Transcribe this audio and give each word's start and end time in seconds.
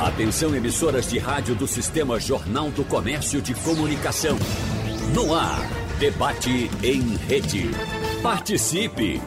Atenção 0.00 0.54
emissoras 0.54 1.10
de 1.10 1.18
rádio 1.18 1.56
do 1.56 1.66
Sistema 1.66 2.20
Jornal 2.20 2.70
do 2.70 2.84
Comércio 2.84 3.42
de 3.42 3.52
Comunicação. 3.52 4.38
No 5.12 5.34
ar, 5.34 5.58
debate 5.98 6.70
em 6.84 7.16
rede. 7.16 7.68
Participe! 8.22 9.20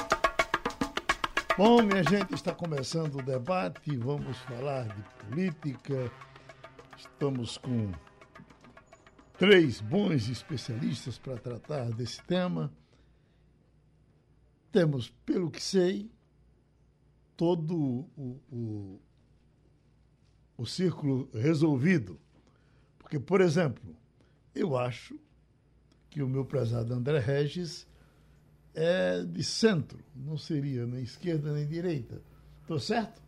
Bom, 1.57 1.81
minha 1.81 2.03
gente, 2.03 2.33
está 2.33 2.51
começando 2.51 3.19
o 3.19 3.23
debate. 3.23 3.95
Vamos 3.95 4.37
falar 4.39 4.83
de 4.83 5.01
política. 5.29 6.11
Estamos 6.97 7.57
com 7.57 7.93
três 9.37 9.79
bons 9.79 10.29
especialistas 10.29 11.17
para 11.17 11.37
tratar 11.37 11.89
desse 11.91 12.21
tema. 12.23 12.71
Temos, 14.71 15.09
pelo 15.25 15.49
que 15.49 15.61
sei, 15.61 16.11
todo 17.35 17.75
o, 18.17 18.41
o, 18.51 19.01
o 20.57 20.65
círculo 20.65 21.29
resolvido. 21.33 22.19
Porque, 22.97 23.19
por 23.19 23.41
exemplo, 23.41 23.95
eu 24.53 24.75
acho 24.75 25.17
que 26.09 26.21
o 26.21 26.27
meu 26.27 26.43
prezado 26.43 26.93
André 26.93 27.19
Regis 27.19 27.87
é 28.73 29.23
de 29.23 29.43
centro, 29.43 29.99
não 30.15 30.37
seria 30.37 30.85
nem 30.85 31.03
esquerda 31.03 31.53
nem 31.53 31.67
direita. 31.67 32.21
Estou 32.61 32.79
certo? 32.79 33.21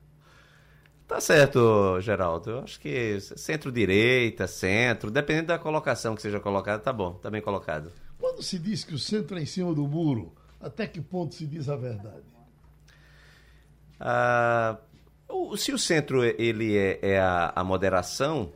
Tá 1.09 1.19
certo, 1.19 1.99
Geraldo. 2.01 2.51
Eu 2.51 2.59
acho 2.59 2.79
que 2.79 3.19
centro-direita, 3.19 4.45
centro, 4.45 5.09
dependendo 5.09 5.47
da 5.47 5.57
colocação 5.57 6.15
que 6.15 6.21
seja 6.21 6.39
colocada, 6.39 6.77
tá 6.77 6.93
bom, 6.93 7.13
tá 7.13 7.31
bem 7.31 7.41
colocado. 7.41 7.91
Quando 8.19 8.43
se 8.43 8.59
diz 8.59 8.83
que 8.83 8.93
o 8.93 8.99
centro 8.99 9.35
é 9.35 9.41
em 9.41 9.45
cima 9.45 9.73
do 9.73 9.87
muro, 9.87 10.31
até 10.61 10.85
que 10.85 11.01
ponto 11.01 11.33
se 11.33 11.47
diz 11.47 11.67
a 11.67 11.75
verdade? 11.75 12.27
Ah, 13.99 14.77
se 15.57 15.73
o 15.73 15.79
centro 15.79 16.23
ele 16.23 16.77
é, 16.77 16.99
é 17.01 17.19
a, 17.19 17.53
a 17.55 17.63
moderação, 17.63 18.53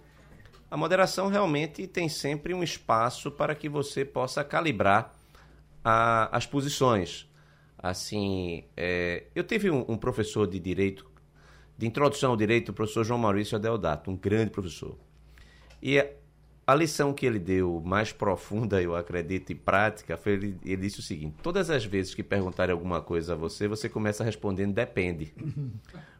a 0.69 0.77
moderação 0.77 1.29
realmente 1.29 1.87
tem 1.87 2.07
sempre 2.07 2.53
um 2.53 2.61
espaço 2.61 3.31
para 3.31 3.55
que 3.55 3.67
você 3.67 4.05
possa 4.05 4.43
calibrar 4.43 5.11
a, 5.83 6.29
as 6.37 6.45
posições. 6.45 7.27
Assim, 7.79 8.63
é, 8.77 9.23
eu 9.33 9.43
tive 9.43 9.71
um, 9.71 9.83
um 9.87 9.97
professor 9.97 10.45
de 10.45 10.59
direito 10.59 11.12
de 11.77 11.85
introdução 11.85 12.31
ao 12.31 12.37
direito, 12.37 12.69
o 12.69 12.73
professor 12.73 13.03
João 13.03 13.19
Maurício 13.19 13.55
Adeodato, 13.55 14.11
um 14.11 14.15
grande 14.15 14.51
professor. 14.51 14.95
E 15.81 15.99
a 16.65 16.75
lição 16.75 17.13
que 17.13 17.25
ele 17.25 17.39
deu, 17.39 17.81
mais 17.85 18.11
profunda, 18.11 18.81
eu 18.81 18.95
acredito, 18.95 19.51
e 19.51 19.55
prática, 19.55 20.15
foi 20.15 20.33
ele, 20.33 20.57
ele 20.63 20.77
disse 20.83 20.99
o 20.99 21.03
seguinte: 21.03 21.35
todas 21.43 21.69
as 21.69 21.83
vezes 21.83 22.15
que 22.15 22.23
perguntarem 22.23 22.71
alguma 22.71 23.01
coisa 23.01 23.33
a 23.33 23.35
você, 23.35 23.67
você 23.67 23.89
começa 23.89 24.23
respondendo 24.23 24.73
depende. 24.73 25.33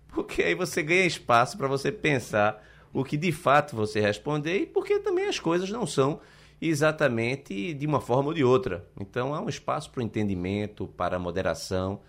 Porque 0.10 0.44
aí 0.44 0.54
você 0.54 0.84
ganha 0.84 1.06
espaço 1.06 1.58
para 1.58 1.68
você 1.68 1.92
pensar 1.92 2.64
o 2.94 3.04
que 3.04 3.18
de 3.18 3.32
fato 3.32 3.76
você 3.76 4.00
responder 4.00 4.58
e 4.60 4.66
porque 4.68 5.00
também 5.00 5.26
as 5.26 5.40
coisas 5.40 5.70
não 5.72 5.88
são 5.88 6.20
exatamente 6.62 7.74
de 7.74 7.88
uma 7.88 8.00
forma 8.00 8.28
ou 8.28 8.34
de 8.34 8.44
outra. 8.44 8.86
Então 9.00 9.34
há 9.34 9.42
um 9.42 9.50
espaço 9.50 9.90
para 9.90 10.02
o 10.02 10.04
entendimento, 10.04 10.88
para 10.88 11.16
a 11.16 11.20
moderação. 11.20 12.02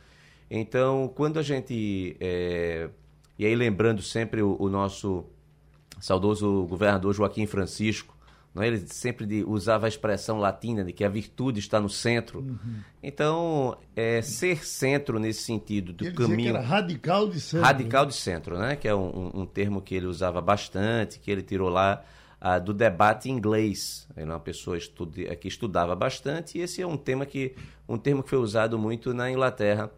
Então, 0.51 1.11
quando 1.14 1.39
a 1.39 1.42
gente 1.42 2.17
é, 2.20 2.91
e 3.38 3.44
aí, 3.44 3.54
lembrando 3.54 4.02
sempre 4.02 4.42
o, 4.42 4.56
o 4.58 4.68
nosso 4.68 5.24
saudoso 6.00 6.66
governador 6.66 7.14
Joaquim 7.14 7.46
Francisco, 7.46 8.14
não 8.54 8.62
é? 8.62 8.68
ele 8.68 8.78
sempre 8.86 9.27
de, 9.27 9.42
usava 9.42 9.86
a 9.86 9.88
expressão 9.88 10.38
latina 10.38 10.84
de 10.84 10.92
que 10.92 11.04
a 11.04 11.08
virtude 11.08 11.58
está 11.58 11.80
no 11.80 11.88
centro. 11.88 12.38
Uhum. 12.38 12.77
Então, 13.02 13.77
é, 13.96 14.22
ser 14.22 14.64
centro 14.64 15.18
nesse 15.18 15.42
sentido 15.42 15.92
do 15.92 16.05
ele 16.05 16.14
caminho. 16.14 16.38
Que 16.38 16.48
era 16.48 16.60
radical 16.60 17.28
de 17.28 17.40
centro. 17.40 17.66
Radical 17.66 18.06
de 18.06 18.14
centro, 18.14 18.58
né? 18.58 18.77
Que 18.77 18.86
é 18.86 18.94
um, 18.94 19.30
um 19.34 19.44
termo 19.44 19.83
que 19.83 19.94
ele 19.96 20.06
usava 20.06 20.40
bastante, 20.40 21.18
que 21.18 21.30
ele 21.30 21.42
tirou 21.42 21.68
lá 21.68 22.05
ah, 22.40 22.61
do 22.61 22.73
debate 22.73 23.28
inglês. 23.28 24.06
Ele 24.17 24.30
é 24.30 24.33
uma 24.33 24.39
pessoa 24.39 24.78
estudi 24.78 25.24
que 25.36 25.48
estudava 25.48 25.96
bastante, 25.96 26.56
e 26.56 26.61
esse 26.61 26.80
é 26.80 26.86
um 26.86 26.96
tema 26.96 27.27
que 27.27 27.56
um 27.89 27.98
termo 27.98 28.23
que 28.23 28.30
foi 28.30 28.39
usado 28.39 28.78
muito 28.78 29.12
na 29.12 29.28
Inglaterra 29.30 29.90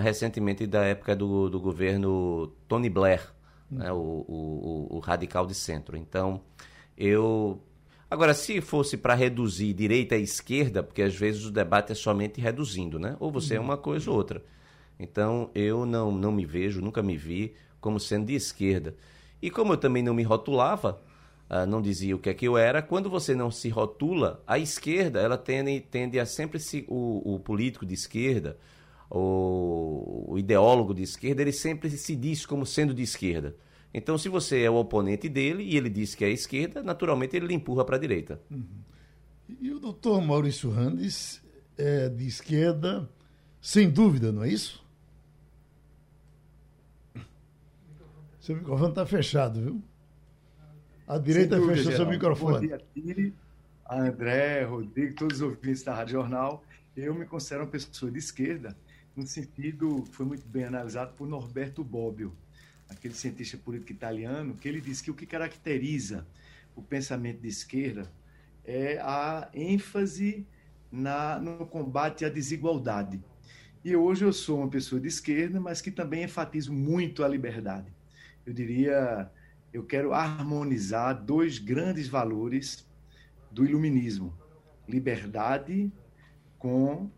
recentemente 0.00 0.66
da 0.66 0.84
época 0.84 1.14
do, 1.14 1.50
do 1.50 1.60
governo 1.60 2.52
Tony 2.66 2.88
Blair, 2.88 3.32
hum. 3.70 3.78
né, 3.78 3.92
o, 3.92 3.96
o, 3.96 4.86
o, 4.90 4.98
radical 5.00 5.46
de 5.46 5.54
centro. 5.54 5.96
Então, 5.96 6.40
eu. 6.96 7.60
Agora, 8.10 8.34
se 8.34 8.60
fosse 8.60 8.96
para 8.96 9.14
reduzir 9.14 9.72
direita 9.72 10.16
e 10.16 10.22
esquerda, 10.22 10.82
porque 10.82 11.02
às 11.02 11.14
vezes 11.14 11.46
o 11.46 11.50
debate 11.50 11.92
é 11.92 11.94
somente 11.94 12.40
reduzindo, 12.40 12.98
né? 12.98 13.16
Ou 13.18 13.30
você 13.30 13.54
é 13.54 13.60
uma 13.60 13.76
coisa 13.78 14.10
ou 14.10 14.16
outra. 14.16 14.44
Então, 14.98 15.50
eu 15.54 15.86
não, 15.86 16.12
não 16.12 16.30
me 16.30 16.44
vejo, 16.44 16.82
nunca 16.82 17.02
me 17.02 17.16
vi 17.16 17.54
como 17.80 17.98
sendo 17.98 18.26
de 18.26 18.34
esquerda. 18.34 18.94
E 19.40 19.50
como 19.50 19.72
eu 19.72 19.76
também 19.76 20.02
não 20.02 20.14
me 20.14 20.22
rotulava, 20.22 21.00
uh, 21.50 21.66
não 21.66 21.82
dizia 21.82 22.14
o 22.14 22.18
que 22.18 22.30
é 22.30 22.34
que 22.34 22.46
eu 22.46 22.56
era, 22.56 22.80
quando 22.80 23.10
você 23.10 23.34
não 23.34 23.50
se 23.50 23.68
rotula, 23.68 24.42
a 24.46 24.58
esquerda, 24.58 25.20
ela 25.20 25.36
tende, 25.36 25.80
tende 25.80 26.20
a 26.20 26.24
sempre 26.24 26.60
se. 26.60 26.86
O, 26.88 27.34
o 27.34 27.40
político 27.40 27.84
de 27.84 27.94
esquerda, 27.94 28.56
o, 29.14 30.32
o 30.32 30.38
ideólogo 30.38 30.94
de 30.94 31.02
esquerda, 31.02 31.42
ele 31.42 31.52
sempre 31.52 31.90
se 31.90 32.16
diz 32.16 32.46
como 32.46 32.64
sendo 32.64 32.94
de 32.94 33.02
esquerda. 33.02 33.54
Então, 33.92 34.16
se 34.16 34.28
você 34.30 34.62
é 34.62 34.70
o 34.70 34.76
oponente 34.76 35.28
dele 35.28 35.62
e 35.64 35.76
ele 35.76 35.90
diz 35.90 36.14
que 36.14 36.24
é 36.24 36.30
esquerda, 36.30 36.82
naturalmente 36.82 37.36
ele 37.36 37.46
lhe 37.46 37.54
empurra 37.54 37.84
para 37.84 37.96
a 37.96 37.98
direita. 37.98 38.40
Uhum. 38.50 38.64
E 39.60 39.70
o 39.70 39.78
doutor 39.78 40.22
Maurício 40.22 40.70
Randes 40.70 41.42
é 41.76 42.08
de 42.08 42.26
esquerda, 42.26 43.08
sem 43.60 43.90
dúvida, 43.90 44.32
não 44.32 44.44
é 44.44 44.48
isso? 44.48 44.82
Seu 48.40 48.56
microfone 48.56 48.88
está 48.88 49.04
fechado, 49.04 49.60
viu? 49.60 49.82
A 51.06 51.18
direita 51.18 51.56
dúvida, 51.56 51.76
fechou 51.76 51.92
seu 51.92 52.08
microfone. 52.08 52.68
Bom 52.68 52.76
dia, 52.94 53.32
a 53.84 54.00
André, 54.00 54.64
Rodrigo, 54.64 55.14
todos 55.16 55.36
os 55.36 55.42
ouvintes 55.42 55.82
da 55.82 55.94
Rádio 55.94 56.12
Jornal. 56.12 56.64
Eu 56.96 57.14
me 57.14 57.26
considero 57.26 57.64
uma 57.64 57.70
pessoa 57.70 58.10
de 58.10 58.18
esquerda 58.18 58.74
no 59.16 59.26
sentido 59.26 60.04
que 60.08 60.14
foi 60.14 60.26
muito 60.26 60.46
bem 60.46 60.64
analisado 60.64 61.12
por 61.14 61.28
Norberto 61.28 61.84
Bobbio, 61.84 62.32
aquele 62.88 63.14
cientista 63.14 63.56
político 63.56 63.92
italiano, 63.92 64.54
que 64.54 64.68
ele 64.68 64.80
disse 64.80 65.02
que 65.02 65.10
o 65.10 65.14
que 65.14 65.26
caracteriza 65.26 66.26
o 66.74 66.82
pensamento 66.82 67.40
de 67.40 67.48
esquerda 67.48 68.10
é 68.64 68.98
a 69.00 69.48
ênfase 69.52 70.46
na, 70.90 71.38
no 71.38 71.66
combate 71.66 72.24
à 72.24 72.28
desigualdade. 72.28 73.22
E 73.84 73.96
hoje 73.96 74.24
eu 74.24 74.32
sou 74.32 74.58
uma 74.58 74.68
pessoa 74.68 75.00
de 75.00 75.08
esquerda, 75.08 75.60
mas 75.60 75.80
que 75.80 75.90
também 75.90 76.22
enfatizo 76.22 76.72
muito 76.72 77.24
a 77.24 77.28
liberdade. 77.28 77.92
Eu 78.46 78.52
diria, 78.52 79.30
eu 79.72 79.84
quero 79.84 80.12
harmonizar 80.12 81.20
dois 81.20 81.58
grandes 81.58 82.06
valores 82.08 82.86
do 83.50 83.64
iluminismo: 83.64 84.32
liberdade 84.88 85.90
com 86.58 87.10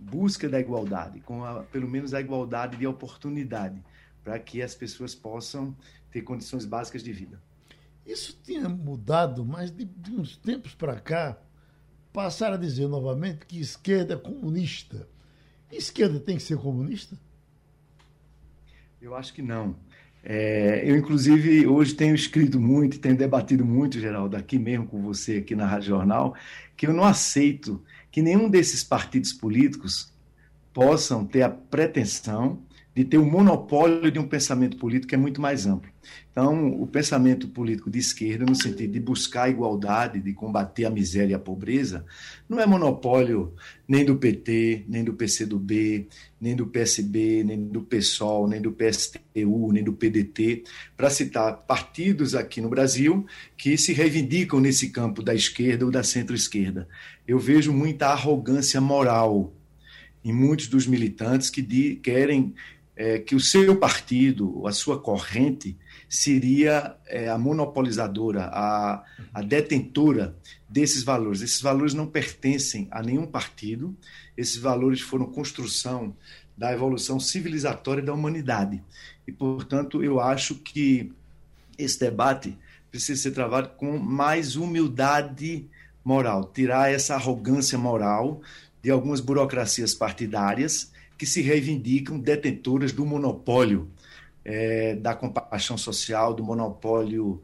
busca 0.00 0.48
da 0.48 0.58
igualdade, 0.58 1.20
com 1.20 1.44
a, 1.44 1.62
pelo 1.64 1.88
menos 1.88 2.14
a 2.14 2.20
igualdade 2.20 2.76
de 2.76 2.86
oportunidade, 2.86 3.82
para 4.24 4.38
que 4.38 4.62
as 4.62 4.74
pessoas 4.74 5.14
possam 5.14 5.76
ter 6.10 6.22
condições 6.22 6.64
básicas 6.64 7.02
de 7.02 7.12
vida. 7.12 7.40
Isso 8.06 8.40
tinha 8.42 8.68
mudado, 8.68 9.44
mas 9.44 9.70
de, 9.70 9.84
de 9.84 10.12
uns 10.12 10.36
tempos 10.36 10.74
para 10.74 10.98
cá, 10.98 11.38
passaram 12.12 12.54
a 12.54 12.58
dizer 12.58 12.88
novamente 12.88 13.46
que 13.46 13.60
esquerda 13.60 14.14
é 14.14 14.16
comunista. 14.16 15.06
Esquerda 15.70 16.18
tem 16.18 16.36
que 16.36 16.42
ser 16.42 16.56
comunista? 16.56 17.16
Eu 19.00 19.14
acho 19.14 19.32
que 19.32 19.42
não. 19.42 19.76
É, 20.22 20.82
eu, 20.84 20.96
inclusive, 20.96 21.66
hoje 21.66 21.94
tenho 21.94 22.14
escrito 22.14 22.60
muito 22.60 22.98
tenho 22.98 23.16
debatido 23.16 23.64
muito, 23.64 23.98
Geraldo, 23.98 24.36
aqui 24.36 24.58
mesmo 24.58 24.86
com 24.86 25.00
você, 25.00 25.38
aqui 25.38 25.54
na 25.54 25.66
Rádio 25.66 25.88
Jornal, 25.88 26.34
que 26.76 26.86
eu 26.86 26.92
não 26.92 27.04
aceito 27.04 27.82
que 28.10 28.22
nenhum 28.22 28.48
desses 28.48 28.82
partidos 28.82 29.32
políticos 29.32 30.12
possam 30.72 31.24
ter 31.24 31.42
a 31.42 31.48
pretensão 31.48 32.62
de 32.94 33.04
ter 33.04 33.18
o 33.18 33.22
um 33.22 33.30
monopólio 33.30 34.10
de 34.10 34.18
um 34.18 34.26
pensamento 34.26 34.76
político 34.76 35.08
que 35.08 35.14
é 35.14 35.18
muito 35.18 35.40
mais 35.40 35.66
amplo. 35.66 35.90
Então, 36.32 36.80
o 36.80 36.86
pensamento 36.86 37.48
político 37.48 37.90
de 37.90 37.98
esquerda, 37.98 38.44
no 38.44 38.54
sentido 38.54 38.92
de 38.92 39.00
buscar 39.00 39.44
a 39.44 39.48
igualdade, 39.48 40.20
de 40.20 40.32
combater 40.32 40.84
a 40.84 40.90
miséria 40.90 41.32
e 41.32 41.34
a 41.34 41.38
pobreza, 41.38 42.04
não 42.48 42.58
é 42.58 42.66
monopólio 42.66 43.52
nem 43.86 44.04
do 44.04 44.16
PT, 44.16 44.84
nem 44.88 45.04
do 45.04 45.12
PCdoB, 45.12 46.08
nem 46.40 46.56
do 46.56 46.66
PSB, 46.66 47.44
nem 47.44 47.68
do 47.68 47.82
PSOL, 47.82 48.48
nem 48.48 48.60
do 48.60 48.72
PSTU, 48.72 49.72
nem 49.72 49.84
do 49.84 49.92
PDT, 49.92 50.64
para 50.96 51.10
citar 51.10 51.52
partidos 51.66 52.34
aqui 52.34 52.60
no 52.60 52.68
Brasil 52.68 53.26
que 53.56 53.76
se 53.76 53.92
reivindicam 53.92 54.60
nesse 54.60 54.90
campo 54.90 55.22
da 55.22 55.34
esquerda 55.34 55.84
ou 55.84 55.90
da 55.90 56.02
centro-esquerda. 56.02 56.88
Eu 57.30 57.38
vejo 57.38 57.72
muita 57.72 58.08
arrogância 58.08 58.80
moral 58.80 59.54
em 60.24 60.32
muitos 60.32 60.66
dos 60.66 60.84
militantes 60.84 61.48
que 61.48 61.94
querem 61.94 62.52
é, 62.96 63.20
que 63.20 63.36
o 63.36 63.40
seu 63.40 63.76
partido, 63.76 64.66
a 64.66 64.72
sua 64.72 64.98
corrente, 64.98 65.78
seria 66.08 66.96
é, 67.06 67.28
a 67.28 67.38
monopolizadora, 67.38 68.50
a, 68.52 69.04
a 69.32 69.42
detentora 69.42 70.36
desses 70.68 71.04
valores. 71.04 71.40
Esses 71.40 71.60
valores 71.60 71.94
não 71.94 72.04
pertencem 72.04 72.88
a 72.90 73.00
nenhum 73.00 73.28
partido, 73.28 73.96
esses 74.36 74.56
valores 74.56 75.00
foram 75.00 75.26
construção 75.26 76.16
da 76.58 76.72
evolução 76.72 77.20
civilizatória 77.20 78.02
da 78.02 78.12
humanidade. 78.12 78.82
E, 79.24 79.30
portanto, 79.30 80.02
eu 80.02 80.18
acho 80.18 80.56
que 80.56 81.12
esse 81.78 82.00
debate 82.00 82.58
precisa 82.90 83.22
ser 83.22 83.30
travado 83.30 83.68
com 83.76 83.98
mais 83.98 84.56
humildade 84.56 85.68
moral, 86.04 86.50
tirar 86.52 86.92
essa 86.92 87.14
arrogância 87.14 87.78
moral 87.78 88.40
de 88.82 88.90
algumas 88.90 89.20
burocracias 89.20 89.94
partidárias 89.94 90.90
que 91.18 91.26
se 91.26 91.42
reivindicam 91.42 92.18
detentoras 92.18 92.92
do 92.92 93.04
monopólio 93.04 93.90
é, 94.44 94.94
da 94.94 95.14
compaixão 95.14 95.76
social, 95.76 96.32
do 96.32 96.42
monopólio 96.42 97.42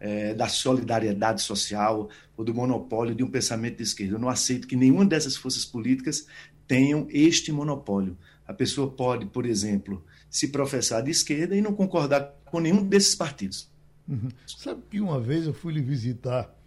é, 0.00 0.32
da 0.34 0.48
solidariedade 0.48 1.42
social 1.42 2.08
ou 2.36 2.44
do 2.44 2.54
monopólio 2.54 3.14
de 3.14 3.22
um 3.22 3.30
pensamento 3.30 3.76
de 3.76 3.82
esquerda. 3.82 4.14
Eu 4.14 4.18
não 4.18 4.28
aceito 4.28 4.66
que 4.66 4.76
nenhuma 4.76 5.04
dessas 5.04 5.36
forças 5.36 5.64
políticas 5.64 6.26
tenham 6.66 7.06
este 7.10 7.52
monopólio. 7.52 8.16
A 8.46 8.54
pessoa 8.54 8.90
pode, 8.90 9.26
por 9.26 9.44
exemplo, 9.44 10.02
se 10.30 10.48
professar 10.48 11.02
de 11.02 11.10
esquerda 11.10 11.54
e 11.54 11.60
não 11.60 11.74
concordar 11.74 12.34
com 12.46 12.60
nenhum 12.60 12.82
desses 12.82 13.14
partidos. 13.14 13.68
Uhum. 14.08 14.28
Sabe 14.46 14.82
que 14.90 15.00
uma 15.00 15.20
vez 15.20 15.46
eu 15.46 15.52
fui 15.52 15.74
lhe 15.74 15.82
visitar 15.82 16.57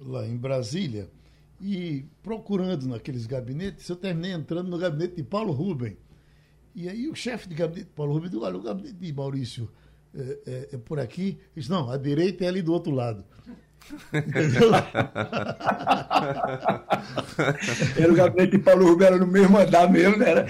lá 0.00 0.26
em 0.26 0.36
Brasília 0.36 1.08
e 1.60 2.06
procurando 2.22 2.88
naqueles 2.88 3.26
gabinetes, 3.26 3.88
eu 3.88 3.96
terminei 3.96 4.32
entrando 4.32 4.68
no 4.68 4.78
gabinete 4.78 5.16
de 5.16 5.22
Paulo 5.22 5.52
Rubem. 5.52 5.96
E 6.74 6.88
aí 6.88 7.06
o 7.08 7.14
chefe 7.14 7.48
de 7.48 7.54
gabinete 7.54 7.88
de 7.88 7.92
Paulo 7.92 8.14
Rubem 8.14 8.30
disse, 8.30 8.42
olha, 8.42 8.56
o 8.56 8.62
gabinete 8.62 8.94
de 8.94 9.12
Maurício 9.12 9.70
é, 10.14 10.38
é, 10.46 10.68
é 10.72 10.78
por 10.78 10.98
aqui. 10.98 11.22
Ele 11.22 11.38
disse, 11.56 11.70
não, 11.70 11.90
a 11.90 11.98
direita 11.98 12.44
é 12.44 12.48
ali 12.48 12.62
do 12.62 12.72
outro 12.72 12.92
lado. 12.92 13.24
era 17.98 18.12
o 18.12 18.14
gabinete 18.14 18.52
de 18.52 18.58
Paulo 18.58 18.86
Rubem, 18.86 19.06
era 19.06 19.18
no 19.18 19.26
mesmo 19.26 19.58
andar 19.58 19.90
mesmo, 19.90 20.16
né? 20.16 20.30
Era, 20.30 20.46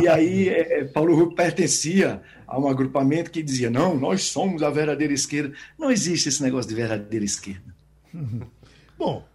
e 0.00 0.08
aí 0.08 0.48
é, 0.48 0.80
é, 0.80 0.84
Paulo 0.84 1.14
Rubem 1.14 1.34
pertencia 1.34 2.22
a 2.46 2.58
um 2.58 2.68
agrupamento 2.68 3.30
que 3.30 3.42
dizia, 3.42 3.68
não, 3.68 3.98
nós 3.98 4.22
somos 4.24 4.62
a 4.62 4.70
verdadeira 4.70 5.12
esquerda. 5.12 5.54
Não 5.78 5.90
existe 5.90 6.30
esse 6.30 6.42
negócio 6.42 6.68
de 6.68 6.74
verdadeira 6.74 7.24
esquerda. 7.24 7.74
Bom, 8.98 9.26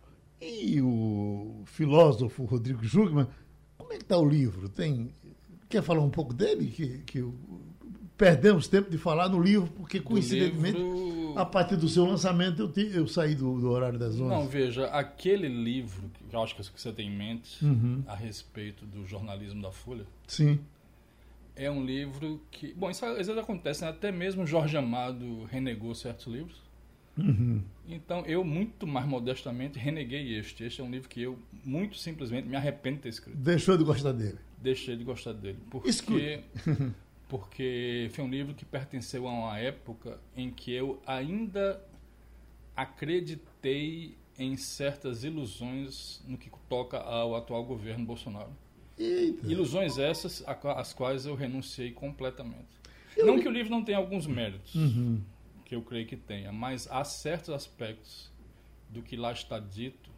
e 0.41 0.81
o 0.81 1.61
filósofo 1.65 2.45
Rodrigo 2.45 2.83
Jugman, 2.83 3.27
como 3.77 3.93
é 3.93 3.97
que 3.97 4.03
está 4.03 4.17
o 4.17 4.27
livro? 4.27 4.67
Tem, 4.69 5.11
quer 5.69 5.83
falar 5.83 6.01
um 6.01 6.09
pouco 6.09 6.33
dele? 6.33 6.67
Que, 6.67 6.99
que 6.99 7.23
perdemos 8.17 8.67
tempo 8.67 8.89
de 8.89 8.99
falar 8.99 9.29
no 9.29 9.41
livro, 9.41 9.67
porque 9.71 9.99
coincidentemente, 9.99 10.77
livro... 10.77 11.33
a 11.37 11.43
partir 11.43 11.75
do 11.75 11.87
seu 11.89 12.05
lançamento, 12.05 12.61
eu, 12.61 12.71
te, 12.71 12.91
eu 12.93 13.07
saí 13.07 13.33
do, 13.33 13.59
do, 13.59 13.69
horário 13.71 13.97
das 13.97 14.13
11. 14.13 14.23
Não, 14.23 14.47
veja, 14.47 14.85
aquele 14.87 15.47
livro, 15.47 16.09
que 16.29 16.35
eu 16.35 16.43
acho 16.43 16.55
que 16.55 16.63
você 16.63 16.91
tem 16.91 17.07
em 17.07 17.15
mente, 17.15 17.63
uhum. 17.65 18.03
a 18.05 18.15
respeito 18.15 18.85
do 18.85 19.07
jornalismo 19.07 19.61
da 19.61 19.71
Folha. 19.71 20.05
Sim. 20.27 20.59
É 21.55 21.69
um 21.69 21.83
livro 21.83 22.41
que. 22.49 22.73
Bom, 22.73 22.89
isso 22.89 23.03
às 23.05 23.17
vezes 23.17 23.37
acontece, 23.37 23.83
né? 23.83 23.89
até 23.89 24.11
mesmo 24.11 24.45
Jorge 24.45 24.77
Amado 24.77 25.43
renegou 25.45 25.93
certos 25.95 26.27
livros. 26.27 26.61
Uhum. 27.17 27.61
Então, 27.87 28.25
eu, 28.25 28.43
muito 28.43 28.87
mais 28.87 29.05
modestamente, 29.05 29.77
reneguei 29.77 30.37
este. 30.37 30.63
Este 30.63 30.81
é 30.81 30.83
um 30.83 30.89
livro 30.89 31.09
que 31.09 31.21
eu, 31.21 31.37
muito 31.63 31.97
simplesmente, 31.97 32.47
me 32.47 32.55
arrependo 32.55 32.97
de 32.97 33.03
ter 33.03 33.09
escrito. 33.09 33.37
Deixou 33.37 33.77
de 33.77 33.83
gostar 33.83 34.13
dele? 34.13 34.37
Deixei 34.57 34.95
de 34.95 35.03
gostar 35.03 35.33
dele. 35.33 35.57
Porque, 35.69 36.43
porque 37.27 38.09
foi 38.13 38.23
um 38.23 38.29
livro 38.29 38.53
que 38.53 38.63
pertenceu 38.63 39.27
a 39.27 39.31
uma 39.31 39.59
época 39.59 40.19
em 40.35 40.49
que 40.49 40.71
eu 40.71 41.01
ainda 41.05 41.81
acreditei 42.75 44.15
em 44.37 44.55
certas 44.55 45.23
ilusões 45.23 46.21
no 46.27 46.37
que 46.37 46.49
toca 46.69 46.97
ao 46.97 47.35
atual 47.35 47.63
governo 47.63 48.05
Bolsonaro. 48.05 48.51
Eita. 48.97 49.47
Ilusões 49.47 49.97
essas 49.97 50.43
às 50.47 50.93
quais 50.93 51.25
eu 51.25 51.35
renunciei 51.35 51.91
completamente. 51.91 52.79
Eu 53.17 53.25
não 53.25 53.35
li... 53.35 53.41
que 53.41 53.47
o 53.47 53.51
livro 53.51 53.69
não 53.69 53.83
tenha 53.83 53.97
alguns 53.97 54.25
méritos. 54.25 54.73
Uhum 54.73 55.21
que 55.71 55.75
eu 55.75 55.81
creio 55.81 56.05
que 56.05 56.17
tenha, 56.17 56.51
mas 56.51 56.85
há 56.91 57.01
certos 57.05 57.49
aspectos 57.49 58.29
do 58.89 59.01
que 59.01 59.15
lá 59.15 59.31
está 59.31 59.57
dito 59.57 60.09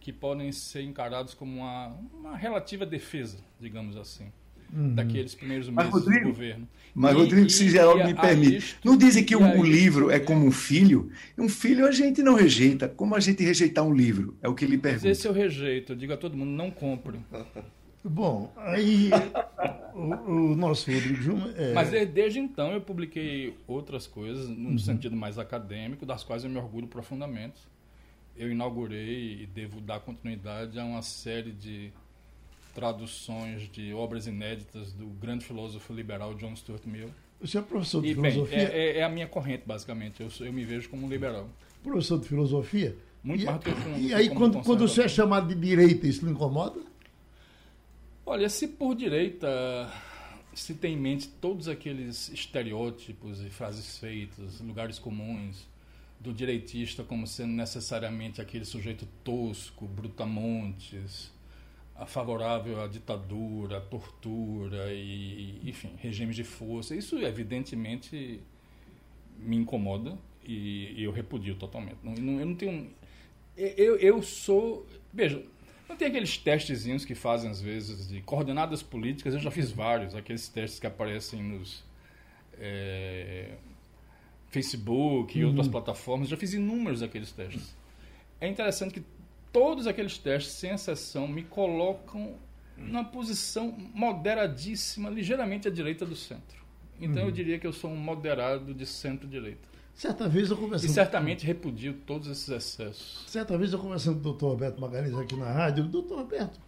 que 0.00 0.12
podem 0.12 0.50
ser 0.50 0.82
encarados 0.82 1.32
como 1.32 1.60
uma, 1.60 1.96
uma 2.12 2.36
relativa 2.36 2.84
defesa, 2.84 3.38
digamos 3.60 3.96
assim, 3.96 4.32
uhum. 4.72 4.96
daqueles 4.96 5.32
primeiros 5.32 5.68
meses 5.68 5.92
Rodrigo, 5.92 6.24
do 6.24 6.28
governo. 6.30 6.68
Mas, 6.92 7.14
e, 7.14 7.18
Rodrigo, 7.18 7.48
se 7.48 7.70
Geraldo 7.70 8.04
me 8.04 8.14
permite, 8.14 8.56
isto, 8.56 8.80
não 8.84 8.96
dizem 8.96 9.22
que 9.22 9.36
um, 9.36 9.62
livro 9.62 10.10
é 10.10 10.18
como 10.18 10.44
um 10.44 10.50
filho? 10.50 11.08
Um 11.38 11.48
filho 11.48 11.86
a 11.86 11.92
gente 11.92 12.20
não 12.20 12.34
rejeita. 12.34 12.88
Como 12.88 13.14
a 13.14 13.20
gente 13.20 13.44
rejeitar 13.44 13.84
um 13.84 13.94
livro? 13.94 14.36
É 14.42 14.48
o 14.48 14.56
que 14.56 14.64
ele 14.64 14.76
pergunta. 14.76 15.06
Mas 15.06 15.18
esse 15.18 15.28
eu 15.28 15.32
rejeito. 15.32 15.92
Eu 15.92 15.96
digo 15.96 16.12
a 16.12 16.16
todo 16.16 16.36
mundo, 16.36 16.50
não 16.50 16.68
compre. 16.68 17.20
Bom, 18.04 18.52
aí 18.56 19.10
o, 19.98 20.52
o, 20.52 20.56
nosso 20.56 20.90
Rodrigo 20.90 21.22
Juma. 21.22 21.52
É... 21.56 21.72
Mas 21.72 21.90
desde 22.10 22.38
então 22.38 22.72
eu 22.72 22.80
publiquei 22.80 23.54
outras 23.66 24.06
coisas, 24.06 24.48
no 24.48 24.70
uhum. 24.70 24.78
sentido 24.78 25.16
mais 25.16 25.38
acadêmico, 25.38 26.06
das 26.06 26.22
quais 26.24 26.44
eu 26.44 26.50
me 26.50 26.58
orgulho 26.58 26.86
profundamente. 26.86 27.60
Eu 28.36 28.50
inaugurei 28.50 29.42
e 29.42 29.46
devo 29.46 29.80
dar 29.80 30.00
continuidade 30.00 30.78
a 30.78 30.84
uma 30.84 31.02
série 31.02 31.50
de 31.50 31.92
traduções 32.74 33.68
de 33.72 33.92
obras 33.92 34.28
inéditas 34.28 34.92
do 34.92 35.06
grande 35.06 35.44
filósofo 35.44 35.92
liberal 35.92 36.34
John 36.34 36.54
Stuart 36.54 36.86
Mill. 36.86 37.10
Você 37.40 37.58
é 37.58 37.62
professor 37.62 38.02
de 38.02 38.08
e, 38.08 38.14
filosofia? 38.14 38.56
Bem, 38.56 38.66
é, 38.66 38.70
é, 38.70 38.98
é, 38.98 39.04
a 39.04 39.08
minha 39.08 39.26
corrente, 39.26 39.64
basicamente. 39.66 40.20
Eu, 40.20 40.28
eu 40.46 40.52
me 40.52 40.64
vejo 40.64 40.88
como 40.88 41.06
um 41.06 41.08
liberal. 41.08 41.48
Professor 41.82 42.20
de 42.20 42.28
filosofia? 42.28 42.96
Muito 43.22 43.42
e, 43.42 43.46
mais 43.46 43.58
do 43.58 43.64
que 43.64 43.70
eu 43.70 43.98
E 43.98 44.14
aí, 44.14 44.30
quando, 44.30 44.60
quando 44.62 44.86
você 44.86 45.02
é 45.02 45.08
chamado 45.08 45.48
de 45.48 45.60
direita, 45.60 46.06
isso 46.06 46.24
lhe 46.24 46.32
incomoda? 46.32 46.80
Olha, 48.30 48.50
se 48.50 48.68
por 48.68 48.94
direita 48.94 49.90
se 50.52 50.74
tem 50.74 50.92
em 50.92 50.98
mente 50.98 51.28
todos 51.28 51.66
aqueles 51.66 52.28
estereótipos 52.28 53.40
e 53.40 53.48
frases 53.48 53.96
feitas, 53.96 54.60
lugares 54.60 54.98
comuns, 54.98 55.66
do 56.20 56.30
direitista 56.30 57.02
como 57.02 57.26
sendo 57.26 57.54
necessariamente 57.54 58.38
aquele 58.38 58.66
sujeito 58.66 59.08
tosco, 59.24 59.86
brutamontes, 59.86 61.32
favorável 62.06 62.82
à 62.82 62.86
ditadura, 62.86 63.78
à 63.78 63.80
tortura 63.80 64.92
e, 64.92 65.62
enfim, 65.64 65.92
regimes 65.96 66.36
de 66.36 66.44
força. 66.44 66.94
Isso 66.94 67.18
evidentemente 67.20 68.42
me 69.38 69.56
incomoda 69.56 70.18
e, 70.44 71.02
eu 71.02 71.12
repudio 71.12 71.54
totalmente. 71.54 71.96
Eu 72.04 72.44
não 72.44 72.54
tenho. 72.54 72.90
Eu, 73.56 73.96
eu 73.96 74.22
sou. 74.22 74.86
Veja, 75.14 75.42
não 75.88 75.96
tem 75.96 76.08
aqueles 76.08 76.36
testezinhos 76.36 77.04
que 77.04 77.14
fazem 77.14 77.50
às 77.50 77.60
vezes 77.60 78.08
de 78.08 78.20
coordenadas 78.20 78.82
políticas, 78.82 79.34
eu 79.34 79.40
já 79.40 79.50
fiz 79.50 79.70
vários, 79.70 80.14
aqueles 80.14 80.48
testes 80.48 80.78
que 80.78 80.86
aparecem 80.86 81.42
nos 81.42 81.82
é, 82.58 83.54
Facebook 84.48 85.38
e 85.38 85.42
uhum. 85.42 85.50
outras 85.50 85.68
plataformas, 85.68 86.28
já 86.28 86.36
fiz 86.36 86.52
inúmeros 86.52 87.00
daqueles 87.00 87.32
testes. 87.32 87.74
É 88.40 88.46
interessante 88.46 88.94
que 88.94 89.02
todos 89.52 89.86
aqueles 89.86 90.18
testes, 90.18 90.52
sem 90.52 90.70
exceção, 90.70 91.26
me 91.26 91.42
colocam 91.42 92.36
numa 92.76 93.04
posição 93.04 93.74
moderadíssima, 93.92 95.10
ligeiramente 95.10 95.66
à 95.66 95.70
direita 95.70 96.06
do 96.06 96.14
centro. 96.14 96.58
Então 97.00 97.22
uhum. 97.22 97.28
eu 97.28 97.32
diria 97.32 97.58
que 97.58 97.66
eu 97.66 97.72
sou 97.72 97.90
um 97.90 97.96
moderado 97.96 98.74
de 98.74 98.86
centro-direita. 98.86 99.66
Certa 99.98 100.28
vez 100.28 100.48
eu 100.48 100.56
conversando. 100.56 100.90
E 100.90 100.94
certamente 100.94 101.44
repudio 101.44 101.92
todos 102.06 102.28
esses 102.28 102.48
excessos. 102.48 103.24
Certa 103.26 103.58
vez 103.58 103.72
eu 103.72 103.80
conversando 103.80 104.14
com 104.14 104.20
o 104.20 104.22
doutor 104.22 104.50
Roberto 104.50 104.80
Magalhães 104.80 105.12
aqui 105.12 105.34
na 105.34 105.50
rádio, 105.50 105.88
doutor 105.88 106.18
Roberto, 106.18 106.60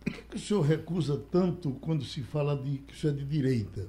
por 0.00 0.12
que, 0.12 0.22
que, 0.22 0.36
o 0.36 0.38
senhor 0.40 0.62
recusa 0.62 1.22
tanto 1.30 1.70
quando 1.80 2.04
se 2.04 2.20
fala 2.20 2.56
de 2.56 2.78
que 2.78 2.92
o 2.92 2.96
senhor 2.96 3.12
é 3.12 3.16
de 3.16 3.24
direita? 3.26 3.86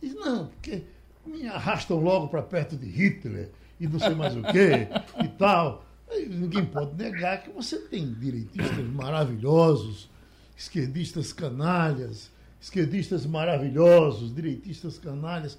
Diz, 0.00 0.14
não, 0.14 0.46
porque 0.46 0.84
me 1.26 1.46
arrastam 1.46 1.98
logo 1.98 2.28
para 2.28 2.40
perto 2.40 2.78
de 2.78 2.86
Hitler 2.86 3.50
e 3.78 3.86
não 3.86 3.98
sei 3.98 4.14
mais 4.14 4.34
o 4.34 4.42
quê 4.42 4.88
e 5.22 5.28
tal. 5.28 5.84
Aí, 6.10 6.26
ninguém 6.26 6.64
pode 6.64 6.94
negar 6.96 7.42
que 7.42 7.50
você 7.50 7.78
tem 7.78 8.10
direitistas 8.10 8.88
maravilhosos, 8.88 10.08
esquerdistas 10.56 11.30
canalhas, 11.30 12.30
esquerdistas 12.58 13.26
maravilhosos, 13.26 14.34
direitistas 14.34 14.98
canalhas. 14.98 15.58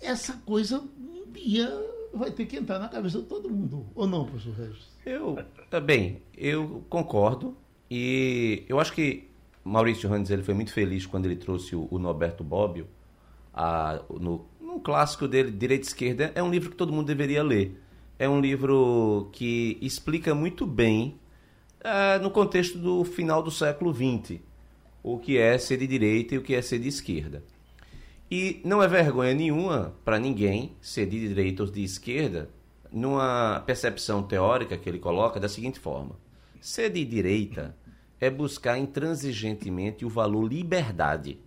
Essa 0.00 0.34
coisa 0.34 0.78
um 0.78 1.32
dia 1.32 1.95
vai 2.12 2.30
ter 2.30 2.46
que 2.46 2.56
entrar 2.56 2.78
na 2.78 2.88
cabeça 2.88 3.20
de 3.20 3.24
todo 3.26 3.50
mundo, 3.50 3.86
ou 3.94 4.06
não, 4.06 4.24
professor 4.24 4.54
Regis? 4.54 4.88
Eu, 5.04 5.38
tá 5.70 5.80
bem, 5.80 6.22
eu 6.36 6.84
concordo 6.88 7.56
e 7.90 8.64
eu 8.68 8.80
acho 8.80 8.92
que 8.92 9.28
Maurício 9.64 10.08
Randes 10.08 10.30
ele 10.30 10.42
foi 10.42 10.54
muito 10.54 10.72
feliz 10.72 11.06
quando 11.06 11.26
ele 11.26 11.36
trouxe 11.36 11.74
o, 11.76 11.88
o 11.90 11.98
Norberto 11.98 12.42
Bobbio 12.42 12.86
a, 13.56 14.02
no, 14.10 14.44
no 14.60 14.80
clássico 14.80 15.26
dele, 15.26 15.50
Direita 15.50 15.86
e 15.86 15.88
Esquerda, 15.88 16.32
é 16.34 16.42
um 16.42 16.50
livro 16.50 16.70
que 16.70 16.76
todo 16.76 16.92
mundo 16.92 17.06
deveria 17.06 17.42
ler. 17.42 17.80
É 18.18 18.28
um 18.28 18.40
livro 18.40 19.28
que 19.32 19.78
explica 19.80 20.34
muito 20.34 20.66
bem, 20.66 21.18
é, 21.80 22.18
no 22.18 22.30
contexto 22.30 22.78
do 22.78 23.04
final 23.04 23.42
do 23.42 23.50
século 23.50 23.94
XX, 23.94 24.40
o 25.02 25.18
que 25.18 25.38
é 25.38 25.56
ser 25.56 25.78
de 25.78 25.86
direita 25.86 26.34
e 26.34 26.38
o 26.38 26.42
que 26.42 26.54
é 26.54 26.60
ser 26.60 26.78
de 26.78 26.88
esquerda. 26.88 27.42
E 28.30 28.60
não 28.64 28.82
é 28.82 28.88
vergonha 28.88 29.34
nenhuma 29.34 29.94
para 30.04 30.18
ninguém 30.18 30.76
ser 30.80 31.06
de 31.06 31.28
direita 31.28 31.62
ou 31.62 31.70
de 31.70 31.84
esquerda, 31.84 32.50
numa 32.90 33.62
percepção 33.66 34.22
teórica 34.22 34.76
que 34.76 34.88
ele 34.88 34.98
coloca 34.98 35.38
da 35.38 35.48
seguinte 35.48 35.78
forma: 35.78 36.16
ser 36.60 36.90
de 36.90 37.04
direita 37.04 37.76
é 38.20 38.28
buscar 38.30 38.78
intransigentemente 38.78 40.04
o 40.04 40.08
valor 40.08 40.50
liberdade. 40.50 41.38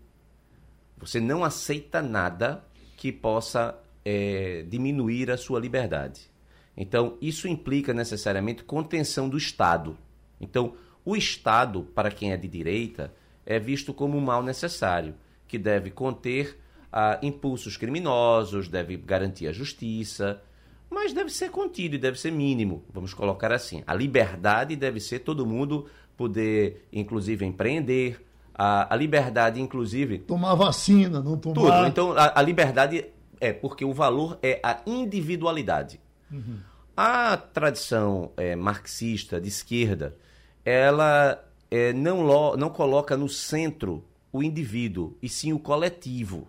Você 0.97 1.19
não 1.19 1.43
aceita 1.43 2.01
nada 2.01 2.63
que 2.95 3.11
possa 3.11 3.77
é, 4.05 4.65
diminuir 4.67 5.31
a 5.31 5.37
sua 5.37 5.59
liberdade. 5.59 6.29
Então, 6.75 7.17
isso 7.21 7.47
implica 7.47 7.93
necessariamente 7.93 8.63
contenção 8.63 9.27
do 9.27 9.37
Estado. 9.37 9.97
Então, 10.39 10.75
o 11.03 11.15
Estado, 11.15 11.83
para 11.83 12.11
quem 12.11 12.31
é 12.31 12.37
de 12.37 12.47
direita, 12.47 13.13
é 13.45 13.59
visto 13.59 13.93
como 13.93 14.17
um 14.17 14.21
mal 14.21 14.43
necessário, 14.43 15.15
que 15.47 15.57
deve 15.57 15.89
conter 15.89 16.57
ah, 16.91 17.19
impulsos 17.21 17.77
criminosos, 17.77 18.67
deve 18.67 18.97
garantir 18.97 19.47
a 19.47 19.51
justiça, 19.51 20.41
mas 20.89 21.13
deve 21.13 21.29
ser 21.29 21.51
contido 21.51 21.95
e 21.95 21.99
deve 21.99 22.19
ser 22.19 22.31
mínimo, 22.31 22.83
vamos 22.91 23.13
colocar 23.13 23.51
assim. 23.51 23.83
A 23.85 23.93
liberdade 23.93 24.75
deve 24.75 24.99
ser 24.99 25.19
todo 25.19 25.45
mundo 25.45 25.85
poder, 26.17 26.87
inclusive, 26.91 27.45
empreender, 27.45 28.25
a, 28.53 28.93
a 28.93 28.97
liberdade, 28.97 29.61
inclusive. 29.61 30.19
Tomar 30.19 30.55
vacina, 30.55 31.21
não 31.21 31.37
tomar. 31.37 31.55
Tudo. 31.55 31.87
Então, 31.87 32.11
a, 32.11 32.39
a 32.39 32.41
liberdade 32.41 33.05
é 33.39 33.53
porque 33.53 33.85
o 33.85 33.93
valor 33.93 34.37
é 34.43 34.59
a 34.61 34.81
individualidade. 34.85 35.99
Uhum. 36.31 36.57
A 36.97 37.37
tradição 37.37 38.31
é, 38.35 38.55
marxista 38.55 39.39
de 39.39 39.47
esquerda, 39.47 40.17
ela 40.65 41.41
é, 41.71 41.93
não, 41.93 42.21
lo, 42.21 42.57
não 42.57 42.69
coloca 42.69 43.15
no 43.15 43.29
centro 43.29 44.03
o 44.31 44.43
indivíduo, 44.43 45.17
e 45.21 45.29
sim 45.29 45.53
o 45.53 45.59
coletivo. 45.59 46.47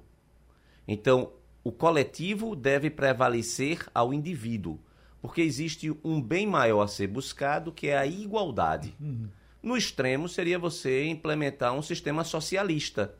Então, 0.92 1.30
o 1.62 1.70
coletivo 1.70 2.56
deve 2.56 2.90
prevalecer 2.90 3.86
ao 3.94 4.12
indivíduo, 4.12 4.76
porque 5.22 5.40
existe 5.40 5.96
um 6.02 6.20
bem 6.20 6.48
maior 6.48 6.82
a 6.82 6.88
ser 6.88 7.06
buscado, 7.06 7.70
que 7.70 7.86
é 7.86 7.96
a 7.96 8.04
igualdade. 8.04 8.92
Uhum. 9.00 9.28
No 9.62 9.76
extremo, 9.76 10.28
seria 10.28 10.58
você 10.58 11.06
implementar 11.06 11.72
um 11.74 11.80
sistema 11.80 12.24
socialista. 12.24 13.14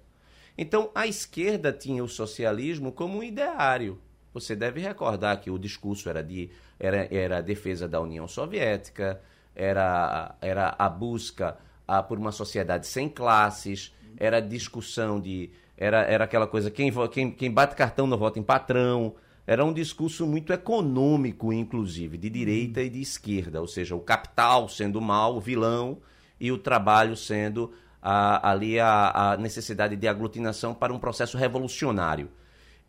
Então, 0.58 0.90
a 0.92 1.06
esquerda 1.06 1.72
tinha 1.72 2.02
o 2.02 2.08
socialismo 2.08 2.90
como 2.90 3.18
um 3.18 3.22
ideário. 3.22 4.00
Você 4.34 4.56
deve 4.56 4.80
recordar 4.80 5.40
que 5.40 5.48
o 5.48 5.56
discurso 5.56 6.08
era, 6.10 6.24
de, 6.24 6.50
era, 6.76 7.06
era 7.14 7.38
a 7.38 7.40
defesa 7.40 7.86
da 7.86 8.00
União 8.00 8.26
Soviética, 8.26 9.20
era, 9.54 10.34
era 10.40 10.74
a 10.76 10.88
busca 10.88 11.56
a, 11.86 12.02
por 12.02 12.18
uma 12.18 12.32
sociedade 12.32 12.88
sem 12.88 13.08
classes, 13.08 13.94
era 14.16 14.38
a 14.38 14.40
discussão 14.40 15.20
de. 15.20 15.50
Era, 15.80 16.02
era 16.02 16.24
aquela 16.24 16.46
coisa, 16.46 16.70
quem, 16.70 16.92
quem, 17.10 17.30
quem 17.30 17.50
bate 17.50 17.74
cartão 17.74 18.06
não 18.06 18.18
vota 18.18 18.38
em 18.38 18.42
patrão. 18.42 19.14
Era 19.46 19.64
um 19.64 19.72
discurso 19.72 20.26
muito 20.26 20.52
econômico, 20.52 21.52
inclusive, 21.52 22.18
de 22.18 22.28
direita 22.28 22.82
e 22.82 22.90
de 22.90 23.00
esquerda, 23.00 23.60
ou 23.60 23.66
seja, 23.66 23.96
o 23.96 24.00
capital 24.00 24.68
sendo 24.68 25.00
mal, 25.00 25.34
o 25.34 25.40
vilão, 25.40 25.98
e 26.38 26.52
o 26.52 26.58
trabalho 26.58 27.16
sendo 27.16 27.72
a, 28.00 28.50
ali 28.50 28.78
a, 28.78 29.32
a 29.32 29.36
necessidade 29.38 29.96
de 29.96 30.06
aglutinação 30.06 30.74
para 30.74 30.92
um 30.92 30.98
processo 30.98 31.36
revolucionário. 31.36 32.30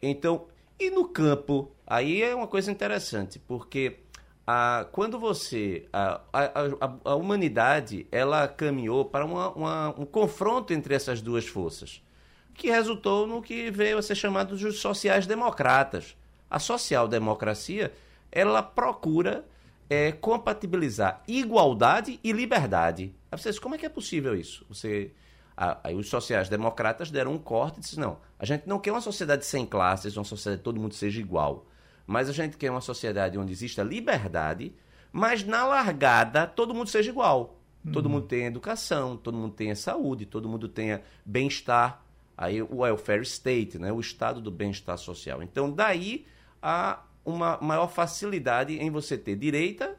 Então, 0.01 0.47
e 0.77 0.89
no 0.89 1.07
campo, 1.07 1.71
aí 1.87 2.21
é 2.21 2.35
uma 2.35 2.47
coisa 2.47 2.71
interessante, 2.71 3.39
porque 3.39 3.99
quando 4.91 5.19
você. 5.19 5.87
A, 5.93 6.21
a, 6.33 7.11
a, 7.11 7.15
humanidade 7.15 8.07
ela 8.11 8.47
caminhou 8.47 9.05
para 9.05 9.25
uma, 9.25 9.49
uma, 9.51 9.89
um 9.97 10.05
confronto 10.05 10.73
entre 10.73 10.93
essas 10.93 11.21
duas 11.21 11.47
forças, 11.47 12.01
que 12.61 12.69
resultou 12.69 13.25
no 13.25 13.41
que 13.41 13.71
veio 13.71 13.97
a 13.97 14.03
ser 14.03 14.13
chamado 14.13 14.55
de 14.55 14.71
sociais-democratas. 14.71 16.15
A 16.47 16.59
social-democracia 16.59 17.91
ela 18.31 18.61
procura 18.61 19.43
é, 19.89 20.11
compatibilizar 20.11 21.23
igualdade 21.27 22.19
e 22.23 22.31
liberdade. 22.31 23.15
Aí 23.31 23.37
vocês, 23.39 23.57
como 23.57 23.73
é 23.73 23.79
que 23.79 23.85
é 23.85 23.89
possível 23.89 24.35
isso? 24.35 24.63
Você 24.69 25.11
Aí 25.83 25.95
os 25.95 26.09
sociais-democratas 26.09 27.11
deram 27.11 27.33
um 27.33 27.37
corte 27.37 27.77
e 27.77 27.81
disseram: 27.81 28.09
não, 28.09 28.17
a 28.39 28.45
gente 28.45 28.67
não 28.67 28.79
quer 28.79 28.91
uma 28.91 29.01
sociedade 29.01 29.45
sem 29.45 29.65
classes, 29.65 30.15
uma 30.15 30.23
sociedade 30.23 30.59
que 30.59 30.63
todo 30.63 30.79
mundo 30.79 30.93
seja 30.93 31.19
igual. 31.19 31.65
Mas 32.07 32.29
a 32.29 32.33
gente 32.33 32.57
quer 32.57 32.71
uma 32.71 32.81
sociedade 32.81 33.37
onde 33.37 33.51
exista 33.51 33.83
liberdade, 33.83 34.73
mas 35.11 35.43
na 35.43 35.65
largada 35.65 36.47
todo 36.47 36.73
mundo 36.73 36.89
seja 36.89 37.09
igual. 37.09 37.59
Todo 37.91 38.09
mundo 38.09 38.27
tenha 38.27 38.47
educação, 38.47 39.17
todo 39.17 39.37
mundo 39.37 39.53
tenha 39.53 39.75
saúde, 39.75 40.25
todo 40.25 40.47
mundo 40.47 40.67
tenha 40.67 41.01
bem-estar. 41.25 42.03
Aí 42.37 42.61
o 42.61 42.77
welfare 42.77 43.21
state, 43.21 43.77
né? 43.77 43.91
o 43.91 43.99
estado 43.99 44.41
do 44.41 44.49
bem-estar 44.49 44.97
social. 44.97 45.43
Então, 45.43 45.71
daí 45.71 46.25
há 46.61 47.03
uma 47.23 47.57
maior 47.61 47.87
facilidade 47.87 48.73
em 48.77 48.89
você 48.89 49.17
ter 49.17 49.35
direita, 49.35 49.95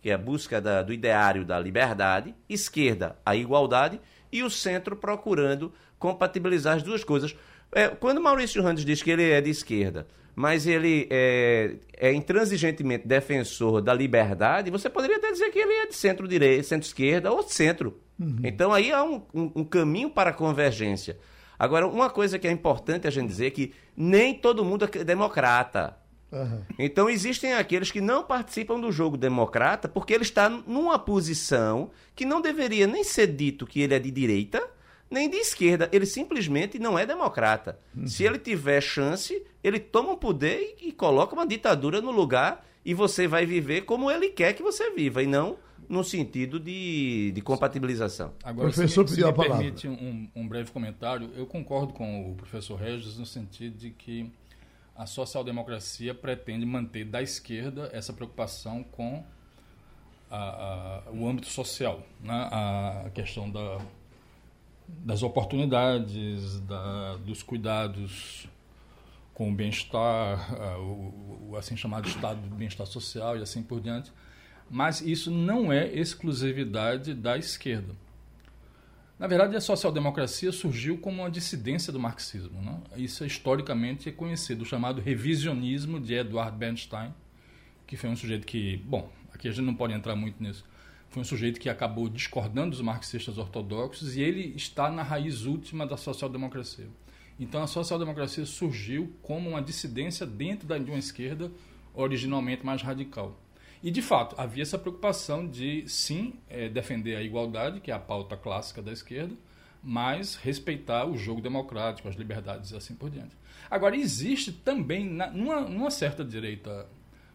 que 0.00 0.10
é 0.10 0.14
a 0.14 0.18
busca 0.18 0.60
da, 0.60 0.82
do 0.82 0.92
ideário 0.92 1.44
da 1.44 1.58
liberdade, 1.58 2.34
esquerda, 2.48 3.16
a 3.24 3.36
igualdade, 3.36 4.00
e 4.32 4.42
o 4.42 4.50
centro 4.50 4.96
procurando 4.96 5.72
compatibilizar 5.98 6.76
as 6.76 6.82
duas 6.82 7.04
coisas. 7.04 7.36
É, 7.72 7.88
quando 7.88 8.20
Maurício 8.20 8.62
Randes 8.62 8.84
diz 8.84 9.02
que 9.02 9.10
ele 9.10 9.30
é 9.30 9.40
de 9.40 9.50
esquerda, 9.50 10.06
mas 10.34 10.66
ele 10.66 11.06
é, 11.10 11.76
é 11.96 12.12
intransigentemente 12.12 13.06
defensor 13.06 13.80
da 13.80 13.94
liberdade, 13.94 14.70
você 14.70 14.90
poderia 14.90 15.16
até 15.16 15.30
dizer 15.30 15.50
que 15.50 15.58
ele 15.58 15.72
é 15.72 15.86
de 15.86 15.94
centro-direita, 15.94 16.62
centro-esquerda 16.64 17.30
ou 17.30 17.42
centro. 17.42 18.00
Uhum. 18.18 18.40
Então 18.42 18.72
aí 18.72 18.92
há 18.92 19.04
um, 19.04 19.22
um, 19.32 19.52
um 19.56 19.64
caminho 19.64 20.10
para 20.10 20.30
a 20.30 20.32
convergência. 20.32 21.16
Agora, 21.58 21.86
uma 21.86 22.10
coisa 22.10 22.38
que 22.38 22.46
é 22.46 22.50
importante 22.50 23.06
a 23.06 23.10
gente 23.10 23.28
dizer 23.28 23.46
é 23.46 23.50
que 23.50 23.72
nem 23.96 24.34
todo 24.34 24.64
mundo 24.64 24.88
é 24.92 25.04
democrata. 25.04 25.96
Uhum. 26.32 26.62
Então 26.78 27.08
existem 27.08 27.54
aqueles 27.54 27.92
que 27.92 28.00
não 28.00 28.24
participam 28.24 28.80
do 28.80 28.90
jogo 28.90 29.16
democrata 29.16 29.88
porque 29.88 30.12
ele 30.12 30.24
está 30.24 30.48
numa 30.48 30.98
posição 30.98 31.90
que 32.16 32.24
não 32.24 32.40
deveria 32.40 32.88
nem 32.88 33.04
ser 33.04 33.28
dito 33.28 33.66
que 33.66 33.80
ele 33.80 33.94
é 33.94 34.00
de 34.00 34.10
direita 34.10 34.60
nem 35.10 35.30
de 35.30 35.36
esquerda. 35.36 35.88
Ele 35.92 36.06
simplesmente 36.06 36.78
não 36.78 36.98
é 36.98 37.06
democrata. 37.06 37.78
Uhum. 37.96 38.06
Se 38.06 38.24
ele 38.24 38.38
tiver 38.38 38.80
chance, 38.80 39.42
ele 39.62 39.78
toma 39.78 40.10
o 40.10 40.12
um 40.14 40.16
poder 40.16 40.76
e, 40.80 40.88
e, 40.88 40.92
coloca 40.92 41.34
uma 41.34 41.46
ditadura 41.46 42.00
no 42.00 42.10
lugar 42.10 42.66
e 42.84 42.92
você 42.92 43.26
vai 43.26 43.46
viver 43.46 43.82
como 43.82 44.10
ele 44.10 44.28
quer 44.28 44.52
que 44.52 44.62
você 44.62 44.90
viva 44.90 45.22
e 45.22 45.26
não 45.26 45.56
no 45.88 46.04
sentido 46.04 46.58
de, 46.58 47.32
de 47.32 47.40
compatibilização. 47.40 48.32
Agora, 48.42 48.68
professor 48.68 49.06
se, 49.08 49.14
pediu 49.14 49.26
se 49.26 49.30
a 49.30 49.32
palavra. 49.32 49.58
permite 49.58 49.88
um, 49.88 50.28
um 50.34 50.48
breve 50.48 50.70
comentário, 50.70 51.30
eu 51.36 51.46
concordo 51.46 51.92
com 51.92 52.30
o 52.30 52.34
professor 52.34 52.76
Regis 52.76 53.16
no 53.16 53.26
sentido 53.26 53.76
de 53.76 53.90
que 53.90 54.30
a 54.96 55.06
social-democracia 55.06 56.14
pretende 56.14 56.64
manter 56.64 57.04
da 57.04 57.20
esquerda 57.20 57.90
essa 57.92 58.12
preocupação 58.12 58.84
com 58.84 59.24
a, 60.30 61.02
a, 61.06 61.10
o 61.10 61.28
âmbito 61.28 61.48
social, 61.48 62.02
né? 62.20 62.48
a 62.50 63.10
questão 63.12 63.50
da, 63.50 63.78
das 64.88 65.22
oportunidades, 65.22 66.60
da, 66.60 67.16
dos 67.16 67.42
cuidados 67.42 68.48
com 69.32 69.50
o 69.50 69.54
bem-estar, 69.54 70.78
o, 70.78 71.50
o, 71.50 71.56
assim 71.56 71.76
chamado 71.76 72.08
estado 72.08 72.40
do 72.48 72.54
bem-estar 72.54 72.86
social 72.86 73.36
e 73.36 73.42
assim 73.42 73.62
por 73.62 73.80
diante. 73.80 74.12
Mas 74.70 75.00
isso 75.00 75.30
não 75.30 75.72
é 75.72 75.86
exclusividade 75.94 77.14
da 77.14 77.36
esquerda. 77.36 77.94
Na 79.18 79.28
verdade, 79.28 79.56
a 79.56 79.60
social-democracia 79.60 80.50
surgiu 80.50 80.98
como 80.98 81.22
uma 81.22 81.30
dissidência 81.30 81.92
do 81.92 82.00
marxismo. 82.00 82.60
Né? 82.60 82.80
Isso 82.96 83.22
é 83.22 83.26
historicamente 83.26 84.10
conhecido, 84.10 84.62
o 84.62 84.66
chamado 84.66 85.00
revisionismo 85.00 86.00
de 86.00 86.14
Edward 86.14 86.56
Bernstein, 86.56 87.14
que 87.86 87.96
foi 87.96 88.10
um 88.10 88.16
sujeito 88.16 88.46
que, 88.46 88.76
bom, 88.78 89.10
aqui 89.32 89.48
a 89.48 89.52
gente 89.52 89.64
não 89.64 89.74
pode 89.74 89.92
entrar 89.92 90.16
muito 90.16 90.42
nisso, 90.42 90.64
foi 91.10 91.22
um 91.22 91.24
sujeito 91.24 91.60
que 91.60 91.68
acabou 91.68 92.08
discordando 92.08 92.70
dos 92.70 92.80
marxistas 92.80 93.38
ortodoxos 93.38 94.16
e 94.16 94.20
ele 94.20 94.52
está 94.56 94.90
na 94.90 95.04
raiz 95.04 95.44
última 95.44 95.86
da 95.86 95.96
social-democracia. 95.96 96.88
Então, 97.38 97.62
a 97.62 97.68
social-democracia 97.68 98.44
surgiu 98.44 99.12
como 99.22 99.50
uma 99.50 99.62
dissidência 99.62 100.26
dentro 100.26 100.66
de 100.66 100.90
uma 100.90 100.98
esquerda 100.98 101.52
originalmente 101.94 102.66
mais 102.66 102.82
radical. 102.82 103.40
E, 103.84 103.90
de 103.90 104.00
fato, 104.00 104.34
havia 104.38 104.62
essa 104.62 104.78
preocupação 104.78 105.46
de, 105.46 105.86
sim, 105.86 106.32
é, 106.48 106.70
defender 106.70 107.16
a 107.16 107.22
igualdade, 107.22 107.80
que 107.80 107.90
é 107.90 107.94
a 107.94 107.98
pauta 107.98 108.34
clássica 108.34 108.80
da 108.80 108.90
esquerda, 108.90 109.34
mas 109.82 110.36
respeitar 110.36 111.04
o 111.04 111.18
jogo 111.18 111.42
democrático, 111.42 112.08
as 112.08 112.16
liberdades 112.16 112.70
e 112.70 112.76
assim 112.76 112.94
por 112.94 113.10
diante. 113.10 113.36
Agora, 113.70 113.94
existe 113.94 114.52
também, 114.52 115.04
na, 115.04 115.30
numa, 115.30 115.60
numa 115.60 115.90
certa 115.90 116.24
direita 116.24 116.88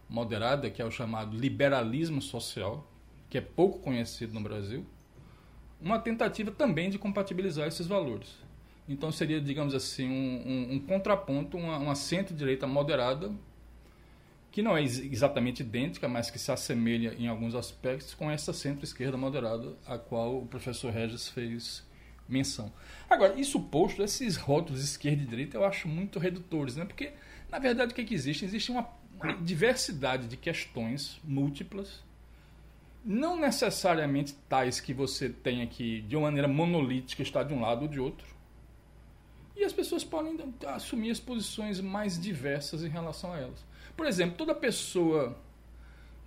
moderada, 0.10 0.72
que 0.72 0.82
é 0.82 0.86
o 0.86 0.90
chamado 0.90 1.38
liberalismo 1.38 2.20
social, 2.20 2.92
que 3.30 3.38
é 3.38 3.42
pouco 3.42 3.78
conhecido 3.78 4.34
no 4.34 4.42
Brasil, 4.42 4.84
uma 5.80 6.00
tentativa 6.00 6.50
também 6.50 6.90
de 6.90 6.98
compatibilizar 6.98 7.68
esses 7.68 7.86
valores. 7.86 8.28
Então 8.88 9.12
seria, 9.12 9.40
digamos 9.40 9.76
assim, 9.76 10.10
um, 10.10 10.48
um, 10.48 10.74
um 10.74 10.80
contraponto, 10.80 11.58
uma, 11.58 11.78
uma 11.78 11.94
centro-direita 11.94 12.66
moderada 12.66 13.32
que 14.52 14.62
não 14.62 14.76
é 14.76 14.84
exatamente 14.84 15.62
idêntica, 15.62 16.08
mas 16.08 16.32
que 16.32 16.40
se 16.40 16.52
assemelha 16.52 17.14
em 17.18 17.28
alguns 17.28 17.54
aspectos 17.54 18.14
com 18.14 18.30
essa 18.32 18.52
centro-esquerda 18.52 19.16
moderada, 19.16 19.76
a 19.86 19.98
qual 19.98 20.38
o 20.38 20.48
professor 20.48 20.92
Regis 20.92 21.28
fez 21.28 21.88
menção. 22.28 22.72
Agora, 23.10 23.40
isso 23.40 23.60
posto, 23.60 24.04
esses 24.04 24.38
rótulos 24.38 24.84
esquerda 24.84 25.24
e 25.24 25.26
direita 25.26 25.58
eu 25.58 25.66
acho 25.66 25.88
muito 25.88 26.20
redutores, 26.20 26.76
né? 26.76 26.86
Porque, 26.86 27.12
na 27.50 27.60
verdade, 27.60 27.92
o 27.92 27.96
que, 27.96 28.02
é 28.02 28.06
que 28.06 28.14
existe? 28.14 28.46
Existe 28.46 28.72
uma, 28.72 28.88
uma 29.20 29.34
diversidade 29.36 30.28
de 30.28 30.38
questões 30.38 31.20
múltiplas, 31.24 32.04
não 33.04 33.40
necessariamente 33.40 34.34
tais 34.48 34.80
que 34.80 34.94
você 34.94 35.30
tenha 35.30 35.66
que, 35.68 36.02
de 36.02 36.16
uma 36.16 36.24
maneira 36.24 36.48
monolítica, 36.48 37.22
estar 37.22 37.44
de 37.44 37.54
um 37.54 37.62
lado 37.62 37.84
ou 37.84 37.88
de 37.88 38.00
outro. 38.00 38.28
E 39.56 39.64
as 39.64 39.74
pessoas 39.74 40.04
podem 40.04 40.38
assumir 40.68 41.12
as 41.12 41.20
posições 41.20 41.82
mais 41.82 42.20
diversas 42.20 42.84
em 42.84 42.90
relação 42.90 43.34
a 43.34 43.40
elas. 43.40 43.69
Por 44.00 44.08
exemplo, 44.08 44.38
toda 44.38 44.56
pessoa 44.56 45.38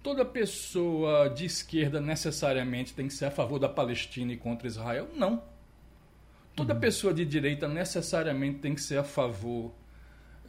toda 0.03 0.27
pessoa 0.27 1.31
de 1.31 1.47
esquerda 1.47 2.03
necessariamente 2.03 2.93
tem 2.93 3.09
que 3.09 3.15
ser 3.15 3.25
a 3.25 3.31
favor 3.31 3.59
da 3.59 3.67
Palestina 3.67 4.31
e 4.31 4.37
contra 4.37 4.69
Israel? 4.69 5.09
Não. 5.15 5.43
Toda 6.55 6.75
uhum. 6.75 6.81
pessoa 6.81 7.15
de 7.15 7.25
direita 7.25 7.67
necessariamente 7.67 8.59
tem 8.59 8.75
que 8.75 8.83
ser 8.83 8.99
a 8.99 9.03
favor 9.03 9.73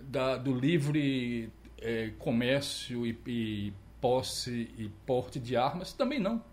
da, 0.02 0.36
do 0.36 0.54
livre 0.54 1.50
é, 1.78 2.12
comércio 2.20 3.08
e, 3.08 3.18
e 3.26 3.74
posse 4.02 4.70
e 4.78 4.92
porte 5.06 5.40
de 5.40 5.56
armas? 5.56 5.94
Também 5.94 6.20
não. 6.20 6.44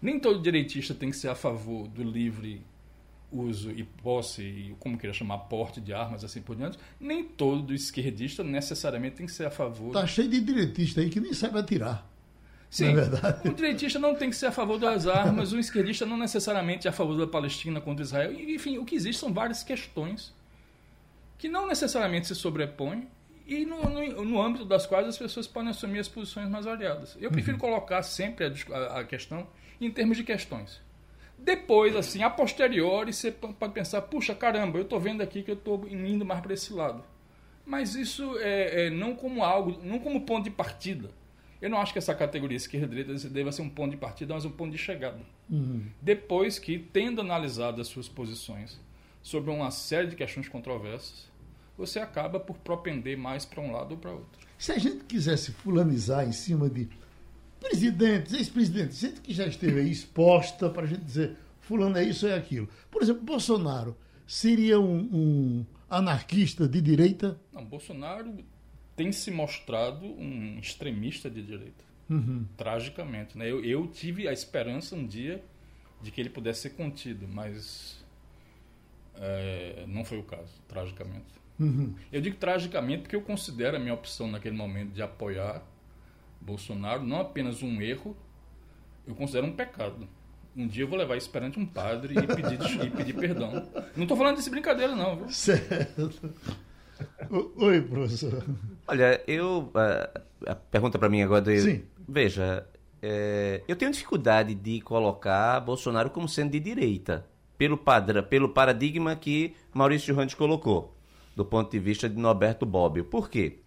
Nem 0.00 0.18
todo 0.18 0.40
direitista 0.40 0.94
tem 0.94 1.10
que 1.10 1.16
ser 1.18 1.28
a 1.28 1.34
favor 1.34 1.86
do 1.88 2.02
livre 2.02 2.64
uso 3.38 3.70
e 3.70 3.84
posse, 3.84 4.42
e 4.42 4.76
como 4.78 4.98
queira 4.98 5.12
chamar, 5.12 5.38
porte 5.38 5.80
de 5.80 5.92
armas, 5.92 6.24
assim 6.24 6.40
por 6.40 6.56
diante. 6.56 6.78
Nem 6.98 7.24
todo 7.24 7.74
esquerdista 7.74 8.42
necessariamente 8.42 9.16
tem 9.16 9.26
que 9.26 9.32
ser 9.32 9.46
a 9.46 9.50
favor. 9.50 9.92
Tá 9.92 10.06
cheio 10.06 10.28
de 10.28 10.40
direitista 10.40 11.00
aí 11.00 11.10
que 11.10 11.20
nem 11.20 11.32
sabe 11.32 11.58
atirar. 11.58 12.06
Sim, 12.68 12.94
é 12.96 13.48
o 13.48 13.54
direitista 13.54 13.98
não 13.98 14.14
tem 14.14 14.28
que 14.28 14.36
ser 14.36 14.46
a 14.46 14.52
favor 14.52 14.78
das 14.78 15.06
armas, 15.06 15.52
o 15.52 15.58
esquerdista 15.58 16.04
não 16.04 16.16
necessariamente 16.16 16.86
é 16.86 16.90
a 16.90 16.92
favor 16.92 17.16
da 17.16 17.26
Palestina 17.26 17.80
contra 17.80 18.02
Israel. 18.04 18.32
Enfim, 18.32 18.78
o 18.78 18.84
que 18.84 18.94
existe 18.94 19.20
são 19.20 19.32
várias 19.32 19.62
questões 19.62 20.34
que 21.38 21.48
não 21.48 21.66
necessariamente 21.66 22.26
se 22.26 22.34
sobrepõem 22.34 23.08
e 23.46 23.64
no, 23.64 23.88
no, 23.88 24.24
no 24.24 24.42
âmbito 24.42 24.64
das 24.64 24.86
quais 24.86 25.06
as 25.06 25.16
pessoas 25.16 25.46
podem 25.46 25.70
assumir 25.70 26.00
as 26.00 26.08
posições 26.08 26.48
mais 26.48 26.64
variadas. 26.64 27.16
Eu 27.20 27.30
prefiro 27.30 27.56
uhum. 27.56 27.60
colocar 27.60 28.02
sempre 28.02 28.44
a, 28.44 28.98
a, 28.98 29.04
questão 29.04 29.46
em 29.80 29.90
termos 29.90 30.16
de 30.16 30.24
questões. 30.24 30.80
Depois, 31.38 31.94
assim, 31.94 32.22
a 32.22 32.30
posteriori, 32.30 33.12
você 33.12 33.30
pode 33.30 33.72
pensar, 33.72 34.02
puxa, 34.02 34.34
caramba, 34.34 34.78
eu 34.78 34.82
estou 34.82 34.98
vendo 34.98 35.22
aqui 35.22 35.42
que 35.42 35.50
eu 35.50 35.54
estou 35.54 35.86
indo 35.88 36.24
mais 36.24 36.40
para 36.40 36.54
esse 36.54 36.72
lado. 36.72 37.04
Mas 37.64 37.94
isso 37.94 38.36
é, 38.38 38.86
é 38.86 38.90
não 38.90 39.14
como 39.14 39.42
algo, 39.42 39.78
não 39.82 39.98
como 39.98 40.22
ponto 40.22 40.44
de 40.44 40.50
partida. 40.50 41.10
Eu 41.60 41.70
não 41.70 41.78
acho 41.78 41.92
que 41.92 41.98
essa 41.98 42.14
categoria 42.14 42.56
esquerda-direita 42.56 43.28
deva 43.28 43.50
ser 43.50 43.62
um 43.62 43.68
ponto 43.68 43.90
de 43.90 43.96
partida, 43.96 44.34
mas 44.34 44.44
um 44.44 44.50
ponto 44.50 44.70
de 44.70 44.78
chegada. 44.78 45.20
Uhum. 45.50 45.86
Depois 46.00 46.58
que, 46.58 46.78
tendo 46.78 47.20
analisado 47.20 47.80
as 47.80 47.88
suas 47.88 48.08
posições 48.08 48.78
sobre 49.22 49.50
uma 49.50 49.70
série 49.70 50.08
de 50.08 50.16
questões 50.16 50.48
controversas, 50.48 51.28
você 51.76 51.98
acaba 51.98 52.38
por 52.38 52.56
propender 52.58 53.16
mais 53.16 53.44
para 53.44 53.60
um 53.60 53.72
lado 53.72 53.92
ou 53.92 53.98
para 53.98 54.12
outro. 54.12 54.46
Se 54.58 54.72
a 54.72 54.78
gente 54.78 55.04
quisesse 55.04 55.52
fulanizar 55.52 56.26
em 56.26 56.32
cima 56.32 56.68
de 56.68 56.88
presidentes, 57.68 58.32
ex-presidentes, 58.32 58.98
gente 58.98 59.20
que 59.20 59.32
já 59.32 59.46
esteve 59.46 59.80
aí 59.80 59.90
exposta 59.90 60.70
para 60.70 60.82
a 60.84 60.86
gente 60.86 61.04
dizer 61.04 61.36
fulano 61.60 61.98
é 61.98 62.04
isso, 62.04 62.26
é 62.26 62.34
aquilo. 62.34 62.68
Por 62.90 63.02
exemplo, 63.02 63.22
Bolsonaro 63.22 63.96
seria 64.26 64.78
um, 64.80 65.08
um 65.12 65.66
anarquista 65.90 66.68
de 66.68 66.80
direita? 66.80 67.38
Não, 67.52 67.64
Bolsonaro 67.64 68.32
tem 68.94 69.10
se 69.12 69.30
mostrado 69.30 70.06
um 70.06 70.58
extremista 70.58 71.28
de 71.28 71.42
direita. 71.42 71.84
Uhum. 72.08 72.46
Tragicamente. 72.56 73.36
Né? 73.36 73.50
Eu, 73.50 73.64
eu, 73.64 73.86
tive 73.88 74.28
a 74.28 74.32
esperança 74.32 74.94
um 74.94 75.06
dia 75.06 75.42
de 76.00 76.10
que 76.10 76.20
ele 76.20 76.30
pudesse 76.30 76.62
ser 76.62 76.70
contido, 76.70 77.26
mas 77.26 78.04
é, 79.16 79.84
não 79.88 80.04
foi 80.04 80.18
o 80.18 80.22
caso, 80.22 80.52
tragicamente. 80.68 81.26
Uhum. 81.58 81.94
Eu 82.12 82.20
digo 82.20 82.36
tragicamente 82.36 83.02
porque 83.02 83.16
eu 83.16 83.22
considero 83.22 83.76
a 83.76 83.80
minha 83.80 83.94
opção 83.94 84.30
naquele 84.30 84.56
momento 84.56 84.92
de 84.92 85.02
apoiar 85.02 85.62
Bolsonaro 86.46 87.02
não 87.02 87.20
apenas 87.20 87.60
um 87.62 87.82
erro, 87.82 88.16
eu 89.06 89.14
considero 89.14 89.48
um 89.48 89.52
pecado. 89.52 90.08
Um 90.56 90.66
dia 90.66 90.84
eu 90.84 90.88
vou 90.88 90.96
levar 90.96 91.16
isso 91.16 91.28
perante 91.28 91.58
um 91.58 91.66
padre 91.66 92.14
e 92.14 92.26
pedir, 92.26 92.86
e 92.86 92.90
pedir 92.90 93.14
perdão. 93.14 93.68
Não 93.94 94.04
estou 94.04 94.16
falando 94.16 94.36
desse 94.36 94.48
brincadeira, 94.48 94.94
não. 94.94 95.16
Viu? 95.16 95.28
Certo. 95.28 96.32
Oi, 97.56 97.82
professor. 97.82 98.42
Olha, 98.86 99.20
eu. 99.26 99.70
A, 99.74 100.52
a 100.52 100.54
pergunta 100.54 100.98
para 100.98 101.10
mim 101.10 101.20
agora. 101.20 101.42
De, 101.42 101.60
Sim. 101.60 101.82
Veja, 102.08 102.66
é, 103.02 103.62
eu 103.68 103.76
tenho 103.76 103.90
dificuldade 103.90 104.54
de 104.54 104.80
colocar 104.80 105.60
Bolsonaro 105.60 106.08
como 106.08 106.26
sendo 106.26 106.52
de 106.52 106.60
direita, 106.60 107.26
pelo, 107.58 107.76
padrão, 107.76 108.22
pelo 108.22 108.48
paradigma 108.48 109.14
que 109.14 109.54
Maurício 109.74 110.14
Randes 110.14 110.34
colocou, 110.34 110.96
do 111.34 111.44
ponto 111.44 111.70
de 111.70 111.78
vista 111.78 112.08
de 112.08 112.16
Norberto 112.16 112.64
Bobbio. 112.64 113.04
Por 113.04 113.28
quê? 113.28 113.58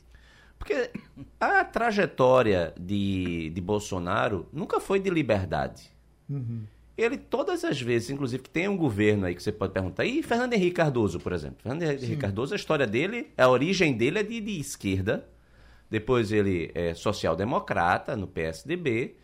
Porque 0.59 0.91
a 1.39 1.65
trajetória 1.65 2.73
de, 2.79 3.49
de 3.49 3.61
Bolsonaro 3.61 4.47
nunca 4.53 4.79
foi 4.79 4.99
de 4.99 5.09
liberdade. 5.09 5.89
Uhum 6.29 6.65
ele 7.01 7.17
todas 7.17 7.63
as 7.63 7.81
vezes, 7.81 8.09
inclusive 8.09 8.43
que 8.43 8.49
tem 8.49 8.67
um 8.67 8.77
governo 8.77 9.25
aí 9.25 9.35
que 9.35 9.41
você 9.41 9.51
pode 9.51 9.73
perguntar, 9.73 10.05
e 10.05 10.21
Fernando 10.21 10.53
Henrique 10.53 10.75
Cardoso, 10.75 11.19
por 11.19 11.31
exemplo. 11.31 11.57
Fernando 11.61 11.83
Henrique 11.83 12.05
Sim. 12.05 12.17
Cardoso, 12.17 12.53
a 12.53 12.57
história 12.57 12.85
dele, 12.85 13.31
a 13.37 13.47
origem 13.47 13.93
dele 13.93 14.19
é 14.19 14.23
de, 14.23 14.41
de 14.41 14.59
esquerda, 14.59 15.27
depois 15.89 16.31
ele 16.31 16.71
é 16.75 16.93
social-democrata 16.93 18.15
no 18.15 18.27
PSDB, 18.27 19.15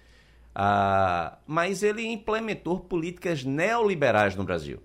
ah, 0.53 1.37
mas 1.45 1.83
ele 1.83 2.05
implementou 2.05 2.79
políticas 2.79 3.43
neoliberais 3.43 4.35
no 4.35 4.43
Brasil. 4.43 4.81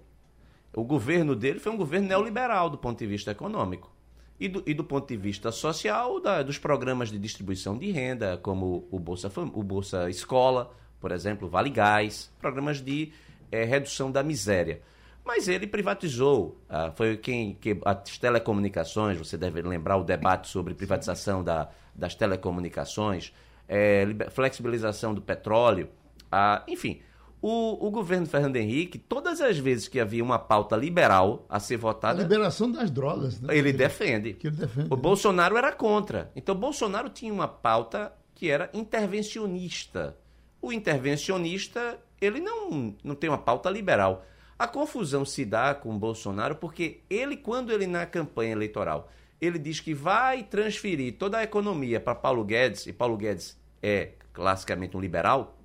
O 0.75 0.85
governo 0.85 1.35
dele 1.35 1.59
foi 1.59 1.73
um 1.73 1.77
governo 1.77 2.09
neoliberal 2.09 2.69
do 2.69 2.79
ponto 2.79 2.99
de 2.99 3.07
vista 3.07 3.31
econômico. 3.31 3.91
E 4.41 4.49
do, 4.49 4.63
e 4.67 4.73
do 4.73 4.83
ponto 4.83 5.07
de 5.07 5.19
vista 5.19 5.53
social, 5.53 6.19
da, 6.19 6.43
dos 6.43 6.57
programas 6.57 7.11
de 7.11 7.19
distribuição 7.19 7.77
de 7.77 7.91
renda, 7.91 8.39
como 8.39 8.89
o 8.91 8.99
Bolsa, 8.99 9.31
o 9.37 9.63
Bolsa 9.63 10.09
Escola, 10.09 10.75
por 10.99 11.13
exemplo, 11.13 11.47
Vale 11.47 11.69
Gás, 11.69 12.33
programas 12.41 12.81
de 12.81 13.13
é, 13.53 13.65
redução 13.65 14.11
da 14.11 14.23
miséria. 14.23 14.81
Mas 15.25 15.47
ele 15.47 15.67
privatizou, 15.67 16.59
ah, 16.69 16.91
foi 16.97 17.17
quem 17.17 17.55
que 17.55 17.79
as 17.85 18.17
telecomunicações, 18.19 19.19
você 19.19 19.37
deve 19.37 19.61
lembrar 19.61 19.99
o 19.99 20.05
debate 20.05 20.49
sobre 20.49 20.75
privatização 20.75 21.45
da, 21.45 21.69
das 21.95 22.15
telecomunicações, 22.15 23.35
é, 23.69 24.07
flexibilização 24.31 25.15
do 25.15 25.21
petróleo, 25.21 25.89
ah, 26.33 26.65
enfim. 26.67 27.01
O, 27.43 27.87
o, 27.87 27.91
governo 27.91 28.27
Fernando 28.27 28.57
Henrique, 28.57 28.99
todas 28.99 29.41
as 29.41 29.59
vezes 29.59 29.89
que 29.89 29.99
havia 29.99 30.23
uma 30.23 30.39
pauta 30.39 30.77
liberal 30.77 31.47
a 31.49 31.59
ser 31.59 31.79
votada. 31.79 32.21
A 32.21 32.23
liberação 32.23 32.71
das 32.71 32.91
drogas, 32.91 33.41
né? 33.41 33.57
Ele, 33.57 33.73
defende. 33.73 34.37
ele 34.43 34.57
defende. 34.57 34.89
O 34.93 34.97
Bolsonaro 34.97 35.57
era 35.57 35.73
contra. 35.73 36.31
Então, 36.37 36.55
Bolsonaro 36.55 37.09
tinha 37.09 37.33
uma 37.33 37.49
pauta 37.49 38.13
que 38.35 38.51
era 38.51 38.69
intervencionista. 38.75 40.17
O 40.61 40.71
intervencionista, 40.71 41.99
ele 42.21 42.41
não, 42.41 42.95
não 43.03 43.15
tem 43.15 43.31
uma 43.31 43.39
pauta 43.39 43.71
liberal. 43.71 44.25
A 44.59 44.69
confusão 44.69 45.25
se 45.25 45.43
dá 45.47 45.75
com 45.75 45.95
o 45.95 45.99
Bolsonaro 45.99 46.57
porque 46.57 47.01
ele, 47.09 47.39
quando 47.39 47.73
ele 47.73 47.87
na 47.87 48.05
campanha 48.05 48.53
eleitoral, 48.53 49.09
ele 49.41 49.59
diz 49.59 49.81
que 49.81 49.95
vai 49.95 50.43
transferir 50.43 51.17
toda 51.17 51.39
a 51.39 51.43
economia 51.43 51.99
para 51.99 52.15
Paulo 52.15 52.45
Guedes, 52.45 52.87
e 52.87 52.93
Paulo 52.93 53.17
Guedes 53.17 53.59
é 53.83 54.11
classicamente 54.35 54.97
um 54.97 55.01
liberal, 55.01 55.59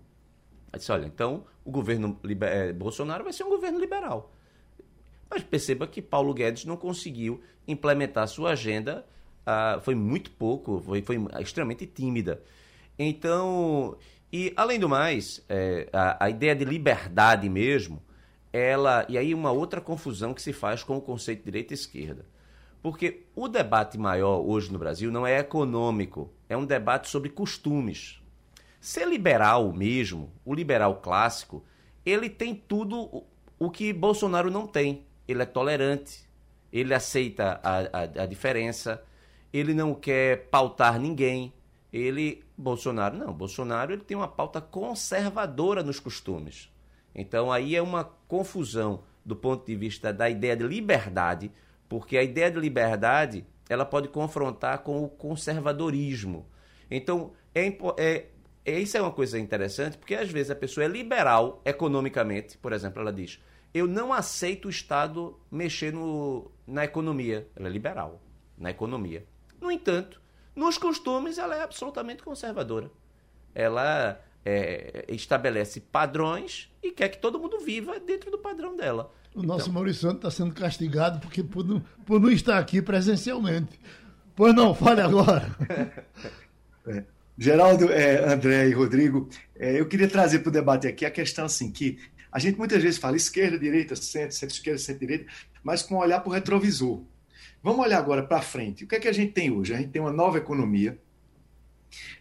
ele 0.71 0.79
disse, 0.79 0.91
olha, 0.91 1.05
então 1.05 1.43
o 1.65 1.71
governo 1.71 2.17
é, 2.41 2.71
Bolsonaro 2.71 3.23
vai 3.23 3.34
ser 3.34 3.43
um 3.43 3.49
governo 3.49 3.80
liberal. 3.80 4.32
Mas 5.30 5.43
perceba 5.43 5.88
que 5.88 6.01
Paulo 6.01 6.34
Guedes 6.34 6.63
não 6.63 6.78
conseguiu 6.78 7.41
implementar 7.67 8.28
sua 8.28 8.51
agenda, 8.51 9.06
ah, 9.45 9.80
foi 9.82 9.95
muito 9.95 10.32
pouco, 10.32 10.80
foi, 10.86 11.01
foi 11.01 11.17
extremamente 11.41 11.88
tímida. 11.88 12.41
Então, 12.97 13.97
e, 14.32 14.54
além 14.56 14.80
do 14.80 14.88
mais, 14.88 15.43
é, 15.49 15.89
a, 15.91 16.25
a, 16.25 16.30
ideia 16.30 16.56
de 16.56 16.65
liberdade 16.65 17.49
mesmo, 17.49 18.01
ela. 18.51 19.06
E 19.10 19.17
aí, 19.17 19.34
uma 19.34 19.51
outra 19.51 19.82
confusão 19.82 20.34
que 20.34 20.41
se 20.41 20.54
faz 20.54 20.84
com 20.84 20.97
o 20.97 21.01
conceito 21.01 21.39
de 21.39 21.45
direita 21.45 21.73
e 21.73 21.75
esquerda. 21.75 22.25
Porque 22.82 23.23
o 23.36 23.47
debate 23.47 23.97
maior 23.97 24.39
hoje 24.45 24.71
no 24.71 24.78
Brasil 24.78 25.12
não 25.12 25.25
é 25.25 25.39
econômico, 25.39 26.32
é 26.47 26.56
um 26.56 26.65
debate 26.65 27.10
sobre 27.10 27.30
costumes. 27.30 28.21
Ser 28.86 29.08
liberal 29.08 29.74
mesmo, 29.74 30.32
o 30.45 30.54
liberal 30.54 30.98
clássico, 30.98 31.65
ele 32.06 32.30
tem 32.30 32.54
tudo 32.54 33.24
o 33.58 33.71
que 33.71 33.91
Bolsonaro 33.91 34.52
não 34.52 34.67
tem. 34.67 35.08
Ele 35.28 35.41
é 35.41 35.45
tolerante, 35.48 36.30
ele 36.71 36.93
aceita 36.93 37.60
a, 37.63 37.80
a, 37.80 38.02
a 38.04 38.26
diferença, 38.28 39.04
ele 39.52 39.74
não 39.74 39.95
quer 39.95 40.50
pautar 40.52 41.00
ninguém, 41.00 41.52
ele 41.91 42.43
Bolsonaro 42.56 43.17
não, 43.17 43.34
Bolsonaro 43.34 43.91
ele 43.91 44.04
tem 44.04 44.15
uma 44.15 44.28
pauta 44.28 44.62
conservadora 44.62 45.82
nos 45.82 46.00
costumes. 46.00 46.71
Então 47.15 47.52
aí 47.52 47.76
é 47.76 47.82
uma 47.82 48.04
confusão 48.28 49.02
do 49.26 49.36
ponto 49.36 49.65
de 49.65 49.76
vista 49.76 50.13
da 50.13 50.30
ideia 50.30 50.56
de 50.56 50.63
liberdade, 50.63 51.52
porque 51.89 52.19
a 52.19 52.24
ideia 52.24 52.52
de 52.52 52.60
liberdade 52.60 53.48
ela 53.67 53.84
pode 53.84 54.10
confrontar 54.10 54.84
com 54.84 55.04
o 55.04 55.10
conservadorismo. 55.10 56.45
Então 56.91 57.34
é, 57.56 57.76
é 57.98 58.26
isso 58.65 58.97
é 58.97 59.01
uma 59.01 59.12
coisa 59.12 59.38
interessante, 59.38 59.97
porque 59.97 60.15
às 60.15 60.30
vezes 60.30 60.49
a 60.49 60.56
pessoa 60.56 60.86
é 60.86 60.88
liberal 60.88 61.62
economicamente, 61.63 62.58
por 62.58 62.73
exemplo, 62.73 63.01
ela 63.01 63.13
diz: 63.13 63.39
eu 63.75 63.88
não 63.88 64.13
aceito 64.13 64.67
o 64.67 64.69
Estado 64.69 65.38
mexer 65.51 65.91
no, 65.91 66.49
na 66.65 66.86
economia. 66.86 67.45
Ela 67.54 67.67
é 67.67 67.71
liberal 67.71 68.21
na 68.58 68.71
economia. 68.71 69.25
No 69.60 69.69
entanto, 69.69 70.21
nos 70.56 70.78
costumes 70.78 71.38
ela 71.38 71.58
é 71.58 71.62
absolutamente 71.62 72.23
conservadora. 72.23 72.89
Ela 73.54 74.21
é, 74.45 75.04
estabelece 75.10 75.82
padrões 75.82 76.71
e 76.82 76.89
quer 76.89 77.10
que 77.10 77.17
todo 77.17 77.38
mundo 77.38 77.60
viva 77.60 77.99
dentro 77.99 78.32
do 78.32 78.38
padrão 78.38 78.78
dela. 78.78 79.13
O 79.36 79.43
nosso 79.43 79.63
então, 79.63 79.73
Maurício 79.73 80.04
Santos 80.04 80.19
está 80.19 80.32
sendo 80.32 80.56
castigado 80.56 81.19
porque 81.19 81.43
por 81.43 81.65
não, 81.65 81.82
por 82.06 82.21
não 82.21 82.32
estar 82.32 82.58
aqui 82.58 82.82
presencialmente. 82.82 83.78
Pois 84.38 84.56
não, 84.56 84.73
fale 84.73 85.01
agora. 85.01 85.54
É. 86.88 87.04
Geraldo, 87.38 87.91
é, 87.91 88.34
André 88.34 88.69
e 88.69 88.74
Rodrigo, 88.74 89.30
é, 89.58 89.80
eu 89.80 89.88
queria 89.88 90.08
trazer 90.08 90.39
para 90.39 90.50
o 90.50 90.54
debate 90.54 90.88
aqui 90.88 91.06
a 91.06 91.12
questão 91.12 91.45
assim 91.45 91.69
que 91.71 92.00
a 92.32 92.39
gente 92.39 92.58
muitas 92.58 92.82
vezes 92.82 92.98
fala 92.98 93.17
esquerda, 93.17 93.60
direita, 93.60 93.95
centro, 93.95 94.36
centro-esquerda, 94.36 94.80
centro-direita, 94.80 95.26
mas 95.63 95.82
com 95.82 95.95
olhar 95.95 96.19
para 96.19 96.30
o 96.30 96.34
retrovisor. 96.34 97.04
Vamos 97.62 97.86
olhar 97.86 97.98
agora 97.98 98.24
para 98.24 98.41
frente. 98.41 98.84
O 98.84 98.88
que 98.88 98.95
é 98.95 99.00
que 99.00 99.08
a 99.08 99.13
gente 99.13 99.34
tem 99.34 99.52
hoje? 99.52 99.74
A 99.74 99.78
gente 99.78 99.89
tem 99.89 100.02
uma 100.02 100.12
nova 100.12 100.38
economia, 100.38 100.98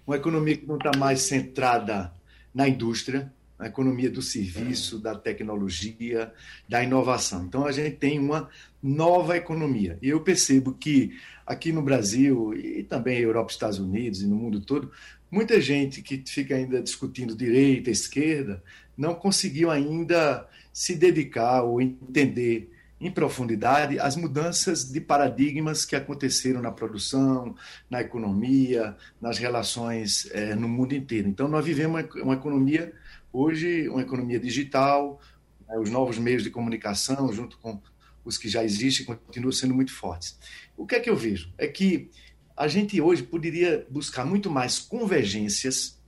uma 0.06 0.16
economia 0.16 0.56
que 0.56 0.66
não 0.66 0.76
está 0.76 0.96
mais 0.96 1.22
centrada 1.22 2.12
na 2.54 2.68
indústria, 2.68 3.32
na 3.58 3.66
economia 3.66 4.10
do 4.10 4.22
serviço, 4.22 4.98
da 4.98 5.14
tecnologia, 5.14 6.32
da 6.68 6.82
inovação. 6.82 7.44
Então 7.44 7.66
a 7.66 7.72
gente 7.72 7.96
tem 7.96 8.18
uma 8.18 8.48
nova 8.82 9.36
economia. 9.36 9.98
E 10.02 10.08
eu 10.08 10.20
percebo 10.20 10.72
que 10.72 11.16
aqui 11.46 11.72
no 11.72 11.82
Brasil 11.82 12.54
e 12.54 12.82
também 12.82 13.18
Europa, 13.18 13.52
Estados 13.52 13.78
Unidos 13.78 14.22
e 14.22 14.26
no 14.26 14.36
mundo 14.36 14.60
todo, 14.60 14.90
muita 15.30 15.60
gente 15.60 16.00
que 16.02 16.22
fica 16.26 16.54
ainda 16.54 16.80
discutindo 16.82 17.36
direita, 17.36 17.90
esquerda, 17.90 18.62
não 18.96 19.14
conseguiu 19.14 19.70
ainda 19.70 20.48
se 20.72 20.94
dedicar 20.94 21.62
ou 21.62 21.80
entender 21.80 22.70
em 23.00 23.10
profundidade 23.10 23.98
as 23.98 24.16
mudanças 24.16 24.90
de 24.90 25.00
paradigmas 25.00 25.84
que 25.84 25.96
aconteceram 25.96 26.62
na 26.62 26.70
produção, 26.70 27.54
na 27.90 28.00
economia, 28.00 28.96
nas 29.20 29.36
relações 29.36 30.28
é, 30.32 30.54
no 30.54 30.68
mundo 30.68 30.94
inteiro. 30.94 31.28
Então, 31.28 31.48
nós 31.48 31.64
vivemos 31.64 32.00
uma, 32.00 32.22
uma 32.22 32.34
economia, 32.34 32.92
hoje, 33.32 33.88
uma 33.88 34.02
economia 34.02 34.38
digital, 34.38 35.20
né, 35.68 35.76
os 35.78 35.90
novos 35.90 36.18
meios 36.18 36.42
de 36.42 36.50
comunicação, 36.50 37.32
junto 37.32 37.58
com 37.58 37.80
os 38.24 38.38
que 38.38 38.48
já 38.48 38.64
existem, 38.64 39.04
continuam 39.04 39.52
sendo 39.52 39.74
muito 39.74 39.92
fortes. 39.92 40.38
O 40.76 40.86
que 40.86 40.94
é 40.94 41.00
que 41.00 41.10
eu 41.10 41.16
vejo? 41.16 41.52
É 41.58 41.66
que 41.66 42.10
a 42.56 42.68
gente 42.68 43.00
hoje 43.00 43.22
poderia 43.22 43.86
buscar 43.90 44.24
muito 44.24 44.50
mais 44.50 44.78
convergências 44.78 45.98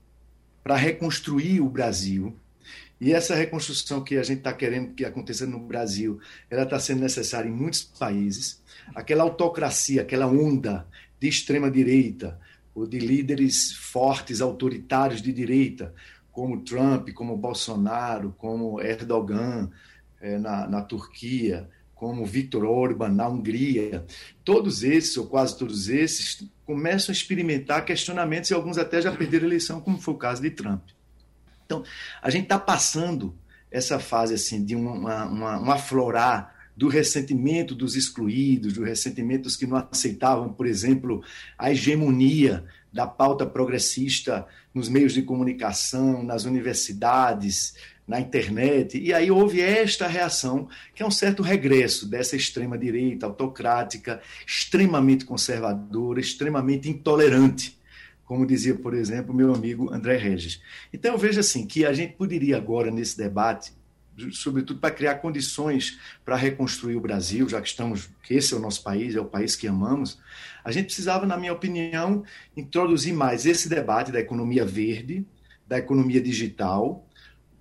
para 0.62 0.76
reconstruir 0.76 1.60
o 1.60 1.68
Brasil 1.68 2.36
e 3.00 3.12
essa 3.12 3.34
reconstrução 3.34 4.02
que 4.02 4.16
a 4.16 4.22
gente 4.22 4.38
está 4.38 4.52
querendo 4.52 4.94
que 4.94 5.04
aconteça 5.04 5.46
no 5.46 5.58
Brasil, 5.58 6.18
ela 6.50 6.62
está 6.62 6.78
sendo 6.78 7.00
necessária 7.00 7.48
em 7.48 7.52
muitos 7.52 7.84
países. 7.84 8.62
Aquela 8.94 9.22
autocracia, 9.22 10.02
aquela 10.02 10.26
onda 10.26 10.86
de 11.20 11.28
extrema 11.28 11.70
direita, 11.70 12.40
ou 12.74 12.86
de 12.86 12.98
líderes 12.98 13.72
fortes, 13.72 14.40
autoritários 14.40 15.20
de 15.20 15.32
direita, 15.32 15.94
como 16.32 16.62
Trump, 16.62 17.10
como 17.12 17.36
Bolsonaro, 17.36 18.34
como 18.36 18.80
Erdogan 18.80 19.70
é, 20.20 20.38
na, 20.38 20.66
na 20.66 20.82
Turquia, 20.82 21.68
como 21.96 22.26
Viktor 22.26 22.62
Orban 22.64 23.08
na 23.08 23.26
Hungria, 23.26 24.04
todos 24.44 24.84
esses, 24.84 25.16
ou 25.16 25.26
quase 25.26 25.58
todos 25.58 25.88
esses, 25.88 26.46
começam 26.64 27.10
a 27.10 27.16
experimentar 27.16 27.84
questionamentos 27.84 28.50
e 28.50 28.54
alguns 28.54 28.76
até 28.76 29.00
já 29.00 29.10
perderam 29.10 29.46
a 29.46 29.48
eleição, 29.48 29.80
como 29.80 29.98
foi 29.98 30.14
o 30.14 30.18
caso 30.18 30.42
de 30.42 30.50
Trump. 30.50 30.82
Então, 31.64 31.82
a 32.22 32.28
gente 32.30 32.44
está 32.44 32.58
passando 32.58 33.34
essa 33.70 33.98
fase 33.98 34.34
assim 34.34 34.62
de 34.62 34.76
uma, 34.76 35.24
uma, 35.24 35.60
um 35.60 35.70
aflorar 35.70 36.54
do 36.76 36.88
ressentimento 36.88 37.74
dos 37.74 37.96
excluídos, 37.96 38.74
do 38.74 38.84
ressentimento 38.84 39.44
dos 39.44 39.56
que 39.56 39.66
não 39.66 39.88
aceitavam, 39.90 40.52
por 40.52 40.66
exemplo, 40.66 41.24
a 41.56 41.72
hegemonia 41.72 42.64
da 42.96 43.06
pauta 43.06 43.44
progressista 43.44 44.46
nos 44.74 44.88
meios 44.88 45.12
de 45.12 45.22
comunicação, 45.22 46.22
nas 46.22 46.46
universidades, 46.46 47.74
na 48.08 48.18
internet. 48.18 48.98
E 48.98 49.12
aí 49.12 49.30
houve 49.30 49.60
esta 49.60 50.06
reação, 50.06 50.68
que 50.94 51.02
é 51.02 51.06
um 51.06 51.10
certo 51.10 51.42
regresso 51.42 52.08
dessa 52.08 52.34
extrema-direita 52.34 53.26
autocrática, 53.26 54.20
extremamente 54.46 55.26
conservadora, 55.26 56.18
extremamente 56.18 56.88
intolerante 56.88 57.76
como 58.24 58.44
dizia, 58.44 58.74
por 58.74 58.92
exemplo, 58.92 59.32
meu 59.32 59.54
amigo 59.54 59.88
André 59.94 60.16
Regis. 60.16 60.60
Então 60.92 61.12
eu 61.12 61.18
vejo 61.18 61.38
assim 61.38 61.64
que 61.64 61.86
a 61.86 61.92
gente 61.92 62.14
poderia 62.14 62.56
agora 62.56 62.90
nesse 62.90 63.16
debate, 63.16 63.72
sobretudo 64.32 64.80
para 64.80 64.94
criar 64.94 65.16
condições 65.16 65.98
para 66.24 66.36
reconstruir 66.36 66.96
o 66.96 67.00
Brasil, 67.00 67.48
já 67.48 67.60
que 67.60 67.68
estamos, 67.68 68.08
que 68.22 68.34
esse 68.34 68.54
é 68.54 68.56
o 68.56 68.60
nosso 68.60 68.82
país, 68.82 69.14
é 69.14 69.20
o 69.20 69.24
país 69.24 69.54
que 69.54 69.66
amamos, 69.66 70.18
a 70.64 70.72
gente 70.72 70.86
precisava, 70.86 71.26
na 71.26 71.36
minha 71.36 71.52
opinião, 71.52 72.24
introduzir 72.56 73.14
mais 73.14 73.46
esse 73.46 73.68
debate 73.68 74.10
da 74.10 74.20
economia 74.20 74.64
verde, 74.64 75.26
da 75.66 75.78
economia 75.78 76.20
digital, 76.20 77.06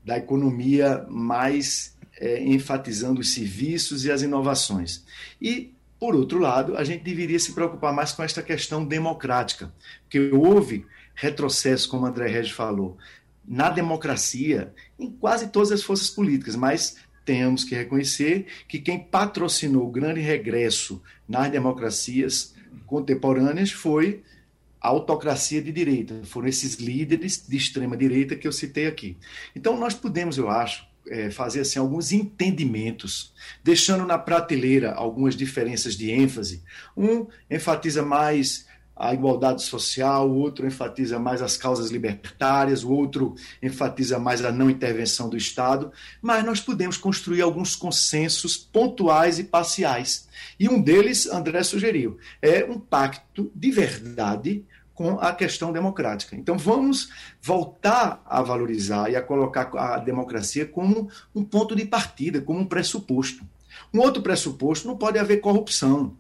da 0.04 0.18
economia 0.18 1.06
mais 1.10 1.98
é, 2.20 2.42
enfatizando 2.44 3.20
os 3.20 3.34
serviços 3.34 4.06
e 4.06 4.12
as 4.12 4.22
inovações. 4.22 5.04
E 5.42 5.74
por 6.00 6.16
outro 6.16 6.40
lado, 6.40 6.78
a 6.78 6.84
gente 6.84 7.04
deveria 7.04 7.40
se 7.40 7.54
preocupar 7.54 7.94
mais 7.94 8.12
com 8.12 8.22
esta 8.22 8.44
questão 8.44 8.86
democrática, 8.86 9.74
porque 10.02 10.30
houve 10.32 10.86
retrocesso, 11.16 11.90
como 11.90 12.06
André 12.06 12.28
Regis 12.28 12.52
falou, 12.52 12.98
na 13.48 13.70
democracia 13.70 14.74
em 15.00 15.12
quase 15.12 15.48
todas 15.48 15.72
as 15.72 15.84
forças 15.84 16.10
políticas, 16.10 16.56
mas 16.56 16.98
temos 17.24 17.64
que 17.64 17.76
reconhecer 17.76 18.46
que 18.68 18.80
quem 18.80 19.00
patrocinou 19.00 19.88
o 19.88 19.92
grande 19.92 20.22
regresso 20.22 21.02
nas 21.28 21.52
democracias 21.52 22.54
contemporâneas 22.86 23.72
foi 23.72 24.22
a 24.80 24.90
autocracia 24.90 25.62
de 25.62 25.72
direita, 25.72 26.22
foram 26.24 26.48
esses 26.48 26.76
líderes 26.76 27.44
de 27.48 27.58
extrema 27.58 27.98
direita 27.98 28.36
que 28.36 28.48
eu 28.48 28.52
citei 28.52 28.86
aqui. 28.86 29.18
Então 29.56 29.80
nós 29.80 29.96
podemos, 29.96 30.38
eu 30.38 30.48
acho, 30.48 30.86
é, 31.08 31.32
fazer 31.32 31.62
assim, 31.62 31.80
alguns 31.80 32.12
entendimentos, 32.12 33.34
deixando 33.64 34.06
na 34.06 34.18
prateleira 34.18 34.94
algumas 34.94 35.36
diferenças 35.36 35.96
de 35.96 36.12
ênfase. 36.12 36.64
Um 36.96 37.28
enfatiza 37.50 38.04
mais 38.04 38.65
a 38.96 39.14
igualdade 39.14 39.62
social, 39.62 40.30
o 40.30 40.38
outro 40.38 40.66
enfatiza 40.66 41.20
mais 41.20 41.42
as 41.42 41.58
causas 41.58 41.92
libertárias, 41.92 42.84
o 42.84 42.92
outro 42.92 43.36
enfatiza 43.62 44.18
mais 44.18 44.44
a 44.44 44.52
não 44.52 44.70
intervenção 44.70 45.30
do 45.30 45.36
Estado, 45.36 45.92
mas 46.22 46.46
nós 46.46 46.62
podemos 46.62 46.98
construir 46.98 47.42
alguns 47.42 47.76
consensos 47.76 48.56
pontuais 48.56 49.38
e 49.38 49.44
parciais. 49.44 50.28
E 50.60 50.70
um 50.70 50.82
deles, 50.82 51.28
André 51.28 51.62
sugeriu, 51.64 52.18
é 52.42 52.64
um 52.64 52.80
pacto 52.80 53.52
de 53.54 53.72
verdade 53.72 54.66
com 54.94 55.20
a 55.20 55.34
questão 55.34 55.74
democrática. 55.74 56.36
Então 56.38 56.58
vamos 56.58 57.10
voltar 57.42 58.24
a 58.26 58.42
valorizar 58.42 59.12
e 59.12 59.16
a 59.18 59.22
colocar 59.22 59.70
a 59.78 59.98
democracia 59.98 60.66
como 60.66 61.10
um 61.36 61.44
ponto 61.44 61.76
de 61.76 61.86
partida, 61.86 62.40
como 62.40 62.62
um 62.62 62.66
pressuposto. 62.66 63.46
Um 63.94 64.00
outro 64.00 64.24
pressuposto 64.24 64.88
não 64.88 64.96
pode 64.96 65.20
haver 65.20 65.42
corrupção. 65.42 66.16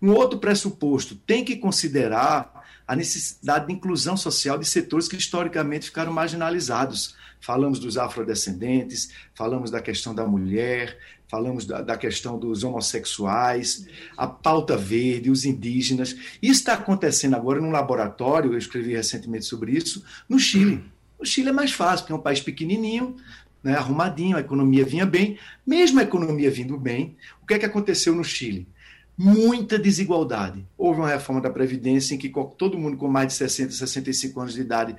Um 0.00 0.12
outro 0.12 0.38
pressuposto 0.38 1.14
tem 1.14 1.44
que 1.44 1.56
considerar 1.56 2.64
a 2.86 2.94
necessidade 2.94 3.66
de 3.66 3.72
inclusão 3.72 4.16
social 4.16 4.58
de 4.58 4.66
setores 4.66 5.08
que 5.08 5.16
historicamente 5.16 5.86
ficaram 5.86 6.12
marginalizados. 6.12 7.16
Falamos 7.40 7.78
dos 7.78 7.96
afrodescendentes, 7.96 9.10
falamos 9.34 9.70
da 9.70 9.80
questão 9.80 10.14
da 10.14 10.26
mulher, 10.26 10.98
falamos 11.28 11.66
da, 11.66 11.80
da, 11.80 11.96
questão 11.96 12.38
dos 12.38 12.62
homossexuais, 12.64 13.86
a 14.16 14.26
pauta 14.26 14.76
verde, 14.76 15.30
os 15.30 15.44
indígenas. 15.44 16.16
Isso 16.42 16.60
está 16.60 16.74
acontecendo 16.74 17.34
agora 17.34 17.60
num 17.60 17.70
laboratório, 17.70 18.52
eu 18.52 18.58
escrevi 18.58 18.92
recentemente 18.92 19.44
sobre 19.44 19.72
isso, 19.72 20.04
no 20.28 20.38
Chile. 20.38 20.84
O 21.18 21.24
Chile 21.24 21.48
é 21.48 21.52
mais 21.52 21.72
fácil, 21.72 22.04
porque 22.04 22.12
é 22.12 22.16
um 22.16 22.20
país 22.22 22.40
pequenininho, 22.40 23.16
né, 23.62 23.74
arrumadinho, 23.74 24.36
a 24.36 24.40
economia 24.40 24.84
vinha 24.84 25.06
bem. 25.06 25.38
Mesmo 25.66 25.98
a 25.98 26.02
economia 26.02 26.50
vindo 26.50 26.78
bem, 26.78 27.16
o 27.42 27.46
que 27.46 27.54
é 27.54 27.58
que 27.58 27.66
aconteceu 27.66 28.14
no 28.14 28.22
Chile? 28.22 28.68
Muita 29.16 29.78
desigualdade. 29.78 30.66
Houve 30.76 31.00
uma 31.00 31.08
reforma 31.08 31.40
da 31.40 31.50
Previdência 31.50 32.14
em 32.14 32.18
que 32.18 32.32
todo 32.56 32.78
mundo 32.78 32.96
com 32.96 33.08
mais 33.08 33.28
de 33.28 33.34
60, 33.34 33.72
65 33.72 34.40
anos 34.40 34.54
de 34.54 34.60
idade 34.60 34.96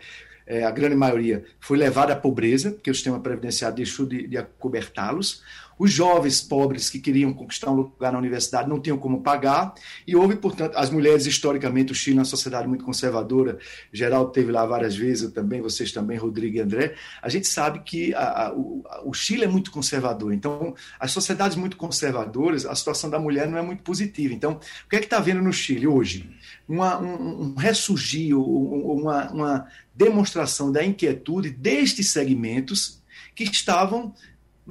é, 0.47 0.63
a 0.63 0.71
grande 0.71 0.95
maioria, 0.95 1.43
foi 1.59 1.77
levada 1.77 2.13
à 2.13 2.15
pobreza, 2.15 2.71
porque 2.71 2.91
o 2.91 2.93
sistema 2.93 3.19
previdenciário 3.19 3.77
deixou 3.77 4.05
de, 4.05 4.27
de 4.27 4.37
acobertá-los. 4.37 5.41
Os 5.77 5.91
jovens 5.91 6.41
pobres 6.41 6.89
que 6.89 6.99
queriam 6.99 7.33
conquistar 7.33 7.69
um 7.69 7.75
lugar 7.75 8.11
na 8.11 8.19
universidade 8.19 8.69
não 8.69 8.79
tinham 8.79 8.97
como 8.97 9.21
pagar, 9.21 9.73
e 10.07 10.15
houve, 10.15 10.35
portanto, 10.35 10.75
as 10.75 10.89
mulheres, 10.89 11.25
historicamente, 11.25 11.91
o 11.91 11.95
Chile 11.95 12.17
é 12.17 12.19
uma 12.19 12.25
sociedade 12.25 12.67
muito 12.67 12.85
conservadora. 12.85 13.57
Geraldo 13.91 14.31
teve 14.31 14.51
lá 14.51 14.65
várias 14.65 14.95
vezes, 14.95 15.23
eu 15.23 15.31
também, 15.31 15.61
vocês 15.61 15.91
também, 15.91 16.17
Rodrigo 16.17 16.57
e 16.57 16.61
André. 16.61 16.95
A 17.21 17.29
gente 17.29 17.47
sabe 17.47 17.79
que 17.79 18.13
a, 18.13 18.47
a, 18.47 18.53
o, 18.53 18.83
o, 19.05 19.13
Chile 19.13 19.43
é 19.43 19.47
muito 19.47 19.71
conservador. 19.71 20.33
Então, 20.33 20.73
as 20.99 21.11
sociedades 21.11 21.57
muito 21.57 21.77
conservadoras, 21.77 22.65
a 22.65 22.75
situação 22.75 23.09
da 23.09 23.19
mulher 23.19 23.47
não 23.47 23.57
é 23.57 23.61
muito 23.61 23.83
positiva. 23.83 24.33
Então, 24.33 24.53
o 24.85 24.89
que 24.89 24.95
é 24.95 24.99
que 24.99 25.05
está 25.05 25.19
vendo 25.19 25.41
no 25.41 25.51
Chile 25.51 25.87
hoje? 25.87 26.29
Uma, 26.67 26.99
um, 26.99 27.41
um 27.41 27.55
ressurgir, 27.55 28.37
uma, 28.37 29.31
uma 29.31 29.67
demonstração 29.93 30.71
da 30.71 30.83
inquietude 30.83 31.49
destes 31.49 32.11
segmentos 32.11 33.01
que 33.33 33.43
estavam 33.43 34.13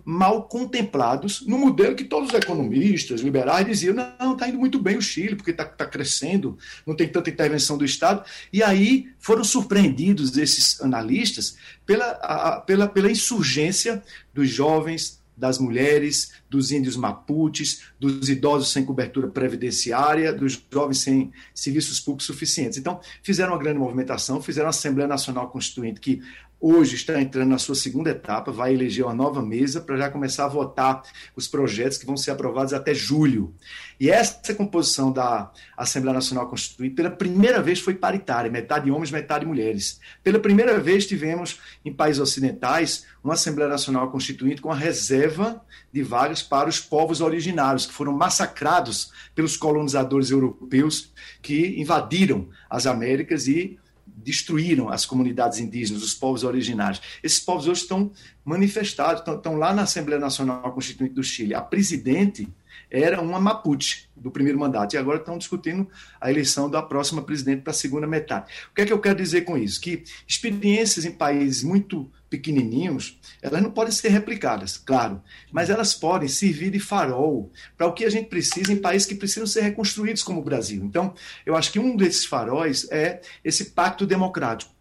mal 0.04 0.44
contemplados 0.48 1.46
no 1.46 1.58
modelo 1.58 1.94
que 1.94 2.04
todos 2.04 2.30
os 2.30 2.34
economistas 2.34 3.20
liberais 3.20 3.66
diziam: 3.66 3.94
não, 3.94 4.32
está 4.32 4.48
indo 4.48 4.58
muito 4.58 4.78
bem 4.78 4.96
o 4.96 5.02
Chile, 5.02 5.36
porque 5.36 5.50
está 5.50 5.64
tá 5.64 5.86
crescendo, 5.86 6.58
não 6.86 6.96
tem 6.96 7.08
tanta 7.08 7.30
intervenção 7.30 7.76
do 7.76 7.84
Estado. 7.84 8.24
E 8.52 8.62
aí 8.62 9.08
foram 9.18 9.44
surpreendidos 9.44 10.36
esses 10.36 10.80
analistas 10.80 11.56
pela, 11.86 12.10
a, 12.22 12.60
pela, 12.60 12.88
pela 12.88 13.10
insurgência 13.10 14.02
dos 14.32 14.48
jovens, 14.48 15.22
das 15.36 15.58
mulheres, 15.58 16.32
dos 16.48 16.70
índios 16.70 16.96
maputes, 16.96 17.82
dos 17.98 18.28
idosos 18.28 18.72
sem 18.72 18.84
cobertura 18.84 19.28
previdenciária, 19.28 20.32
dos 20.32 20.60
jovens 20.72 20.98
sem 20.98 21.32
serviços 21.52 21.98
públicos 21.98 22.26
suficientes. 22.26 22.78
Então, 22.78 23.00
fizeram 23.22 23.52
uma 23.52 23.58
grande 23.58 23.78
movimentação, 23.78 24.40
fizeram 24.40 24.68
a 24.68 24.70
Assembleia 24.70 25.08
Nacional 25.08 25.50
Constituinte, 25.50 26.00
que 26.00 26.22
hoje 26.66 26.94
está 26.94 27.20
entrando 27.20 27.50
na 27.50 27.58
sua 27.58 27.74
segunda 27.74 28.08
etapa, 28.08 28.50
vai 28.50 28.72
eleger 28.72 29.04
uma 29.04 29.12
nova 29.12 29.42
mesa 29.42 29.82
para 29.82 29.98
já 29.98 30.10
começar 30.10 30.46
a 30.46 30.48
votar 30.48 31.02
os 31.36 31.46
projetos 31.46 31.98
que 31.98 32.06
vão 32.06 32.16
ser 32.16 32.30
aprovados 32.30 32.72
até 32.72 32.94
julho. 32.94 33.54
E 34.00 34.08
essa 34.08 34.54
composição 34.54 35.12
da 35.12 35.52
Assembleia 35.76 36.14
Nacional 36.14 36.48
Constituinte, 36.48 36.94
pela 36.94 37.10
primeira 37.10 37.60
vez, 37.60 37.80
foi 37.80 37.94
paritária, 37.94 38.50
metade 38.50 38.90
homens, 38.90 39.10
metade 39.10 39.44
mulheres. 39.44 40.00
Pela 40.22 40.38
primeira 40.38 40.80
vez, 40.80 41.06
tivemos, 41.06 41.60
em 41.84 41.92
países 41.92 42.22
ocidentais, 42.22 43.04
uma 43.22 43.34
Assembleia 43.34 43.68
Nacional 43.68 44.10
Constituinte 44.10 44.62
com 44.62 44.72
a 44.72 44.74
reserva 44.74 45.62
de 45.92 46.02
vagas 46.02 46.42
para 46.42 46.70
os 46.70 46.80
povos 46.80 47.20
originários, 47.20 47.84
que 47.84 47.92
foram 47.92 48.14
massacrados 48.14 49.12
pelos 49.34 49.54
colonizadores 49.54 50.30
europeus 50.30 51.12
que 51.42 51.78
invadiram 51.78 52.48
as 52.70 52.86
Américas 52.86 53.48
e 53.48 53.78
destruíram 54.24 54.88
as 54.88 55.04
comunidades 55.04 55.58
indígenas, 55.58 56.02
os 56.02 56.14
povos 56.14 56.42
originários. 56.42 57.00
Esses 57.22 57.40
povos 57.40 57.68
hoje 57.68 57.82
estão 57.82 58.10
manifestados, 58.44 59.20
estão, 59.20 59.36
estão 59.36 59.56
lá 59.56 59.72
na 59.72 59.82
Assembleia 59.82 60.20
Nacional 60.20 60.72
Constituinte 60.72 61.14
do 61.14 61.22
Chile. 61.22 61.54
A 61.54 61.60
presidente 61.60 62.48
era 62.90 63.20
uma 63.20 63.40
Mapuche 63.40 64.06
do 64.16 64.30
primeiro 64.30 64.58
mandato 64.58 64.94
e 64.94 64.96
agora 64.96 65.18
estão 65.18 65.36
discutindo 65.36 65.88
a 66.20 66.30
eleição 66.30 66.70
da 66.70 66.80
próxima 66.80 67.22
presidente 67.22 67.62
para 67.62 67.72
a 67.72 67.74
segunda 67.74 68.06
metade. 68.06 68.50
O 68.70 68.74
que 68.74 68.82
é 68.82 68.86
que 68.86 68.92
eu 68.92 69.00
quero 69.00 69.16
dizer 69.16 69.42
com 69.42 69.58
isso? 69.58 69.80
Que 69.80 70.04
experiências 70.26 71.04
em 71.04 71.12
países 71.12 71.62
muito 71.62 72.10
pequenininhos, 72.34 73.16
elas 73.40 73.62
não 73.62 73.70
podem 73.70 73.92
ser 73.92 74.08
replicadas, 74.08 74.76
claro, 74.76 75.22
mas 75.52 75.70
elas 75.70 75.94
podem 75.94 76.28
servir 76.28 76.70
de 76.70 76.80
farol 76.80 77.52
para 77.76 77.86
o 77.86 77.92
que 77.92 78.04
a 78.04 78.10
gente 78.10 78.28
precisa 78.28 78.72
em 78.72 78.76
países 78.76 79.06
que 79.06 79.14
precisam 79.14 79.46
ser 79.46 79.60
reconstruídos 79.60 80.24
como 80.24 80.40
o 80.40 80.44
Brasil. 80.44 80.82
Então, 80.84 81.14
eu 81.46 81.54
acho 81.54 81.70
que 81.70 81.78
um 81.78 81.96
desses 81.96 82.24
faróis 82.24 82.88
é 82.90 83.20
esse 83.44 83.66
pacto 83.66 84.04
democrático. 84.04 84.74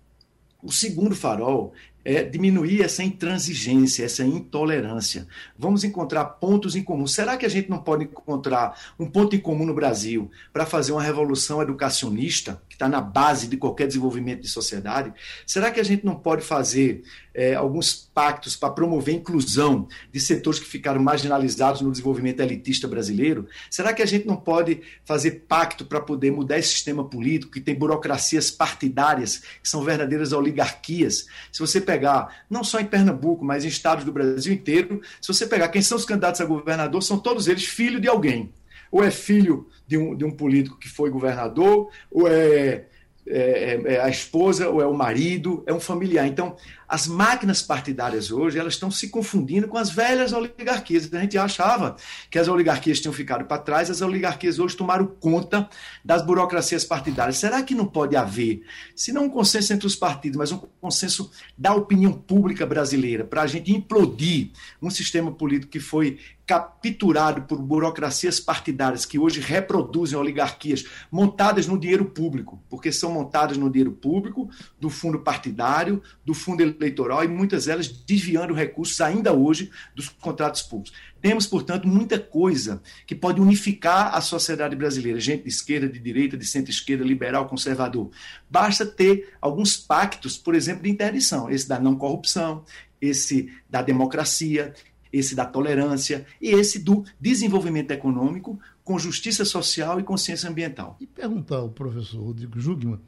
O 0.63 0.72
segundo 0.72 1.16
farol 1.16 1.74
é 2.06 2.24
diminuir 2.24 2.82
essa 2.82 3.04
intransigência, 3.04 4.04
essa 4.04 4.26
intolerância. 4.26 5.28
Vamos 5.58 5.84
encontrar 5.84 6.26
pontos 6.26 6.76
em 6.76 6.84
comum. 6.84 7.08
Será 7.08 7.38
que 7.38 7.46
a 7.46 7.50
gente 7.50 7.70
não 7.70 7.78
pode 7.78 8.06
encontrar 8.06 8.78
um 9.00 9.06
ponto 9.06 9.36
em 9.36 9.39
comum 9.39 9.66
no 9.66 9.74
Brasil 9.74 10.30
para 10.52 10.66
fazer 10.66 10.92
uma 10.92 11.04
revolução 11.04 11.62
educacionista, 11.62 12.62
que 12.74 12.76
está 12.76 12.90
na 12.90 13.00
base 13.00 13.48
de 13.48 13.56
qualquer 13.56 13.86
desenvolvimento 13.86 14.42
de 14.42 14.48
sociedade? 14.48 15.14
Será 15.46 15.70
que 15.70 15.80
a 15.80 15.84
gente 15.84 16.04
não 16.04 16.16
pode 16.16 16.42
fazer 16.44 17.04
é, 17.36 17.54
alguns 17.54 17.94
pactos 17.94 18.56
para 18.56 18.72
promover 18.72 19.14
a 19.14 19.18
inclusão 19.18 19.88
de 20.12 20.20
setores 20.20 20.60
que 20.60 20.66
ficaram 20.66 21.02
marginalizados 21.02 21.82
no 21.82 21.92
desenvolvimento 21.92 22.40
elitista 22.40 22.88
brasileiro? 22.88 23.48
Será 23.70 23.94
que 23.94 24.02
a 24.02 24.08
gente 24.08 24.26
não 24.26 24.36
pode 24.36 24.82
fazer 25.06 25.46
pacto 25.48 25.86
para 25.86 26.02
poder 26.02 26.32
mudar 26.32 26.58
esse 26.58 26.70
sistema 26.70 27.08
político 27.08 27.52
que 27.52 27.62
tem 27.62 27.76
burocracias 27.76 28.50
partidárias, 28.50 29.44
que 29.62 29.70
são 29.70 29.84
verdadeiras 29.84 30.34
oligarquias? 30.34 31.28
Se 31.52 31.60
você 31.60 31.80
pegar, 31.80 32.44
não 32.50 32.64
só 32.64 32.80
em 32.80 32.86
Pernambuco, 32.86 33.46
mas 33.46 33.64
em 33.64 33.68
estados 33.68 34.04
do 34.04 34.12
Brasil 34.12 34.52
inteiro, 34.52 35.00
se 35.22 35.28
você 35.28 35.46
pegar 35.46 35.68
quem 35.68 35.82
são 35.82 35.96
os 35.96 36.06
candidatos 36.06 36.42
a 36.42 36.46
governador, 36.46 37.04
são 37.04 37.20
todos 37.20 37.48
eles 37.48 37.66
filho 37.66 38.00
de 38.00 38.08
alguém. 38.08 38.52
Ou 38.94 39.04
é 39.04 39.10
filho 39.10 39.68
de 39.88 39.98
um, 39.98 40.16
de 40.16 40.24
um 40.24 40.30
político 40.30 40.78
que 40.78 40.88
foi 40.88 41.10
governador, 41.10 41.90
ou 42.12 42.28
é 42.28 42.86
é, 43.26 43.38
é, 43.38 43.94
é, 43.94 44.02
a 44.02 44.10
esposa 44.10 44.70
ou 44.70 44.82
é 44.82 44.86
o 44.86 44.94
marido, 44.94 45.64
é 45.66 45.74
um 45.74 45.80
familiar. 45.80 46.28
Então, 46.28 46.58
as 46.94 47.08
máquinas 47.08 47.64
partidárias 47.64 48.30
hoje 48.30 48.60
elas 48.60 48.76
estão 48.76 48.92
se 48.92 49.10
confundindo 49.10 49.68
com 49.68 49.80
as 49.80 49.90
velhas 49.90 50.32
oligarquias. 50.32 51.12
A 51.12 51.22
gente 51.22 51.36
achava 51.40 51.96
que 52.30 52.38
as 52.38 52.48
oligarquias 52.48 53.00
tinham 53.00 53.12
ficado 53.12 53.46
para 53.46 53.58
trás, 53.58 53.90
as 53.90 54.02
oligarquias 54.02 54.60
hoje 54.60 54.78
tomaram 54.78 55.08
conta 55.08 55.68
das 56.06 56.24
burocracias 56.24 56.86
partidárias. 56.86 57.38
Será 57.38 57.64
que 57.64 57.74
não 57.74 57.88
pode 57.88 58.16
haver, 58.16 58.62
se 58.96 59.12
não 59.12 59.24
um 59.24 59.30
consenso 59.30 59.74
entre 59.74 59.88
os 59.88 59.96
partidos, 59.96 60.38
mas 60.38 60.52
um 60.52 60.60
consenso 60.80 61.32
da 61.58 61.74
opinião 61.74 62.14
pública 62.14 62.64
brasileira, 62.64 63.24
para 63.24 63.42
a 63.42 63.48
gente 63.48 63.72
implodir 63.72 64.52
um 64.80 64.92
sistema 64.92 65.32
político 65.32 65.72
que 65.72 65.80
foi 65.80 66.20
capturado 66.46 67.44
por 67.44 67.58
burocracias 67.58 68.40
partidárias 68.40 69.06
que 69.06 69.18
hoje 69.18 69.40
reproduzem 69.40 70.18
oligarquias 70.18 70.86
montadas 71.10 71.68
no 71.68 71.80
dinheiro 71.80 72.06
público, 72.06 72.62
porque 72.70 72.92
são 72.92 73.12
montadas 73.12 73.58
no 73.58 73.70
dinheiro 73.70 73.94
público, 73.94 74.50
do 74.80 74.90
fundo 74.90 75.20
partidário, 75.20 76.02
do 76.26 76.34
fundo 76.34 76.62
eleitoral 76.84 77.24
e 77.24 77.28
muitas 77.28 77.65
delas 77.65 77.88
desviando 77.88 78.54
recursos 78.54 79.00
ainda 79.02 79.34
hoje 79.34 79.72
dos 79.96 80.10
contratos 80.10 80.62
públicos. 80.62 80.98
Temos, 81.22 81.48
portanto, 81.48 81.88
muita 81.88 82.19
coisa 82.19 82.82
que 83.08 83.15
pode 83.15 83.39
unificar 83.39 84.13
a 84.13 84.22
sociedade 84.22 84.76
brasileira, 84.76 85.19
gente 85.19 85.43
de 85.43 85.50
esquerda, 85.50 85.88
de 85.88 86.00
direita, 86.00 86.38
de 86.38 86.46
centro-esquerda, 86.46 87.04
liberal, 87.04 87.48
conservador. 87.48 88.10
Basta 88.50 88.86
ter 88.86 89.34
alguns 89.41 89.78
pactos, 89.78 90.38
por 90.38 90.54
exemplo, 90.54 90.84
de 90.84 90.89
interdição, 90.89 91.50
esse 91.50 91.67
da 91.67 91.80
não 91.80 91.96
corrupção, 91.96 92.63
esse 93.02 93.52
da 93.69 93.82
democracia, 93.82 94.74
esse 95.12 95.36
da 95.36 95.46
tolerância 95.46 96.26
e 96.41 96.50
esse 96.50 96.80
do 96.80 97.06
desenvolvimento 97.19 97.91
econômico 97.91 98.60
com 98.84 99.00
justiça 99.00 99.46
social 99.46 100.00
e 100.00 100.04
consciência 100.04 100.50
ambiental. 100.50 100.98
E 101.00 101.08
perguntar 101.08 101.58
ao 101.58 101.69
professor 101.69 102.22
Rodrigo 102.22 102.60
Jugman, 102.60 103.00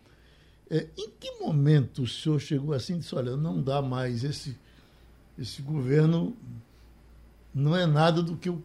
é, 0.70 0.88
em 0.98 1.10
que 1.20 1.32
momento 1.40 2.04
o 2.04 2.08
senhor 2.08 2.40
chegou 2.40 2.74
assim 2.74 2.96
e 2.96 3.00
disse, 3.00 3.14
olha, 3.16 3.38
não 3.38 3.62
dá 3.62 3.82
mais, 3.82 4.24
esse, 4.24 4.58
esse 5.38 5.62
governo 5.62 6.36
não 7.54 7.76
é 7.76 7.86
nada 7.86 8.22
do 8.22 8.36
que 8.36 8.50
eu, 8.50 8.62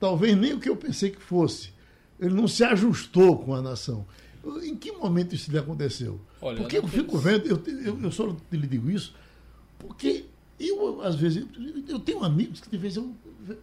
talvez 0.00 0.36
nem 0.36 0.52
o 0.52 0.60
que 0.60 0.68
eu 0.68 0.76
pensei 0.76 1.10
que 1.10 1.20
fosse. 1.20 1.72
Ele 2.18 2.34
não 2.34 2.48
se 2.48 2.64
ajustou 2.64 3.38
com 3.38 3.54
a 3.54 3.62
nação. 3.62 4.06
Em 4.62 4.76
que 4.76 4.92
momento 4.92 5.34
isso 5.34 5.50
lhe 5.50 5.58
aconteceu? 5.58 6.20
Olha, 6.40 6.58
porque 6.58 6.76
eu 6.76 6.86
fico 6.86 7.16
vendo, 7.18 7.46
eu, 7.46 7.62
eu, 7.84 8.02
eu 8.02 8.12
só 8.12 8.36
lhe 8.52 8.66
digo 8.66 8.90
isso, 8.90 9.14
porque 9.78 10.26
eu, 10.58 11.02
às 11.02 11.14
vezes, 11.14 11.46
eu, 11.88 11.98
tenho 11.98 12.22
amigos 12.22 12.60
que 12.60 12.68
de 12.68 12.76
vez 12.76 12.96
eu. 12.96 13.14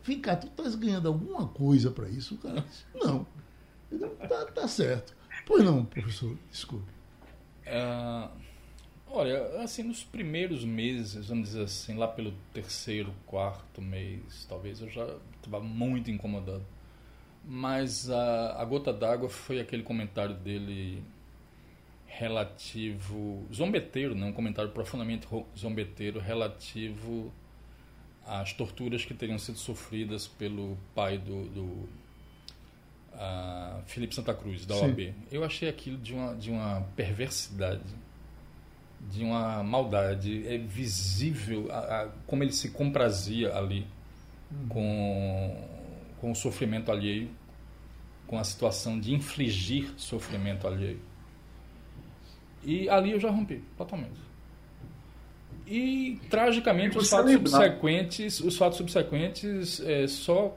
Vem 0.03 0.19
cá, 0.19 0.35
tu 0.35 0.47
estás 0.47 0.75
ganhando 0.75 1.07
alguma 1.07 1.47
coisa 1.47 1.89
para 1.91 2.09
isso? 2.09 2.37
Cara, 2.37 2.65
não. 2.95 3.25
Tá, 4.27 4.45
tá 4.45 4.67
certo. 4.67 5.13
Pois 5.45 5.63
não, 5.63 5.85
professor, 5.85 6.35
desculpe. 6.49 7.00
É, 7.65 8.27
olha, 9.09 9.61
assim, 9.61 9.83
nos 9.83 10.03
primeiros 10.03 10.63
meses, 10.63 11.27
vamos 11.27 11.49
dizer 11.49 11.63
assim, 11.63 11.95
lá 11.95 12.07
pelo 12.07 12.33
terceiro, 12.53 13.13
quarto 13.25 13.81
mês, 13.81 14.45
talvez, 14.47 14.81
eu 14.81 14.89
já 14.89 15.07
estava 15.37 15.59
muito 15.59 16.09
incomodado. 16.09 16.65
Mas 17.43 18.09
a, 18.09 18.61
a 18.61 18.65
gota 18.65 18.93
d'água 18.93 19.29
foi 19.29 19.59
aquele 19.59 19.83
comentário 19.83 20.35
dele 20.35 21.03
relativo 22.05 23.45
zombeteiro, 23.51 24.13
né? 24.13 24.25
um 24.25 24.33
comentário 24.33 24.71
profundamente 24.71 25.27
zombeteiro 25.57 26.19
relativo 26.19 27.31
às 28.25 28.53
torturas 28.53 29.03
que 29.03 29.13
teriam 29.13 29.39
sido 29.39 29.57
sofridas 29.57 30.27
pelo 30.27 30.77
pai 30.93 31.17
do, 31.17 31.45
do 31.49 31.89
uh, 33.13 33.81
Felipe 33.85 34.15
Santa 34.15 34.33
Cruz 34.33 34.65
da 34.65 34.75
OAB. 34.75 34.99
Sim. 34.99 35.13
Eu 35.31 35.43
achei 35.43 35.69
aquilo 35.69 35.97
de 35.97 36.13
uma 36.13 36.35
de 36.35 36.51
uma 36.51 36.81
perversidade, 36.95 37.81
de 39.09 39.23
uma 39.23 39.63
maldade, 39.63 40.47
é 40.47 40.57
visível 40.57 41.71
a, 41.71 41.77
a, 41.77 42.07
como 42.27 42.43
ele 42.43 42.53
se 42.53 42.69
comprazia 42.69 43.55
ali 43.55 43.87
hum. 44.51 44.67
com 44.67 45.67
com 46.19 46.31
o 46.31 46.35
sofrimento 46.35 46.91
alheio, 46.91 47.29
com 48.27 48.37
a 48.37 48.43
situação 48.43 48.99
de 48.99 49.13
infligir 49.13 49.91
sofrimento 49.97 50.67
alheio 50.67 50.99
e 52.63 52.89
ali 52.89 53.11
eu 53.11 53.19
já 53.19 53.29
rompi, 53.29 53.63
totalmente. 53.77 54.19
E 55.65 56.19
tragicamente 56.29 56.97
os 56.97 57.09
fatos 57.09 57.31
subsequentes, 57.31 58.39
os 58.39 58.57
fatos 58.57 58.77
subsequentes 58.77 59.79
é, 59.81 60.07
só 60.07 60.55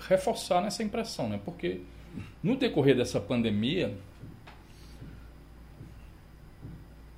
reforçaram 0.00 0.66
essa 0.66 0.82
impressão, 0.82 1.28
né? 1.28 1.40
Porque 1.44 1.80
no 2.42 2.56
decorrer 2.56 2.96
dessa 2.96 3.20
pandemia, 3.20 3.94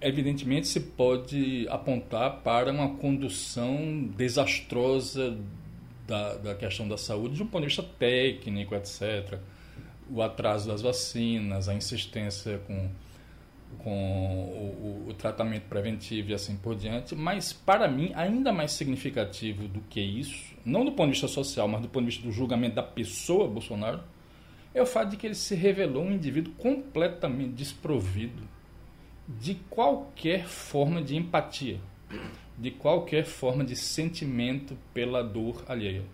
evidentemente 0.00 0.66
se 0.66 0.80
pode 0.80 1.66
apontar 1.68 2.40
para 2.42 2.72
uma 2.72 2.96
condução 2.96 4.08
desastrosa 4.16 5.36
da, 6.06 6.34
da 6.36 6.54
questão 6.54 6.88
da 6.88 6.96
saúde 6.96 7.36
de 7.36 7.42
um 7.42 7.46
ponto 7.46 7.62
de 7.62 7.68
vista 7.68 7.82
técnico, 7.82 8.74
etc. 8.74 9.38
O 10.10 10.22
atraso 10.22 10.68
das 10.68 10.82
vacinas, 10.82 11.68
a 11.68 11.74
insistência 11.74 12.58
com 12.66 12.88
com 13.78 13.90
o, 13.90 15.06
o, 15.06 15.10
o, 15.10 15.14
tratamento 15.14 15.64
preventivo 15.64 16.30
e 16.30 16.34
assim 16.34 16.56
por 16.56 16.74
diante, 16.74 17.14
mas 17.14 17.52
para 17.52 17.88
mim, 17.88 18.12
ainda 18.14 18.52
mais 18.52 18.72
significativo 18.72 19.68
do 19.68 19.80
que 19.82 20.00
isso, 20.00 20.54
não 20.64 20.84
do 20.84 20.92
ponto 20.92 21.06
de 21.06 21.12
vista 21.12 21.28
social, 21.28 21.66
mas 21.66 21.80
do 21.80 21.88
ponto 21.88 22.04
de 22.04 22.10
vista 22.10 22.26
do 22.26 22.32
julgamento 22.32 22.76
da 22.76 22.82
pessoa 22.82 23.48
Bolsonaro, 23.48 24.02
é 24.74 24.80
o 24.80 24.86
fato 24.86 25.10
de 25.10 25.16
que 25.16 25.26
ele 25.26 25.34
se 25.34 25.54
revelou 25.54 26.04
um 26.04 26.12
indivíduo 26.12 26.52
completamente 26.54 27.52
desprovido 27.52 28.42
de 29.26 29.54
qualquer 29.68 30.46
forma 30.46 31.02
de 31.02 31.16
empatia, 31.16 31.80
de 32.58 32.70
qualquer 32.70 33.24
forma 33.24 33.64
de 33.64 33.76
sentimento 33.76 34.76
pela 34.92 35.22
dor 35.22 35.64
alheia. 35.68 36.04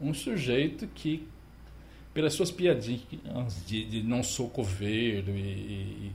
Um 0.00 0.14
sujeito 0.14 0.86
que, 0.88 1.26
pelas 2.14 2.34
suas 2.34 2.50
piadinhas 2.50 3.02
de, 3.66 3.84
de 3.84 4.02
não 4.02 4.22
sou 4.22 4.48
coveiro 4.48 5.30
e, 5.30 5.40
e, 5.40 6.12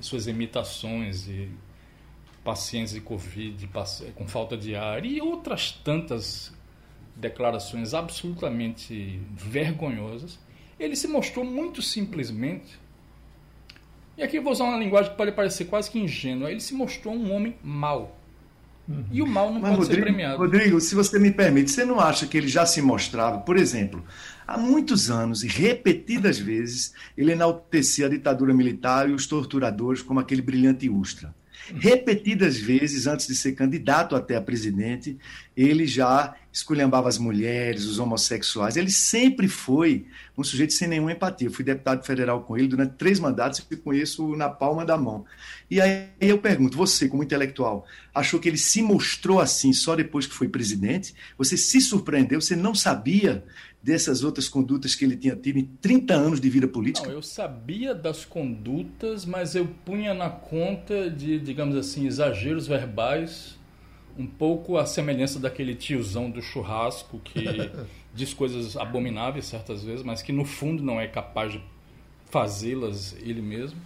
suas 0.00 0.26
imitações 0.26 1.26
e 1.28 1.48
pacientes 2.44 2.94
de 2.94 3.00
Covid 3.00 3.68
com 4.14 4.28
falta 4.28 4.56
de 4.56 4.76
ar 4.76 5.04
e 5.04 5.20
outras 5.20 5.72
tantas 5.72 6.54
declarações 7.16 7.94
absolutamente 7.94 9.20
vergonhosas, 9.32 10.38
ele 10.78 10.94
se 10.94 11.08
mostrou 11.08 11.44
muito 11.44 11.80
simplesmente. 11.82 12.78
E 14.16 14.22
aqui 14.22 14.36
eu 14.36 14.42
vou 14.42 14.52
usar 14.52 14.64
uma 14.64 14.78
linguagem 14.78 15.10
que 15.10 15.16
pode 15.16 15.32
parecer 15.32 15.64
quase 15.64 15.90
que 15.90 15.98
ingênua. 15.98 16.50
Ele 16.50 16.60
se 16.60 16.74
mostrou 16.74 17.14
um 17.14 17.32
homem 17.34 17.56
mau. 17.62 18.15
Uhum. 18.88 19.04
E 19.10 19.22
o 19.22 19.26
mal 19.26 19.52
não 19.52 19.60
Mas, 19.60 19.70
pode 19.70 19.82
Rodrigo, 19.82 19.94
ser 19.94 20.12
premiado. 20.12 20.38
Rodrigo, 20.38 20.80
se 20.80 20.94
você 20.94 21.18
me 21.18 21.30
permite, 21.30 21.70
você 21.70 21.84
não 21.84 22.00
acha 22.00 22.26
que 22.26 22.36
ele 22.36 22.48
já 22.48 22.64
se 22.64 22.80
mostrava, 22.80 23.38
por 23.38 23.56
exemplo, 23.56 24.04
há 24.46 24.56
muitos 24.56 25.10
anos 25.10 25.42
e 25.42 25.48
repetidas 25.48 26.38
vezes, 26.38 26.92
ele 27.16 27.32
enaltecia 27.32 28.06
a 28.06 28.10
ditadura 28.10 28.54
militar 28.54 29.08
e 29.08 29.12
os 29.12 29.26
torturadores 29.26 30.02
como 30.02 30.20
aquele 30.20 30.42
brilhante 30.42 30.88
Ustra. 30.88 31.34
Repetidas 31.74 32.56
vezes, 32.56 33.06
antes 33.06 33.26
de 33.26 33.34
ser 33.34 33.52
candidato 33.52 34.14
até 34.14 34.36
a 34.36 34.40
presidente, 34.40 35.18
ele 35.56 35.86
já 35.86 36.34
esculhambava 36.56 37.06
as 37.06 37.18
mulheres, 37.18 37.84
os 37.84 37.98
homossexuais. 37.98 38.78
Ele 38.78 38.90
sempre 38.90 39.46
foi 39.46 40.06
um 40.38 40.42
sujeito 40.42 40.72
sem 40.72 40.88
nenhuma 40.88 41.12
empatia. 41.12 41.48
Eu 41.48 41.52
fui 41.52 41.62
deputado 41.62 42.02
federal 42.02 42.44
com 42.44 42.56
ele 42.56 42.68
durante 42.68 42.94
três 42.94 43.20
mandatos 43.20 43.62
e 43.70 43.76
conheço 43.76 44.34
na 44.36 44.48
palma 44.48 44.82
da 44.82 44.96
mão. 44.96 45.26
E 45.70 45.82
aí 45.82 46.08
eu 46.18 46.38
pergunto, 46.38 46.74
você, 46.74 47.10
como 47.10 47.22
intelectual, 47.22 47.84
achou 48.14 48.40
que 48.40 48.48
ele 48.48 48.56
se 48.56 48.80
mostrou 48.80 49.38
assim 49.38 49.74
só 49.74 49.94
depois 49.94 50.26
que 50.26 50.32
foi 50.32 50.48
presidente? 50.48 51.14
Você 51.36 51.58
se 51.58 51.78
surpreendeu? 51.78 52.40
Você 52.40 52.56
não 52.56 52.74
sabia 52.74 53.44
dessas 53.82 54.24
outras 54.24 54.48
condutas 54.48 54.94
que 54.94 55.04
ele 55.04 55.14
tinha 55.14 55.36
tido 55.36 55.58
em 55.58 55.64
30 55.82 56.14
anos 56.14 56.40
de 56.40 56.48
vida 56.48 56.66
política? 56.66 57.06
Não, 57.06 57.14
eu 57.14 57.22
sabia 57.22 57.94
das 57.94 58.24
condutas, 58.24 59.26
mas 59.26 59.54
eu 59.54 59.68
punha 59.84 60.14
na 60.14 60.30
conta 60.30 61.10
de, 61.10 61.38
digamos 61.38 61.76
assim, 61.76 62.06
exageros 62.06 62.66
verbais, 62.66 63.58
um 64.18 64.26
pouco 64.26 64.76
a 64.78 64.86
semelhança 64.86 65.38
daquele 65.38 65.74
tiozão 65.74 66.30
do 66.30 66.40
churrasco 66.40 67.18
que 67.20 67.44
diz 68.14 68.32
coisas 68.32 68.76
abomináveis 68.76 69.46
certas 69.46 69.84
vezes, 69.84 70.02
mas 70.02 70.22
que 70.22 70.32
no 70.32 70.44
fundo 70.44 70.82
não 70.82 71.00
é 71.00 71.06
capaz 71.06 71.52
de 71.52 71.62
fazê-las 72.30 73.16
ele 73.20 73.42
mesmo. 73.42 73.80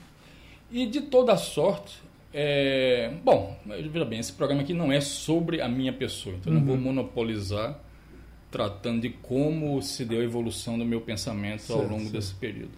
E 0.71 0.87
de 0.87 1.03
toda 1.03 1.37
sorte, 1.37 1.99
é... 2.33 3.13
bom, 3.25 3.57
veja 3.67 4.05
bem, 4.05 4.21
esse 4.21 4.33
programa 4.33 4.63
aqui 4.63 4.73
não 4.73 4.93
é 4.93 5.01
sobre 5.01 5.61
a 5.61 5.69
minha 5.69 5.93
pessoa, 5.93 6.37
então 6.37 6.53
uhum. 6.53 6.59
não 6.59 6.67
vou 6.67 6.77
uhum. 6.77 6.83
monopolizar 6.83 7.79
tratando 8.51 9.03
de 9.03 9.11
como 9.11 9.81
se 9.81 10.05
deu 10.05 10.21
a 10.21 10.25
evolução 10.25 10.79
do 10.79 10.85
meu 10.85 11.01
pensamento 11.01 11.63
certo, 11.63 11.81
ao 11.81 11.89
longo 11.89 12.01
certo. 12.01 12.13
desse 12.13 12.35
período. 12.35 12.73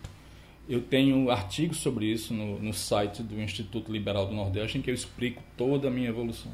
Eu 0.69 0.81
tenho 0.81 1.31
artigos 1.31 1.79
sobre 1.79 2.07
isso 2.07 2.33
no, 2.33 2.59
no 2.59 2.73
site 2.73 3.23
do 3.23 3.41
Instituto 3.41 3.91
Liberal 3.91 4.27
do 4.27 4.35
Nordeste, 4.35 4.79
em 4.79 4.83
que 4.83 4.91
eu 4.91 4.95
explico 4.95 5.43
toda 5.57 5.89
a 5.89 5.91
minha 5.91 6.09
evolução. 6.09 6.53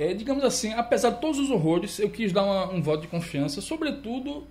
É, 0.00 0.14
digamos 0.14 0.42
assim, 0.42 0.72
apesar 0.72 1.10
de 1.10 1.20
todos 1.20 1.38
os 1.38 1.50
horrores, 1.50 1.98
eu 1.98 2.08
quis 2.08 2.32
dar 2.32 2.42
uma, 2.42 2.72
um 2.72 2.80
voto 2.80 3.02
de 3.02 3.08
confiança, 3.08 3.60
sobretudo 3.60 4.46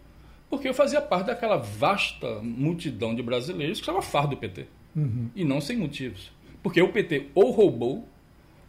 porque 0.47 0.69
eu 0.69 0.75
fazia 0.75 1.01
parte 1.01 1.25
daquela 1.25 1.57
vasta 1.57 2.39
multidão 2.43 3.15
de 3.15 3.23
brasileiros 3.23 3.79
que 3.79 3.81
estava 3.81 3.99
fardo 3.99 4.35
do 4.35 4.37
PT. 4.37 4.67
Uhum. 4.95 5.31
E 5.35 5.43
não 5.43 5.59
sem 5.59 5.75
motivos. 5.75 6.31
Porque 6.61 6.79
o 6.79 6.93
PT 6.93 7.29
ou 7.33 7.49
roubou 7.49 8.07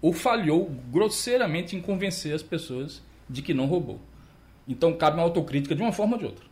ou 0.01 0.14
falhou 0.14 0.71
grosseiramente 0.90 1.77
em 1.77 1.83
convencer 1.83 2.35
as 2.35 2.43
pessoas 2.43 3.03
de 3.29 3.43
que 3.43 3.53
não 3.53 3.66
roubou. 3.66 4.01
Então 4.66 4.95
cabe 4.95 5.19
uma 5.19 5.23
autocrítica 5.23 5.75
de 5.75 5.83
uma 5.83 5.93
forma 5.93 6.14
ou 6.14 6.19
de 6.19 6.25
outra. 6.25 6.47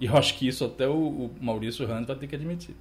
E 0.00 0.06
eu 0.06 0.16
acho 0.16 0.36
que 0.36 0.48
isso 0.48 0.64
até 0.64 0.88
o, 0.88 0.92
o 0.92 1.30
Maurício 1.40 1.86
Rand 1.86 2.04
vai 2.04 2.16
ter 2.16 2.26
que 2.26 2.34
admitir. 2.34 2.74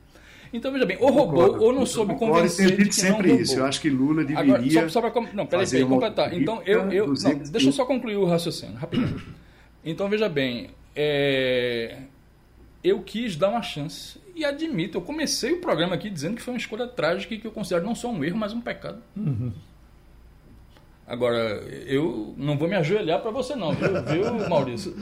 Então, 0.52 0.72
veja 0.72 0.86
bem, 0.86 0.98
ou 1.00 1.12
roubou 1.12 1.60
ou 1.62 1.74
não 1.74 1.86
soube 1.86 2.16
convencer 2.16 2.76
de 2.76 2.86
que 2.86 2.96
sempre 2.96 3.30
não 3.34 3.40
isso. 3.40 3.58
Eu 3.58 3.66
acho 3.66 3.82
que 3.82 3.90
Lula 3.90 4.24
deveria 4.24 4.56
Agora, 4.56 4.90
só, 4.90 5.02
só 5.02 5.10
pra, 5.10 5.22
Não, 5.34 5.46
peraí, 5.46 5.70
peraí, 5.70 5.86
completar. 5.86 6.34
Então, 6.34 6.62
eu... 6.66 6.92
eu 6.92 7.08
não, 7.08 7.38
deixa 7.50 7.70
eu 7.70 7.72
só 7.72 7.86
concluir 7.86 8.18
o 8.18 8.26
raciocínio, 8.26 8.76
rapidinho. 8.76 9.22
Então, 9.86 10.08
veja 10.10 10.30
bem, 10.30 10.70
é, 10.96 11.98
eu 12.84 13.02
quis 13.02 13.36
dar 13.36 13.50
uma 13.50 13.62
chance 13.62 14.20
e 14.36 14.44
admito, 14.44 14.98
eu 14.98 15.02
comecei 15.02 15.52
o 15.52 15.62
programa 15.62 15.96
aqui 15.96 16.10
dizendo 16.10 16.36
que 16.36 16.42
foi 16.42 16.54
uma 16.54 16.60
escolha 16.60 16.88
trágica 16.88 17.34
e 17.34 17.38
que 17.38 17.46
eu 17.46 17.52
considero 17.52 17.86
não 17.86 17.94
só 17.94 18.10
um 18.10 18.24
erro, 18.24 18.38
mas 18.38 18.54
um 18.54 18.62
pecado. 18.62 19.02
Uhum. 19.16 19.52
Agora, 21.06 21.62
eu 21.86 22.34
não 22.38 22.58
vou 22.58 22.68
me 22.68 22.76
ajoelhar 22.76 23.22
para 23.22 23.30
você 23.30 23.56
não, 23.56 23.74
viu, 23.74 24.04
viu 24.04 24.50
Maurício? 24.50 24.96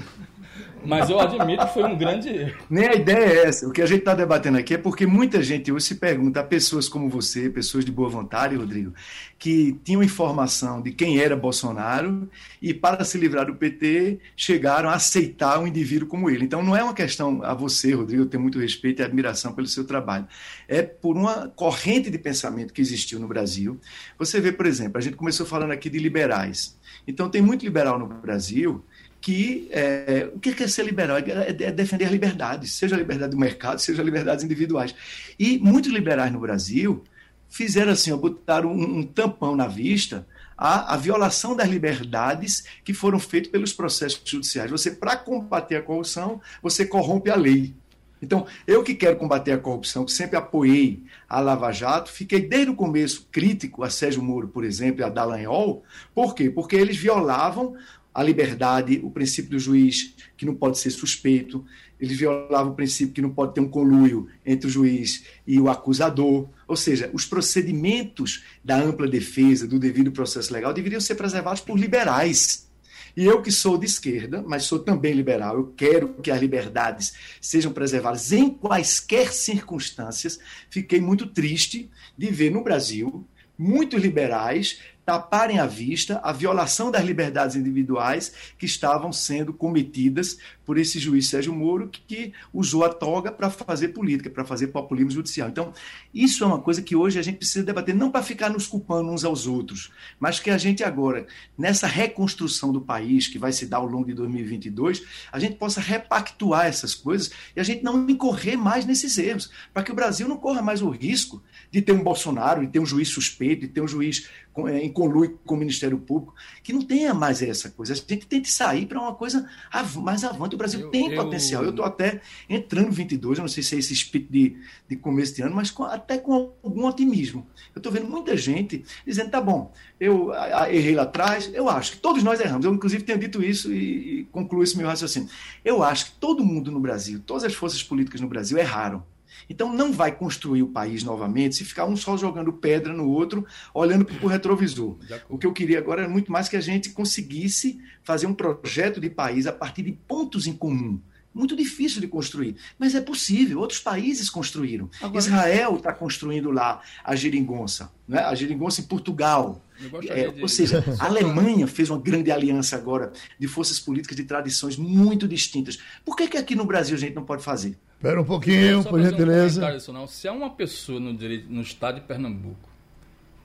Mas 0.83 1.09
eu 1.09 1.19
admito 1.19 1.65
que 1.65 1.73
foi 1.73 1.83
um 1.83 1.97
grande 1.97 2.29
erro. 2.29 2.63
Nem 2.69 2.87
a 2.87 2.93
ideia 2.95 3.25
é 3.25 3.47
essa. 3.47 3.67
O 3.67 3.71
que 3.71 3.81
a 3.81 3.85
gente 3.85 3.99
está 3.99 4.15
debatendo 4.15 4.57
aqui 4.57 4.73
é 4.73 4.77
porque 4.77 5.05
muita 5.05 5.41
gente 5.43 5.71
hoje 5.71 5.85
se 5.85 5.95
pergunta, 5.95 6.43
pessoas 6.43 6.89
como 6.89 7.07
você, 7.07 7.49
pessoas 7.49 7.85
de 7.85 7.91
boa 7.91 8.09
vontade, 8.09 8.55
Rodrigo, 8.55 8.93
que 9.37 9.77
tinham 9.83 10.01
informação 10.01 10.81
de 10.81 10.91
quem 10.91 11.19
era 11.19 11.35
Bolsonaro 11.35 12.27
e, 12.61 12.73
para 12.73 13.03
se 13.03 13.17
livrar 13.17 13.45
do 13.45 13.55
PT, 13.55 14.19
chegaram 14.35 14.89
a 14.89 14.95
aceitar 14.95 15.59
um 15.59 15.67
indivíduo 15.67 16.07
como 16.07 16.29
ele. 16.29 16.45
Então, 16.45 16.63
não 16.63 16.75
é 16.75 16.83
uma 16.83 16.93
questão 16.93 17.43
a 17.43 17.53
você, 17.53 17.93
Rodrigo, 17.93 18.23
eu 18.23 18.27
tenho 18.27 18.41
muito 18.41 18.59
respeito 18.59 19.01
e 19.01 19.05
admiração 19.05 19.53
pelo 19.53 19.67
seu 19.67 19.85
trabalho. 19.85 20.27
É 20.67 20.81
por 20.81 21.15
uma 21.15 21.47
corrente 21.49 22.09
de 22.09 22.17
pensamento 22.17 22.73
que 22.73 22.81
existiu 22.81 23.19
no 23.19 23.27
Brasil. 23.27 23.79
Você 24.17 24.41
vê, 24.41 24.51
por 24.51 24.65
exemplo, 24.65 24.97
a 24.97 25.01
gente 25.01 25.15
começou 25.15 25.45
falando 25.45 25.71
aqui 25.71 25.89
de 25.89 25.99
liberais. 25.99 26.77
Então, 27.07 27.29
tem 27.29 27.41
muito 27.41 27.63
liberal 27.63 27.99
no 27.99 28.07
Brasil 28.07 28.83
que 29.21 29.69
é, 29.71 30.29
o 30.33 30.39
que 30.39 30.63
é 30.63 30.67
ser 30.67 30.83
liberal? 30.83 31.17
É, 31.17 31.49
é 31.49 31.71
defender 31.71 32.05
as 32.05 32.11
liberdades, 32.11 32.73
seja 32.73 32.95
a 32.95 32.97
liberdade 32.97 33.31
do 33.31 33.37
mercado, 33.37 33.79
seja 33.79 34.01
liberdades 34.01 34.43
individuais. 34.43 34.95
E 35.37 35.59
muitos 35.59 35.91
liberais 35.91 36.33
no 36.33 36.39
Brasil 36.39 37.03
fizeram 37.47 37.91
assim, 37.91 38.15
botaram 38.15 38.71
um, 38.71 38.99
um 38.99 39.03
tampão 39.03 39.55
na 39.55 39.67
vista 39.67 40.25
a, 40.61 40.95
violação 40.95 41.55
das 41.55 41.67
liberdades 41.67 42.63
que 42.83 42.93
foram 42.93 43.17
feitas 43.19 43.51
pelos 43.51 43.73
processos 43.73 44.21
judiciais. 44.23 44.69
Você, 44.69 44.91
para 44.91 45.17
combater 45.17 45.77
a 45.77 45.81
corrupção, 45.81 46.39
você 46.61 46.85
corrompe 46.85 47.31
a 47.31 47.35
lei. 47.35 47.73
Então, 48.21 48.45
eu 48.67 48.83
que 48.83 48.93
quero 48.93 49.15
combater 49.17 49.53
a 49.53 49.57
corrupção, 49.57 50.05
que 50.05 50.11
sempre 50.11 50.37
apoiei 50.37 51.03
a 51.27 51.39
Lava 51.39 51.71
Jato, 51.71 52.11
fiquei 52.11 52.39
desde 52.39 52.69
o 52.69 52.75
começo 52.75 53.27
crítico 53.31 53.83
a 53.83 53.89
Sérgio 53.89 54.21
Moro, 54.21 54.47
por 54.47 54.63
exemplo, 54.63 55.01
e 55.01 55.03
a 55.03 55.09
Dallagnol. 55.09 55.83
Por 56.13 56.35
quê? 56.35 56.47
Porque 56.51 56.75
eles 56.75 56.97
violavam 56.97 57.75
a 58.13 58.21
liberdade, 58.21 58.99
o 59.03 59.09
princípio 59.09 59.51
do 59.51 59.59
juiz 59.59 60.13
que 60.35 60.45
não 60.45 60.55
pode 60.55 60.77
ser 60.77 60.89
suspeito, 60.89 61.65
ele 61.99 62.13
violava 62.15 62.69
o 62.69 62.75
princípio 62.75 63.13
que 63.13 63.21
não 63.21 63.29
pode 63.29 63.53
ter 63.53 63.61
um 63.61 63.69
conluio 63.69 64.27
entre 64.45 64.67
o 64.67 64.69
juiz 64.69 65.23
e 65.45 65.59
o 65.59 65.69
acusador. 65.69 66.49
Ou 66.67 66.75
seja, 66.75 67.09
os 67.13 67.25
procedimentos 67.25 68.43
da 68.63 68.75
ampla 68.75 69.07
defesa, 69.07 69.67
do 69.67 69.79
devido 69.79 70.11
processo 70.11 70.51
legal, 70.51 70.73
deveriam 70.73 70.99
ser 70.99 71.15
preservados 71.15 71.61
por 71.61 71.77
liberais. 71.77 72.67
E 73.15 73.25
eu 73.25 73.41
que 73.41 73.51
sou 73.51 73.77
de 73.77 73.85
esquerda, 73.85 74.41
mas 74.41 74.63
sou 74.63 74.79
também 74.79 75.13
liberal, 75.13 75.57
eu 75.57 75.73
quero 75.75 76.13
que 76.15 76.31
as 76.31 76.39
liberdades 76.39 77.13
sejam 77.39 77.71
preservadas 77.71 78.31
em 78.31 78.49
quaisquer 78.49 79.31
circunstâncias. 79.31 80.39
Fiquei 80.69 80.99
muito 80.99 81.27
triste 81.27 81.89
de 82.17 82.31
ver 82.31 82.49
no 82.49 82.63
Brasil 82.63 83.27
muitos 83.61 84.01
liberais 84.01 84.79
taparem 85.11 85.59
à 85.59 85.65
vista 85.65 86.21
a 86.23 86.31
violação 86.31 86.89
das 86.89 87.03
liberdades 87.03 87.57
individuais 87.57 88.31
que 88.57 88.65
estavam 88.65 89.11
sendo 89.11 89.51
cometidas 89.51 90.37
por 90.65 90.77
esse 90.77 90.99
juiz 90.99 91.27
Sérgio 91.27 91.53
Moro, 91.53 91.89
que 91.89 92.33
usou 92.53 92.83
a 92.83 92.89
toga 92.89 93.31
para 93.31 93.49
fazer 93.49 93.89
política, 93.89 94.29
para 94.29 94.45
fazer 94.45 94.67
populismo 94.67 95.11
judicial. 95.11 95.49
Então, 95.49 95.73
isso 96.13 96.43
é 96.43 96.47
uma 96.47 96.59
coisa 96.59 96.81
que 96.81 96.95
hoje 96.95 97.19
a 97.19 97.21
gente 97.21 97.37
precisa 97.37 97.65
debater, 97.65 97.95
não 97.95 98.11
para 98.11 98.23
ficar 98.23 98.49
nos 98.49 98.67
culpando 98.67 99.11
uns 99.11 99.23
aos 99.23 99.47
outros, 99.47 99.91
mas 100.19 100.39
que 100.39 100.49
a 100.49 100.57
gente 100.57 100.83
agora, 100.83 101.25
nessa 101.57 101.87
reconstrução 101.87 102.71
do 102.71 102.81
país, 102.81 103.27
que 103.27 103.39
vai 103.39 103.51
se 103.51 103.65
dar 103.65 103.77
ao 103.77 103.85
longo 103.85 104.05
de 104.05 104.13
2022, 104.13 105.03
a 105.31 105.39
gente 105.39 105.55
possa 105.55 105.81
repactuar 105.81 106.65
essas 106.65 106.93
coisas 106.93 107.31
e 107.55 107.59
a 107.59 107.63
gente 107.63 107.83
não 107.83 108.09
incorrer 108.09 108.57
mais 108.57 108.85
nesses 108.85 109.17
erros, 109.17 109.51
para 109.73 109.83
que 109.83 109.91
o 109.91 109.95
Brasil 109.95 110.27
não 110.27 110.37
corra 110.37 110.61
mais 110.61 110.81
o 110.81 110.89
risco 110.89 111.41
de 111.71 111.81
ter 111.81 111.93
um 111.93 112.03
Bolsonaro, 112.03 112.61
de 112.61 112.67
ter 112.67 112.79
um 112.79 112.85
juiz 112.85 113.09
suspeito, 113.09 113.61
de 113.61 113.67
ter 113.69 113.81
um 113.81 113.87
juiz 113.87 114.29
é, 114.67 114.89
colui 114.89 115.37
com 115.45 115.55
o 115.55 115.57
Ministério 115.57 115.97
Público, 115.97 116.35
que 116.61 116.73
não 116.73 116.81
tenha 116.81 117.13
mais 117.13 117.41
essa 117.41 117.69
coisa. 117.69 117.93
A 117.93 117.95
gente 117.95 118.27
tem 118.27 118.41
que 118.41 118.51
sair 118.51 118.85
para 118.85 118.99
uma 118.99 119.15
coisa 119.15 119.49
mais 119.95 120.25
avante. 120.25 120.57
O 120.61 120.63
Brasil 120.63 120.79
eu, 120.81 120.89
tem 120.89 121.11
eu... 121.11 121.23
potencial. 121.23 121.63
Eu 121.63 121.71
estou 121.71 121.83
até 121.83 122.21
entrando 122.49 122.91
22, 122.91 123.37
eu 123.37 123.41
não 123.41 123.49
sei 123.49 123.63
se 123.63 123.75
é 123.75 123.79
esse 123.79 123.93
espírito 123.93 124.31
de, 124.31 124.57
de 124.87 124.95
começo 124.95 125.35
de 125.35 125.41
ano, 125.41 125.55
mas 125.55 125.71
com, 125.71 125.83
até 125.83 126.17
com 126.17 126.53
algum 126.63 126.85
otimismo. 126.85 127.47
Eu 127.75 127.79
estou 127.79 127.91
vendo 127.91 128.07
muita 128.07 128.35
gente 128.37 128.83
dizendo, 129.05 129.31
tá 129.31 129.41
bom, 129.41 129.73
eu 129.99 130.31
a, 130.31 130.63
a, 130.63 130.73
errei 130.73 130.95
lá 130.95 131.03
atrás, 131.03 131.49
eu 131.53 131.69
acho 131.69 131.93
que 131.93 131.97
todos 131.97 132.23
nós 132.23 132.39
erramos. 132.39 132.65
Eu, 132.65 132.73
inclusive, 132.73 133.03
tenho 133.03 133.19
dito 133.19 133.43
isso 133.43 133.73
e, 133.73 134.19
e 134.19 134.23
concluo 134.25 134.63
esse 134.63 134.77
meu 134.77 134.87
raciocínio. 134.87 135.29
Eu 135.63 135.83
acho 135.83 136.05
que 136.05 136.11
todo 136.13 136.45
mundo 136.45 136.71
no 136.71 136.79
Brasil, 136.79 137.21
todas 137.25 137.43
as 137.43 137.53
forças 137.53 137.83
políticas 137.83 138.21
no 138.21 138.27
Brasil 138.27 138.57
erraram. 138.57 139.03
Então 139.49 139.73
não 139.73 139.91
vai 139.91 140.11
construir 140.11 140.63
o 140.63 140.67
país 140.67 141.03
novamente 141.03 141.55
se 141.55 141.65
ficar 141.65 141.85
um 141.85 141.95
só 141.95 142.17
jogando 142.17 142.53
pedra 142.53 142.93
no 142.93 143.09
outro, 143.09 143.45
olhando 143.73 144.05
para 144.05 144.25
o 144.25 144.29
retrovisor. 144.29 144.97
O 145.29 145.37
que 145.37 145.45
eu 145.45 145.53
queria 145.53 145.79
agora 145.79 146.03
era 146.03 146.09
muito 146.09 146.31
mais 146.31 146.49
que 146.49 146.55
a 146.55 146.61
gente 146.61 146.89
conseguisse 146.89 147.79
fazer 148.03 148.27
um 148.27 148.33
projeto 148.33 148.99
de 148.99 149.09
país 149.09 149.47
a 149.47 149.53
partir 149.53 149.83
de 149.83 149.91
pontos 149.91 150.47
em 150.47 150.53
comum. 150.53 150.99
Muito 151.33 151.55
difícil 151.55 152.01
de 152.01 152.07
construir, 152.07 152.57
mas 152.77 152.93
é 152.93 152.99
possível. 152.99 153.59
Outros 153.59 153.79
países 153.79 154.29
construíram. 154.29 154.89
Agora, 155.01 155.17
Israel 155.17 155.77
está 155.77 155.93
construindo 155.93 156.51
lá 156.51 156.81
a 157.05 157.15
geringonça, 157.15 157.89
né? 158.05 158.19
a 158.19 158.35
geringonça 158.35 158.81
em 158.81 158.83
Portugal. 158.83 159.65
É, 160.09 160.29
de... 160.29 160.41
Ou 160.41 160.47
seja, 160.49 160.83
a 160.99 161.05
Alemanha 161.05 161.65
fez 161.67 161.89
uma 161.89 161.99
grande 161.99 162.31
aliança 162.31 162.75
agora 162.75 163.13
de 163.39 163.47
forças 163.47 163.79
políticas 163.79 164.17
de 164.17 164.25
tradições 164.25 164.75
muito 164.75 165.25
distintas. 165.25 165.79
Por 166.03 166.17
que, 166.17 166.27
que 166.27 166.37
aqui 166.37 166.53
no 166.53 166.65
Brasil 166.65 166.97
a 166.97 166.99
gente 166.99 167.15
não 167.15 167.23
pode 167.23 167.43
fazer? 167.43 167.79
Espera 168.01 168.19
um 168.19 168.25
pouquinho, 168.25 168.83
por 168.83 168.99
gentileza. 168.99 169.63
Um 169.91 170.07
Se 170.07 170.27
há 170.27 170.33
uma 170.33 170.49
pessoa 170.49 170.99
no, 170.99 171.13
direito, 171.13 171.47
no 171.53 171.61
estado 171.61 171.99
de 171.99 172.01
Pernambuco 172.01 172.67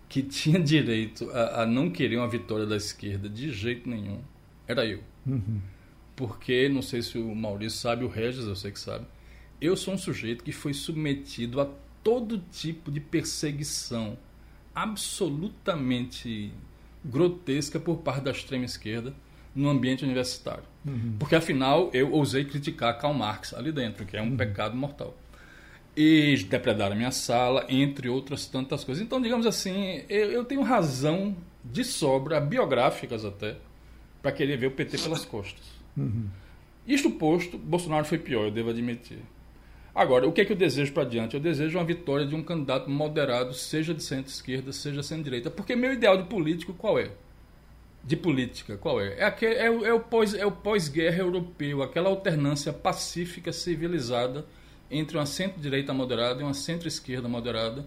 que 0.08 0.22
tinha 0.22 0.58
direito 0.58 1.30
a, 1.30 1.62
a, 1.62 1.66
não 1.66 1.90
querer 1.90 2.16
uma 2.16 2.26
vitória 2.26 2.64
da 2.64 2.74
esquerda 2.74 3.28
de 3.28 3.52
jeito 3.52 3.86
nenhum, 3.86 4.20
era 4.66 4.86
eu. 4.86 5.02
Uhum. 5.26 5.60
Porque, 6.16 6.70
não 6.70 6.80
sei 6.80 7.02
se 7.02 7.18
o 7.18 7.34
Maurício 7.34 7.78
sabe, 7.78 8.02
o 8.02 8.08
Regis 8.08 8.46
eu 8.46 8.56
sei 8.56 8.70
que 8.70 8.80
sabe, 8.80 9.04
eu 9.60 9.76
sou 9.76 9.92
um 9.92 9.98
sujeito 9.98 10.42
que 10.42 10.52
foi 10.52 10.72
submetido 10.72 11.60
a 11.60 11.68
todo 12.02 12.42
tipo 12.50 12.90
de 12.90 12.98
perseguição 12.98 14.16
absolutamente 14.74 16.50
grotesca 17.04 17.78
por 17.78 17.98
parte 17.98 18.22
da 18.22 18.30
extrema 18.30 18.64
esquerda 18.64 19.12
no 19.56 19.70
ambiente 19.70 20.04
universitário. 20.04 20.62
Uhum. 20.84 21.16
Porque, 21.18 21.34
afinal, 21.34 21.90
eu 21.92 22.12
ousei 22.12 22.44
criticar 22.44 22.96
Karl 22.98 23.14
Marx 23.14 23.54
ali 23.54 23.72
dentro, 23.72 24.04
que 24.04 24.16
é 24.16 24.22
um 24.22 24.26
uhum. 24.26 24.36
pecado 24.36 24.76
mortal. 24.76 25.16
E 25.96 26.36
depredaram 26.48 26.92
a 26.92 26.96
minha 26.96 27.10
sala, 27.10 27.64
entre 27.68 28.08
outras 28.08 28.46
tantas 28.46 28.84
coisas. 28.84 29.02
Então, 29.02 29.20
digamos 29.20 29.46
assim, 29.46 30.04
eu, 30.08 30.30
eu 30.30 30.44
tenho 30.44 30.60
razão 30.62 31.34
de 31.64 31.82
sobra, 31.82 32.38
biográficas 32.38 33.24
até, 33.24 33.56
para 34.22 34.30
querer 34.30 34.58
ver 34.58 34.66
o 34.66 34.70
PT 34.72 34.98
pelas 34.98 35.24
costas. 35.24 35.64
Uhum. 35.96 36.28
Isto 36.86 37.10
posto, 37.10 37.56
Bolsonaro 37.56 38.04
foi 38.04 38.18
pior, 38.18 38.44
eu 38.44 38.50
devo 38.50 38.70
admitir. 38.70 39.18
Agora, 39.94 40.28
o 40.28 40.32
que 40.32 40.42
é 40.42 40.44
que 40.44 40.52
eu 40.52 40.56
desejo 40.56 40.92
para 40.92 41.04
adiante? 41.04 41.34
Eu 41.34 41.40
desejo 41.40 41.78
uma 41.78 41.84
vitória 41.84 42.26
de 42.26 42.34
um 42.34 42.42
candidato 42.42 42.90
moderado, 42.90 43.54
seja 43.54 43.94
de 43.94 44.02
centro-esquerda, 44.02 44.70
seja 44.70 45.00
de 45.00 45.06
centro-direita. 45.06 45.50
Porque 45.50 45.74
meu 45.74 45.94
ideal 45.94 46.18
de 46.18 46.28
político 46.28 46.74
qual 46.74 46.98
é? 46.98 47.10
De 48.06 48.16
política, 48.16 48.76
qual 48.76 49.00
é? 49.00 49.18
É, 49.18 49.24
aquele, 49.24 49.54
é, 49.54 49.66
é 49.66 49.92
o 49.92 49.98
pós, 49.98 50.32
é 50.32 50.46
o 50.46 50.52
pós-guerra 50.52 51.18
europeu, 51.18 51.82
aquela 51.82 52.08
alternância 52.08 52.72
pacífica, 52.72 53.52
civilizada 53.52 54.46
entre 54.88 55.18
uma 55.18 55.26
centro-direita 55.26 55.92
moderada 55.92 56.40
e 56.40 56.44
uma 56.44 56.54
centro-esquerda 56.54 57.28
moderada. 57.28 57.84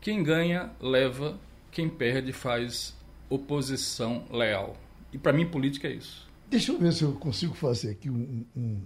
Quem 0.00 0.22
ganha, 0.22 0.70
leva, 0.80 1.38
quem 1.70 1.90
perde, 1.90 2.32
faz 2.32 2.96
oposição 3.28 4.24
leal. 4.30 4.78
E 5.12 5.18
para 5.18 5.32
mim, 5.32 5.46
política 5.46 5.88
é 5.88 5.92
isso. 5.92 6.26
Deixa 6.48 6.72
eu 6.72 6.78
ver 6.78 6.94
se 6.94 7.02
eu 7.02 7.12
consigo 7.12 7.54
fazer 7.54 7.90
aqui 7.90 8.08
um, 8.08 8.46
um, 8.56 8.80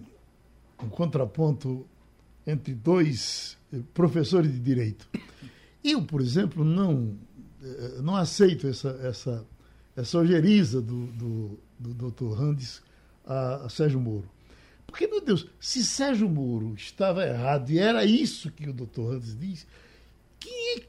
um 0.83 0.89
contraponto 0.89 1.87
entre 2.45 2.75
dois 2.75 3.57
eh, 3.73 3.79
professores 3.95 4.51
de 4.51 4.59
direito. 4.59 5.09
Eu, 5.85 6.03
por 6.03 6.21
exemplo, 6.21 6.65
não, 6.65 7.17
eh, 7.63 8.01
não 8.03 8.17
aceito 8.17 8.67
essa, 8.67 8.99
essa 9.03 9.47
essa 9.99 10.17
ojeriza 10.19 10.81
do, 10.81 11.07
do, 11.07 11.59
do 11.79 12.11
Dr. 12.11 12.33
Randes 12.33 12.81
a, 13.27 13.67
a 13.67 13.69
Sérgio 13.69 13.99
Moro. 13.99 14.31
Porque, 14.87 15.09
meu 15.09 15.21
Deus, 15.21 15.47
se 15.61 15.85
Sérgio 15.85 16.29
Moro 16.29 16.75
estava 16.75 17.27
errado 17.27 17.71
e 17.71 17.79
era 17.79 18.05
isso 18.05 18.51
que 18.53 18.69
o 18.69 18.73
doutor 18.73 19.15
Randes 19.15 19.37
diz, 19.37 19.67
quem, 20.39 20.77
é, 20.77 20.83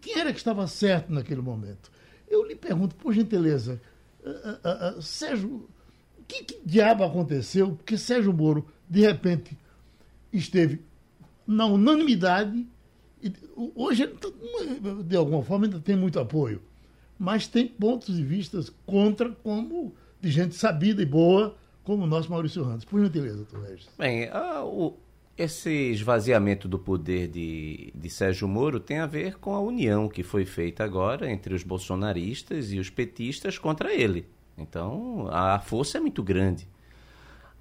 quem 0.00 0.18
era 0.18 0.32
que 0.32 0.38
estava 0.38 0.66
certo 0.66 1.12
naquele 1.12 1.40
momento? 1.40 1.90
Eu 2.28 2.44
lhe 2.44 2.56
pergunto, 2.56 2.96
por 2.96 3.12
gentileza, 3.12 3.80
uh, 4.24 4.28
uh, 4.28 4.98
uh, 4.98 5.02
Sérgio, 5.02 5.68
o 6.18 6.24
que, 6.26 6.42
que 6.42 6.60
diabo 6.66 7.04
aconteceu? 7.04 7.76
Porque 7.76 7.96
Sérgio 7.96 8.32
Moro, 8.32 8.66
de 8.88 9.00
repente, 9.02 9.56
esteve 10.32 10.80
na 11.46 11.66
unanimidade. 11.66 12.66
E 13.22 13.32
hoje, 13.54 14.08
tá, 14.08 14.28
de 15.04 15.16
alguma 15.16 15.44
forma, 15.44 15.66
ainda 15.66 15.78
tem 15.78 15.94
muito 15.94 16.18
apoio 16.18 16.60
mas 17.22 17.46
tem 17.46 17.68
pontos 17.68 18.16
de 18.16 18.24
vista 18.24 18.60
contra, 18.84 19.30
como 19.30 19.94
de 20.20 20.28
gente 20.28 20.56
sabida 20.56 21.00
e 21.00 21.06
boa, 21.06 21.54
como 21.84 22.02
o 22.02 22.06
nosso 22.06 22.28
Maurício 22.28 22.64
Randes. 22.64 22.84
Por 22.84 23.00
gentileza, 23.00 23.36
doutor 23.36 23.62
Regis. 23.62 23.88
Bem, 23.96 24.28
ah, 24.32 24.64
o, 24.64 24.96
esse 25.38 25.70
esvaziamento 25.70 26.66
do 26.66 26.80
poder 26.80 27.28
de, 27.28 27.92
de 27.94 28.10
Sérgio 28.10 28.48
Moro 28.48 28.80
tem 28.80 28.98
a 28.98 29.06
ver 29.06 29.38
com 29.38 29.54
a 29.54 29.60
união 29.60 30.08
que 30.08 30.24
foi 30.24 30.44
feita 30.44 30.82
agora 30.82 31.30
entre 31.30 31.54
os 31.54 31.62
bolsonaristas 31.62 32.72
e 32.72 32.80
os 32.80 32.90
petistas 32.90 33.56
contra 33.56 33.94
ele. 33.94 34.26
Então, 34.58 35.28
a 35.30 35.60
força 35.60 35.98
é 35.98 36.00
muito 36.00 36.24
grande. 36.24 36.66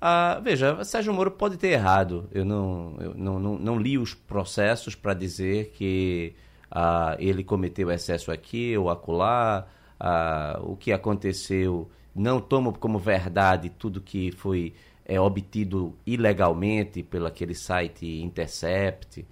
Ah, 0.01 0.41
veja, 0.43 0.83
Sérgio 0.83 1.13
Moro 1.13 1.29
pode 1.29 1.57
ter 1.57 1.67
errado. 1.67 2.27
Eu 2.31 2.43
não, 2.43 2.95
eu 2.99 3.13
não, 3.13 3.39
não, 3.39 3.59
não 3.59 3.79
li 3.79 3.99
os 3.99 4.15
processos 4.15 4.95
para 4.95 5.13
dizer 5.13 5.69
que 5.75 6.33
ah, 6.71 7.15
ele 7.19 7.43
cometeu 7.43 7.91
excesso 7.91 8.31
aqui 8.31 8.77
ou 8.77 8.89
acolá, 8.89 9.67
ah, 9.99 10.59
o 10.63 10.75
que 10.75 10.91
aconteceu, 10.91 11.89
não 12.15 12.39
tomo 12.39 12.77
como 12.77 12.97
verdade 12.97 13.69
tudo 13.69 14.01
que 14.01 14.31
foi 14.31 14.73
é, 15.05 15.19
obtido 15.19 15.97
ilegalmente 16.05 17.03
pelo 17.03 17.27
aquele 17.27 17.53
site 17.53 18.21
Intercept. 18.21 19.27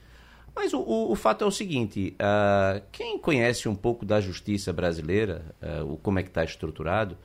Mas 0.56 0.74
o, 0.74 0.80
o, 0.80 1.12
o 1.12 1.16
fato 1.16 1.44
é 1.44 1.48
o 1.48 1.52
seguinte: 1.52 2.16
uh, 2.16 2.82
quem 2.92 3.18
conhece 3.18 3.70
um 3.70 3.76
pouco 3.76 4.06
da 4.06 4.20
justiça 4.20 4.74
brasileira, 4.74 5.56
uh, 5.62 5.94
o, 5.94 5.98
como 5.98 6.20
é 6.20 6.24
que 6.24 6.30
está 6.30 6.44
estruturado, 6.44 7.18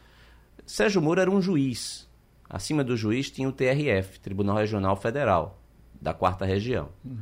Sérgio 0.65 1.03
Moro 1.03 1.21
era 1.21 1.31
um 1.31 1.43
juiz. 1.43 2.09
Acima 2.49 2.85
do 2.85 2.97
juiz 2.97 3.31
tinha 3.31 3.49
o 3.49 3.53
TRF, 3.53 4.21
Tribunal 4.21 4.59
Regional 4.59 4.95
Federal, 4.97 5.61
da 6.01 6.15
quarta 6.15 6.45
região. 6.45 6.91
Uhum. 7.05 7.17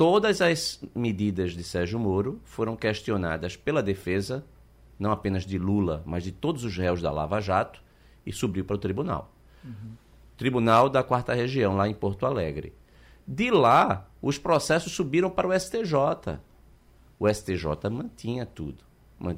Todas 0.00 0.40
as 0.40 0.80
medidas 0.94 1.52
de 1.52 1.62
Sérgio 1.62 1.98
Moro 1.98 2.40
foram 2.42 2.74
questionadas 2.74 3.54
pela 3.54 3.82
defesa, 3.82 4.42
não 4.98 5.12
apenas 5.12 5.44
de 5.44 5.58
Lula, 5.58 6.02
mas 6.06 6.24
de 6.24 6.32
todos 6.32 6.64
os 6.64 6.74
réus 6.74 7.02
da 7.02 7.10
Lava 7.10 7.38
Jato, 7.38 7.82
e 8.24 8.32
subiu 8.32 8.64
para 8.64 8.76
o 8.76 8.78
tribunal. 8.78 9.30
Uhum. 9.62 9.92
Tribunal 10.38 10.88
da 10.88 11.02
Quarta 11.02 11.34
Região, 11.34 11.76
lá 11.76 11.86
em 11.86 11.92
Porto 11.92 12.24
Alegre. 12.24 12.72
De 13.28 13.50
lá, 13.50 14.08
os 14.22 14.38
processos 14.38 14.90
subiram 14.90 15.28
para 15.28 15.46
o 15.46 15.52
STJ. 15.52 16.38
O 17.18 17.28
STJ 17.28 17.90
mantinha 17.90 18.46
tudo. 18.46 18.82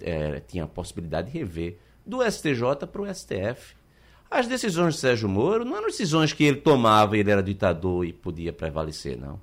É, 0.03 0.39
tinha 0.47 0.63
a 0.63 0.69
possibilidade 0.69 1.29
de 1.33 1.37
rever. 1.37 1.77
Do 2.07 2.23
STJ 2.23 2.87
para 2.87 3.03
o 3.03 3.13
STF. 3.13 3.75
As 4.31 4.47
decisões 4.47 4.95
de 4.95 5.01
Sérgio 5.01 5.29
Moro 5.29 5.65
não 5.65 5.77
eram 5.77 5.89
decisões 5.89 6.33
que 6.33 6.45
ele 6.45 6.59
tomava 6.59 7.17
e 7.17 7.21
ele 7.21 7.33
era 7.33 7.43
ditador 7.43 8.07
e 8.07 8.13
podia 8.13 8.53
prevalecer, 8.53 9.19
não 9.19 9.41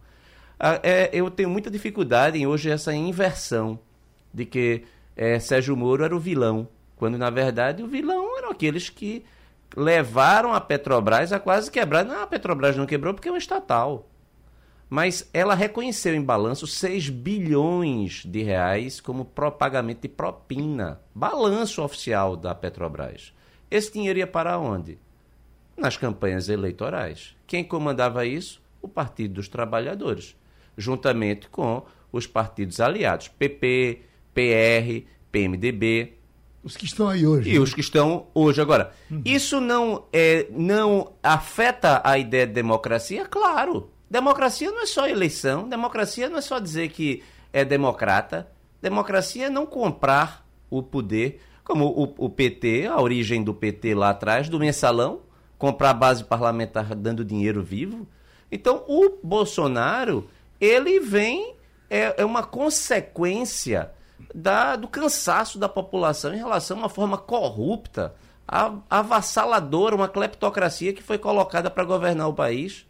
é, 0.84 1.10
eu 1.14 1.32
tenho 1.32 1.50
muita 1.50 1.72
dificuldade 1.72 2.38
em 2.38 2.46
hoje 2.46 2.70
essa 2.70 2.94
inversão 2.94 3.80
de 4.34 4.46
que 4.46 4.84
é, 5.16 5.40
Sérgio 5.40 5.76
Moro 5.76 6.04
era 6.04 6.16
o 6.16 6.20
vilão, 6.20 6.68
quando 6.98 7.18
na 7.18 7.30
verdade 7.30 7.82
o 7.82 7.88
vilão 7.88 8.38
eram 8.38 8.52
aqueles 8.52 8.90
que 8.90 9.24
levaram 9.76 10.54
a 10.54 10.60
Petrobras 10.60 11.32
a 11.32 11.40
quase 11.40 11.72
quebrar. 11.72 12.04
Não, 12.04 12.24
a 12.24 12.28
Petrobras 12.28 12.76
não 12.76 12.86
quebrou 12.86 13.14
porque 13.14 13.30
é 13.30 13.32
uma 13.32 13.38
estatal. 13.38 14.08
Mas 14.90 15.30
ela 15.34 15.54
reconheceu 15.54 16.16
em 16.16 16.22
balanço 16.22 16.66
6 16.66 17.10
bilhões 17.10 18.24
de 18.26 18.42
reais 18.42 19.00
como 19.00 19.24
pagamento 19.24 20.02
de 20.02 20.10
propina. 20.10 21.00
Balanço 21.14 21.84
oficial 21.84 22.36
da 22.36 22.56
Petrobras. 22.56 23.32
Esse 23.70 23.94
dinheiro 23.94 24.20
ia 24.20 24.26
para 24.26 24.58
onde? 24.58 24.98
Nas 25.78 25.96
campanhas 25.96 26.50
eleitorais. 26.50 27.36
Quem 27.46 27.64
comandava 27.64 28.26
isso? 28.26 28.60
O 28.82 28.88
Partido 28.88 29.36
dos 29.36 29.48
Trabalhadores 29.48 30.36
juntamente 30.80 31.50
com 31.50 31.84
os 32.12 32.26
partidos 32.26 32.80
aliados, 32.80 33.28
PP, 33.28 34.02
PR, 34.34 35.06
PMDB. 35.32 36.14
Os 36.64 36.76
que 36.76 36.86
estão 36.86 37.08
aí 37.08 37.26
hoje. 37.26 37.50
E 37.50 37.54
né? 37.54 37.60
os 37.60 37.74
que 37.74 37.82
estão 37.82 38.28
hoje. 38.34 38.62
Agora, 38.62 38.92
uhum. 39.10 39.22
isso 39.24 39.62
não, 39.62 40.06
é, 40.12 40.48
não 40.52 41.14
afeta 41.22 42.02
a 42.04 42.18
ideia 42.18 42.48
de 42.48 42.54
democracia? 42.54 43.26
Claro. 43.26 43.92
Democracia 44.10 44.72
não 44.72 44.82
é 44.82 44.86
só 44.86 45.08
eleição, 45.08 45.70
democracia 45.70 46.28
não 46.30 46.40
é 46.40 46.42
só 46.42 46.58
dizer 46.60 46.90
que 46.90 47.22
é 47.54 47.64
democrata. 47.64 48.48
Democracia 48.82 49.48
é 49.48 49.50
não 49.50 49.66
comprar 49.66 50.46
o 50.70 50.82
poder, 50.82 51.42
como 51.64 51.86
o, 51.86 52.26
o 52.26 52.30
PT, 52.30 52.88
a 52.88 53.00
origem 53.00 53.44
do 53.44 53.54
PT 53.54 53.94
lá 53.94 54.10
atrás, 54.10 54.50
do 54.50 54.60
mensalão, 54.60 55.22
comprar 55.58 55.92
a 55.92 55.94
base 55.94 56.24
parlamentar 56.24 56.96
dando 56.96 57.24
dinheiro 57.24 57.62
vivo. 57.62 58.08
Então, 58.52 58.84
o 58.88 59.20
Bolsonaro, 59.22 60.28
ele 60.60 61.00
vem, 61.00 61.56
é, 61.90 62.22
é 62.22 62.26
uma 62.26 62.44
consequência 62.44 63.92
da, 64.34 64.76
do 64.76 64.88
cansaço 64.88 65.58
da 65.58 65.70
população 65.70 66.34
em 66.34 66.38
relação 66.38 66.78
a 66.78 66.82
uma 66.82 66.90
forma 66.90 67.18
corrupta, 67.18 68.14
avassaladora, 68.90 69.96
uma 69.96 70.08
cleptocracia 70.08 70.94
que 70.94 71.04
foi 71.04 71.18
colocada 71.18 71.70
para 71.70 71.84
governar 71.84 72.28
o 72.28 72.34
país. 72.34 72.86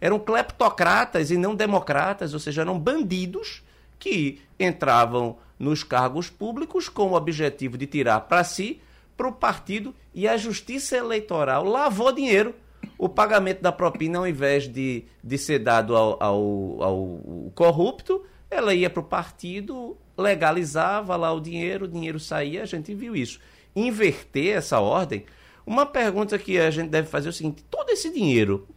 Eram 0.00 0.18
cleptocratas 0.18 1.30
e 1.30 1.38
não 1.38 1.54
democratas, 1.54 2.34
ou 2.34 2.40
seja, 2.40 2.62
eram 2.62 2.78
bandidos 2.78 3.62
que 3.98 4.42
entravam 4.58 5.38
nos 5.58 5.82
cargos 5.82 6.28
públicos 6.28 6.88
com 6.88 7.10
o 7.10 7.14
objetivo 7.14 7.78
de 7.78 7.86
tirar 7.86 8.20
para 8.20 8.44
si, 8.44 8.80
para 9.16 9.28
o 9.28 9.32
partido, 9.32 9.94
e 10.12 10.26
a 10.26 10.36
justiça 10.36 10.96
eleitoral 10.96 11.64
lavou 11.64 12.12
dinheiro. 12.12 12.54
O 12.98 13.08
pagamento 13.08 13.60
da 13.60 13.72
propina, 13.72 14.18
ao 14.18 14.26
invés 14.26 14.68
de, 14.68 15.04
de 15.22 15.38
ser 15.38 15.58
dado 15.58 15.96
ao, 15.96 16.22
ao, 16.22 16.82
ao 16.82 17.52
corrupto, 17.54 18.24
ela 18.50 18.74
ia 18.74 18.88
para 18.88 19.00
o 19.00 19.04
partido, 19.04 19.96
legalizava 20.16 21.16
lá 21.16 21.32
o 21.32 21.40
dinheiro, 21.40 21.86
o 21.86 21.88
dinheiro 21.88 22.20
saía, 22.20 22.62
a 22.62 22.66
gente 22.66 22.94
viu 22.94 23.16
isso. 23.16 23.40
Inverter 23.74 24.56
essa 24.56 24.78
ordem, 24.78 25.24
uma 25.66 25.86
pergunta 25.86 26.38
que 26.38 26.58
a 26.58 26.70
gente 26.70 26.90
deve 26.90 27.08
fazer 27.08 27.28
é 27.28 27.30
o 27.30 27.32
seguinte: 27.32 27.64
todo 27.70 27.90
esse 27.90 28.12
dinheiro. 28.12 28.68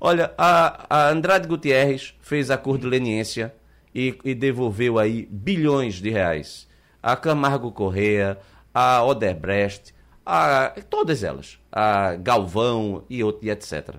Olha, 0.00 0.32
a, 0.36 0.86
a 0.90 1.08
Andrade 1.08 1.48
Gutierrez 1.48 2.14
fez 2.20 2.50
acordo 2.50 2.82
de 2.82 2.88
leniência 2.88 3.54
e, 3.94 4.18
e 4.24 4.34
devolveu 4.34 4.98
aí 4.98 5.26
bilhões 5.30 5.94
de 5.94 6.10
reais. 6.10 6.68
A 7.02 7.16
Camargo 7.16 7.72
Correa, 7.72 8.38
a 8.72 9.02
Odebrecht, 9.02 9.93
a, 10.24 10.70
todas 10.88 11.22
elas, 11.22 11.58
a 11.70 12.14
Galvão 12.16 13.04
e, 13.10 13.20
e 13.42 13.50
etc. 13.50 13.96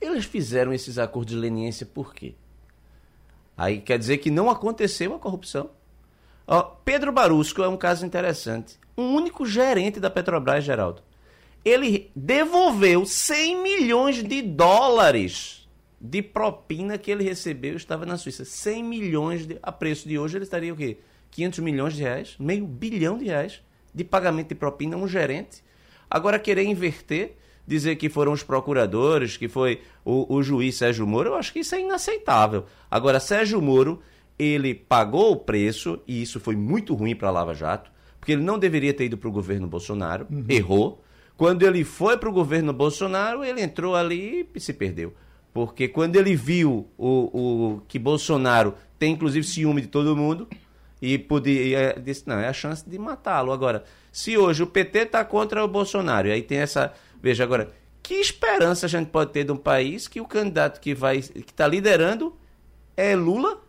Eles 0.00 0.24
fizeram 0.24 0.72
esses 0.72 0.98
acordos 0.98 1.34
de 1.34 1.40
leniência 1.40 1.86
por 1.86 2.14
quê? 2.14 2.34
Aí 3.56 3.80
quer 3.80 3.98
dizer 3.98 4.18
que 4.18 4.30
não 4.30 4.50
aconteceu 4.50 5.14
a 5.14 5.18
corrupção. 5.18 5.70
Ó, 6.46 6.62
Pedro 6.62 7.10
Barusco 7.10 7.62
é 7.62 7.68
um 7.68 7.76
caso 7.76 8.04
interessante. 8.06 8.78
Um 8.96 9.14
único 9.14 9.44
gerente 9.44 9.98
da 9.98 10.10
Petrobras, 10.10 10.64
Geraldo. 10.64 11.02
Ele 11.64 12.10
devolveu 12.14 13.04
100 13.04 13.62
milhões 13.62 14.22
de 14.22 14.40
dólares 14.42 15.66
de 16.00 16.22
propina 16.22 16.98
que 16.98 17.10
ele 17.10 17.24
recebeu 17.24 17.76
estava 17.76 18.06
na 18.06 18.16
Suíça. 18.16 18.44
100 18.44 18.84
milhões 18.84 19.46
de, 19.46 19.58
a 19.62 19.72
preço 19.72 20.06
de 20.06 20.18
hoje 20.18 20.36
ele 20.36 20.44
estaria 20.44 20.72
o 20.72 20.76
quê? 20.76 20.98
500 21.32 21.58
milhões 21.58 21.94
de 21.94 22.02
reais, 22.02 22.36
meio 22.38 22.66
bilhão 22.66 23.18
de 23.18 23.24
reais 23.24 23.60
de 23.96 24.04
pagamento 24.04 24.48
de 24.48 24.54
propina 24.54 24.94
a 24.94 24.98
um 24.98 25.08
gerente. 25.08 25.64
Agora 26.08 26.38
querer 26.38 26.64
inverter, 26.64 27.34
dizer 27.66 27.96
que 27.96 28.10
foram 28.10 28.32
os 28.32 28.42
procuradores, 28.42 29.38
que 29.38 29.48
foi 29.48 29.80
o, 30.04 30.36
o 30.36 30.42
juiz 30.42 30.76
Sérgio 30.76 31.06
Moro, 31.06 31.30
eu 31.30 31.34
acho 31.34 31.50
que 31.50 31.60
isso 31.60 31.74
é 31.74 31.80
inaceitável. 31.80 32.66
Agora 32.90 33.18
Sérgio 33.18 33.60
Moro, 33.60 34.00
ele 34.38 34.74
pagou 34.74 35.32
o 35.32 35.36
preço 35.36 35.98
e 36.06 36.20
isso 36.20 36.38
foi 36.38 36.54
muito 36.54 36.94
ruim 36.94 37.16
para 37.16 37.28
a 37.28 37.32
Lava 37.32 37.54
Jato, 37.54 37.90
porque 38.20 38.32
ele 38.32 38.42
não 38.42 38.58
deveria 38.58 38.92
ter 38.92 39.06
ido 39.06 39.16
para 39.16 39.30
o 39.30 39.32
governo 39.32 39.66
Bolsonaro, 39.66 40.26
uhum. 40.30 40.44
errou. 40.46 41.02
Quando 41.34 41.66
ele 41.66 41.82
foi 41.82 42.18
para 42.18 42.28
o 42.28 42.32
governo 42.32 42.72
Bolsonaro, 42.74 43.42
ele 43.42 43.62
entrou 43.62 43.96
ali 43.96 44.48
e 44.54 44.60
se 44.60 44.74
perdeu. 44.74 45.14
Porque 45.54 45.88
quando 45.88 46.16
ele 46.16 46.36
viu 46.36 46.86
o, 46.98 47.76
o 47.78 47.80
que 47.88 47.98
Bolsonaro 47.98 48.74
tem 48.98 49.14
inclusive 49.14 49.46
ciúme 49.46 49.80
de 49.80 49.88
todo 49.88 50.14
mundo 50.14 50.46
e 51.14 51.18
podia 51.18 51.94
disse 52.02 52.26
não 52.26 52.38
é 52.38 52.48
a 52.48 52.52
chance 52.52 52.88
de 52.88 52.98
matá-lo 52.98 53.52
agora 53.52 53.84
se 54.10 54.36
hoje 54.36 54.62
o 54.62 54.66
PT 54.66 54.98
está 55.00 55.24
contra 55.24 55.64
o 55.64 55.68
Bolsonaro 55.68 56.28
e 56.28 56.32
aí 56.32 56.42
tem 56.42 56.58
essa 56.58 56.92
veja 57.22 57.44
agora 57.44 57.70
que 58.02 58.14
esperança 58.14 58.86
a 58.86 58.88
gente 58.88 59.08
pode 59.10 59.30
ter 59.32 59.44
de 59.44 59.52
um 59.52 59.56
país 59.56 60.08
que 60.08 60.20
o 60.20 60.26
candidato 60.26 60.80
que 60.80 60.94
vai 60.94 61.20
que 61.20 61.40
está 61.40 61.66
liderando 61.66 62.36
é 62.96 63.14
Lula 63.14 63.60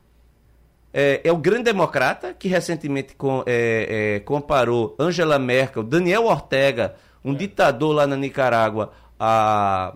é, 0.93 1.21
é, 1.23 1.31
o 1.31 1.37
grande 1.37 1.63
democrata 1.63 2.33
que 2.33 2.47
recentemente 2.47 3.13
com, 3.15 3.43
é, 3.45 4.15
é, 4.15 4.19
comparou 4.21 4.95
Angela 4.97 5.37
Merkel 5.37 5.83
Daniel 5.83 6.25
Ortega 6.25 6.95
um 7.23 7.33
é. 7.33 7.37
ditador 7.37 7.93
lá 7.93 8.07
na 8.07 8.15
Nicarágua 8.15 8.91
a 9.19 9.95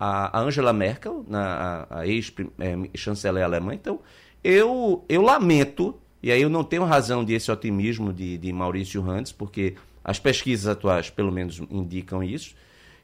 a, 0.00 0.40
Angela 0.40 0.72
Merkel, 0.72 1.22
na, 1.28 1.86
a, 1.90 2.00
a 2.00 2.06
ex-chanceler 2.06 3.44
alemã. 3.44 3.74
Então, 3.74 4.00
eu, 4.42 5.04
eu 5.06 5.20
lamento, 5.20 6.00
e 6.22 6.30
aí 6.30 6.42
eu 6.42 6.50
não 6.50 6.62
tenho 6.62 6.84
razão 6.84 7.24
de 7.24 7.32
esse 7.32 7.50
otimismo 7.50 8.12
de, 8.12 8.36
de 8.36 8.52
Maurício 8.52 9.00
Randes, 9.00 9.32
porque 9.32 9.74
as 10.04 10.18
pesquisas 10.18 10.66
atuais, 10.66 11.10
pelo 11.10 11.32
menos, 11.32 11.60
indicam 11.70 12.22
isso, 12.22 12.54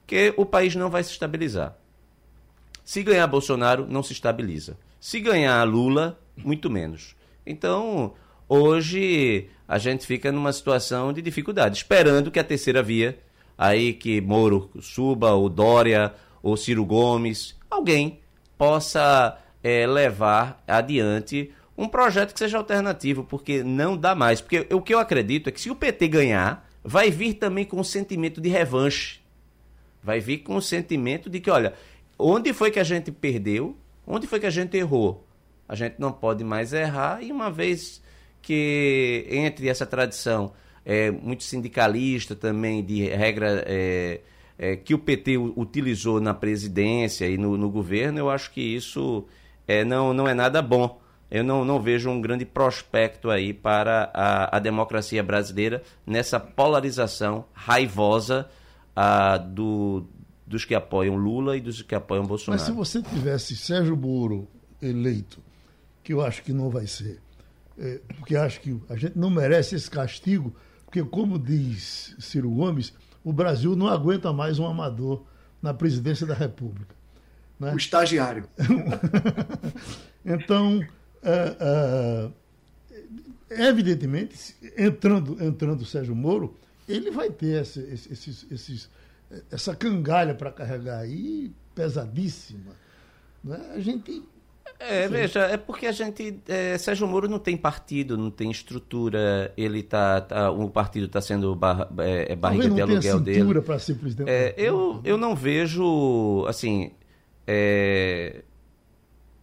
que 0.06 0.32
o 0.36 0.44
país 0.44 0.74
não 0.74 0.90
vai 0.90 1.02
se 1.02 1.12
estabilizar. 1.12 1.76
Se 2.84 3.02
ganhar 3.02 3.26
Bolsonaro, 3.26 3.86
não 3.88 4.02
se 4.02 4.12
estabiliza. 4.12 4.76
Se 5.00 5.18
ganhar 5.20 5.62
Lula, 5.64 6.18
muito 6.36 6.70
menos. 6.70 7.16
Então, 7.44 8.14
hoje 8.48 9.48
a 9.66 9.78
gente 9.78 10.06
fica 10.06 10.30
numa 10.30 10.52
situação 10.52 11.12
de 11.12 11.20
dificuldade, 11.20 11.76
esperando 11.76 12.30
que 12.30 12.38
a 12.38 12.44
terceira 12.44 12.82
via, 12.82 13.18
aí 13.58 13.92
que 13.92 14.20
Moro 14.20 14.70
suba, 14.80 15.34
o 15.34 15.48
Dória, 15.48 16.14
ou 16.42 16.56
Ciro 16.56 16.84
Gomes, 16.84 17.56
alguém 17.68 18.20
possa 18.56 19.36
é, 19.62 19.86
levar 19.86 20.62
adiante 20.66 21.50
um 21.76 21.88
projeto 21.88 22.32
que 22.32 22.38
seja 22.38 22.58
alternativo, 22.58 23.24
porque 23.24 23.62
não 23.62 23.96
dá 23.96 24.14
mais. 24.14 24.40
Porque 24.40 24.66
o 24.72 24.80
que 24.80 24.94
eu 24.94 24.98
acredito 24.98 25.48
é 25.48 25.52
que 25.52 25.60
se 25.60 25.70
o 25.70 25.76
PT 25.76 26.08
ganhar, 26.08 26.68
vai 26.82 27.10
vir 27.10 27.34
também 27.34 27.64
com 27.64 27.78
um 27.78 27.84
sentimento 27.84 28.40
de 28.40 28.48
revanche. 28.48 29.20
Vai 30.02 30.20
vir 30.20 30.38
com 30.38 30.54
o 30.54 30.56
um 30.56 30.60
sentimento 30.60 31.28
de 31.28 31.40
que, 31.40 31.50
olha, 31.50 31.74
onde 32.18 32.52
foi 32.52 32.70
que 32.70 32.78
a 32.78 32.84
gente 32.84 33.10
perdeu? 33.10 33.76
Onde 34.06 34.26
foi 34.26 34.40
que 34.40 34.46
a 34.46 34.50
gente 34.50 34.76
errou? 34.76 35.26
A 35.68 35.74
gente 35.74 35.96
não 35.98 36.12
pode 36.12 36.44
mais 36.44 36.72
errar, 36.72 37.22
e 37.22 37.32
uma 37.32 37.50
vez 37.50 38.00
que 38.40 39.26
entre 39.28 39.68
essa 39.68 39.84
tradição 39.84 40.52
é, 40.84 41.10
muito 41.10 41.42
sindicalista 41.42 42.36
também, 42.36 42.84
de 42.84 43.06
regra. 43.08 43.64
É, 43.66 44.20
é, 44.58 44.76
que 44.76 44.94
o 44.94 44.98
PT 44.98 45.36
utilizou 45.36 46.20
na 46.20 46.32
presidência 46.32 47.26
e 47.26 47.36
no, 47.36 47.56
no 47.56 47.70
governo, 47.70 48.18
eu 48.18 48.30
acho 48.30 48.50
que 48.50 48.60
isso 48.60 49.26
é, 49.66 49.84
não, 49.84 50.12
não 50.12 50.26
é 50.26 50.34
nada 50.34 50.62
bom. 50.62 51.00
Eu 51.30 51.42
não, 51.42 51.64
não 51.64 51.80
vejo 51.80 52.08
um 52.08 52.20
grande 52.20 52.44
prospecto 52.44 53.30
aí 53.30 53.52
para 53.52 54.10
a, 54.14 54.56
a 54.56 54.60
democracia 54.60 55.22
brasileira 55.22 55.82
nessa 56.06 56.38
polarização 56.38 57.44
raivosa 57.52 58.48
a, 58.94 59.36
do, 59.36 60.06
dos 60.46 60.64
que 60.64 60.74
apoiam 60.74 61.16
Lula 61.16 61.56
e 61.56 61.60
dos 61.60 61.82
que 61.82 61.94
apoiam 61.94 62.24
Bolsonaro. 62.24 62.60
Mas 62.60 62.66
se 62.66 62.72
você 62.72 63.02
tivesse 63.02 63.56
Sérgio 63.56 63.96
Moro 63.96 64.46
eleito, 64.80 65.40
que 66.04 66.12
eu 66.12 66.20
acho 66.20 66.42
que 66.42 66.52
não 66.52 66.70
vai 66.70 66.86
ser, 66.86 67.20
é, 67.76 68.00
porque 68.18 68.36
acho 68.36 68.60
que 68.60 68.80
a 68.88 68.96
gente 68.96 69.18
não 69.18 69.28
merece 69.28 69.74
esse 69.74 69.90
castigo, 69.90 70.54
porque 70.84 71.02
como 71.02 71.38
diz 71.38 72.14
Ciro 72.20 72.50
Gomes, 72.50 72.94
o 73.24 73.32
Brasil 73.32 73.74
não 73.74 73.88
aguenta 73.88 74.32
mais 74.32 74.60
um 74.60 74.66
amador 74.66 75.24
na 75.60 75.74
presidência 75.74 76.24
da 76.24 76.34
República. 76.34 76.94
Né? 77.58 77.72
O 77.72 77.76
estagiário. 77.76 78.48
então, 80.24 80.86
é, 81.28 82.30
é, 83.50 83.68
evidentemente, 83.68 84.54
entrando, 84.76 85.42
entrando 85.42 85.80
o 85.82 85.86
Sérgio 85.86 86.14
Moro, 86.14 86.56
ele 86.88 87.10
vai 87.10 87.30
ter 87.30 87.62
esse, 87.62 87.80
esses, 87.80 88.46
esses, 88.50 88.90
essa 89.50 89.74
cangalha 89.74 90.34
para 90.34 90.52
carregar 90.52 91.00
aí 91.00 91.52
pesadíssima. 91.74 92.72
Né? 93.42 93.60
A 93.74 93.80
gente 93.80 94.22
é, 94.78 95.06
Sim. 95.06 95.12
veja, 95.12 95.40
é 95.40 95.56
porque 95.56 95.86
a 95.86 95.92
gente. 95.92 96.38
É, 96.46 96.76
Sérgio 96.76 97.06
Moro 97.06 97.28
não 97.28 97.38
tem 97.38 97.56
partido, 97.56 98.16
não 98.16 98.30
tem 98.30 98.50
estrutura, 98.50 99.52
ele 99.56 99.82
tá. 99.82 100.20
tá 100.20 100.50
o 100.50 100.68
partido 100.68 101.06
está 101.06 101.20
sendo 101.20 101.54
bar, 101.54 101.88
é, 101.98 102.32
é 102.32 102.36
barriga 102.36 102.68
de 102.70 102.82
aluguel 102.82 103.20
dele. 103.20 103.60
para 103.62 103.78
ser 103.78 103.94
presidente. 103.94 104.28
É, 104.28 104.54
eu, 104.56 105.00
eu 105.02 105.16
não 105.16 105.34
vejo. 105.34 106.44
Assim. 106.46 106.90
É, 107.46 108.42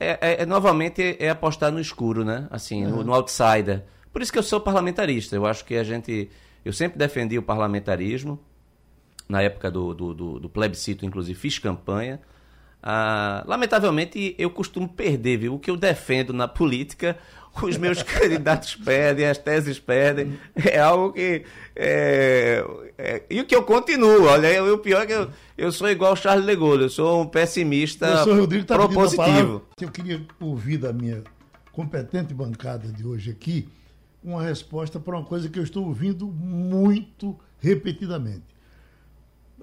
é, 0.03 0.19
é, 0.21 0.41
é 0.43 0.45
novamente 0.45 1.17
é 1.19 1.29
apostar 1.29 1.71
no 1.71 1.79
escuro, 1.79 2.23
né? 2.23 2.47
Assim, 2.51 2.85
no, 2.85 3.03
no 3.03 3.13
outsider. 3.13 3.83
Por 4.11 4.21
isso 4.21 4.31
que 4.31 4.37
eu 4.37 4.43
sou 4.43 4.59
parlamentarista. 4.59 5.35
Eu 5.35 5.45
acho 5.45 5.65
que 5.65 5.75
a 5.75 5.83
gente. 5.83 6.29
Eu 6.63 6.71
sempre 6.71 6.97
defendi 6.97 7.37
o 7.37 7.43
parlamentarismo. 7.43 8.39
Na 9.27 9.41
época 9.41 9.71
do, 9.71 9.93
do, 9.93 10.13
do, 10.13 10.39
do 10.39 10.49
plebiscito, 10.49 11.05
inclusive, 11.05 11.37
fiz 11.39 11.57
campanha. 11.57 12.19
Ah, 12.85 13.43
lamentavelmente, 13.47 14.35
eu 14.37 14.49
costumo 14.49 14.89
perder, 14.89 15.37
viu? 15.37 15.55
O 15.55 15.59
que 15.59 15.71
eu 15.71 15.77
defendo 15.77 16.33
na 16.33 16.49
política, 16.49 17.17
os 17.61 17.77
meus 17.77 18.03
candidatos 18.03 18.75
perdem, 18.75 19.25
as 19.25 19.37
teses 19.37 19.79
perdem. 19.79 20.37
É 20.53 20.79
algo 20.79 21.13
que. 21.13 21.45
É, 21.73 22.61
é, 22.97 23.23
e 23.29 23.39
o 23.39 23.45
que 23.45 23.55
eu 23.55 23.63
continuo, 23.63 24.25
olha, 24.25 24.61
o 24.65 24.77
pior 24.79 25.03
é 25.03 25.05
que 25.05 25.13
eu, 25.13 25.29
eu 25.57 25.71
sou 25.71 25.89
igual 25.89 26.11
o 26.11 26.15
Charles 26.17 26.57
Gaulle, 26.59 26.83
eu 26.83 26.89
sou 26.89 27.21
um 27.21 27.25
pessimista 27.25 28.23
Rodrigo 28.25 28.65
tá 28.65 28.75
propositivo. 28.75 29.63
Eu 29.79 29.89
queria 29.89 30.21
ouvir 30.41 30.77
da 30.77 30.91
minha 30.91 31.23
competente 31.71 32.33
bancada 32.33 32.89
de 32.89 33.05
hoje 33.05 33.31
aqui 33.31 33.69
uma 34.21 34.41
resposta 34.43 34.99
para 34.99 35.17
uma 35.17 35.25
coisa 35.25 35.49
que 35.49 35.57
eu 35.57 35.63
estou 35.63 35.85
ouvindo 35.85 36.27
muito 36.27 37.37
repetidamente. 37.59 38.52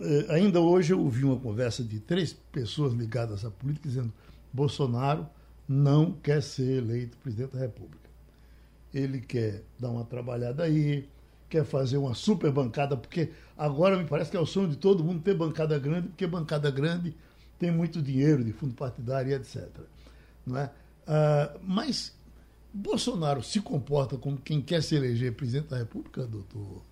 Eh, 0.01 0.27
ainda 0.31 0.61
hoje 0.61 0.95
eu 0.95 1.01
ouvi 1.01 1.25
uma 1.25 1.39
conversa 1.39 1.85
de 1.85 2.01
três 2.01 2.33
pessoas 2.33 2.95
ligadas 2.95 3.45
à 3.45 3.51
política 3.51 3.87
dizendo 3.87 4.13
Bolsonaro 4.53 5.27
não 5.69 6.13
quer 6.13 6.43
ser 6.43 6.79
eleito 6.79 7.19
presidente 7.19 7.53
da 7.53 7.61
República. 7.61 8.09
Ele 8.95 9.21
quer 9.21 9.63
dar 9.79 9.91
uma 9.91 10.05
trabalhada 10.05 10.65
aí, 10.65 11.07
quer 11.49 11.65
fazer 11.65 11.99
uma 11.99 12.15
super 12.15 12.51
bancada, 12.51 12.97
porque 12.97 13.31
agora 13.57 13.97
me 13.97 14.05
parece 14.05 14.31
que 14.31 14.37
é 14.37 14.41
o 14.41 14.47
sonho 14.47 14.69
de 14.69 14.77
todo 14.77 15.05
mundo 15.05 15.23
ter 15.23 15.35
bancada 15.35 15.79
grande, 15.79 16.09
porque 16.09 16.27
bancada 16.27 16.71
grande 16.71 17.15
tem 17.59 17.71
muito 17.71 18.01
dinheiro 18.01 18.43
de 18.43 18.53
fundo 18.53 18.75
partidário 18.75 19.31
e 19.31 19.35
etc. 19.35 19.69
Não 20.47 20.57
é? 20.57 20.71
Ah, 21.07 21.57
mas 21.63 22.17
Bolsonaro 22.73 23.43
se 23.43 23.61
comporta 23.61 24.17
como 24.17 24.39
quem 24.39 24.63
quer 24.63 24.83
se 24.83 24.95
eleger 24.95 25.35
presidente 25.35 25.69
da 25.69 25.77
República, 25.77 26.27
doutor 26.27 26.83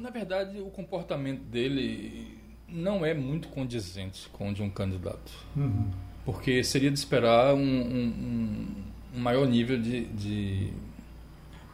Na 0.00 0.10
verdade, 0.10 0.60
o 0.60 0.70
comportamento 0.70 1.42
dele 1.42 2.38
não 2.68 3.04
é 3.04 3.14
muito 3.14 3.48
condizente 3.48 4.28
com 4.30 4.50
o 4.50 4.54
de 4.54 4.62
um 4.62 4.70
candidato. 4.70 5.32
Uhum. 5.56 5.90
Porque 6.24 6.62
seria 6.62 6.90
de 6.90 6.98
esperar 6.98 7.54
um, 7.54 7.60
um, 7.60 8.66
um 9.14 9.20
maior 9.20 9.46
nível 9.46 9.80
de, 9.80 10.04
de 10.06 10.72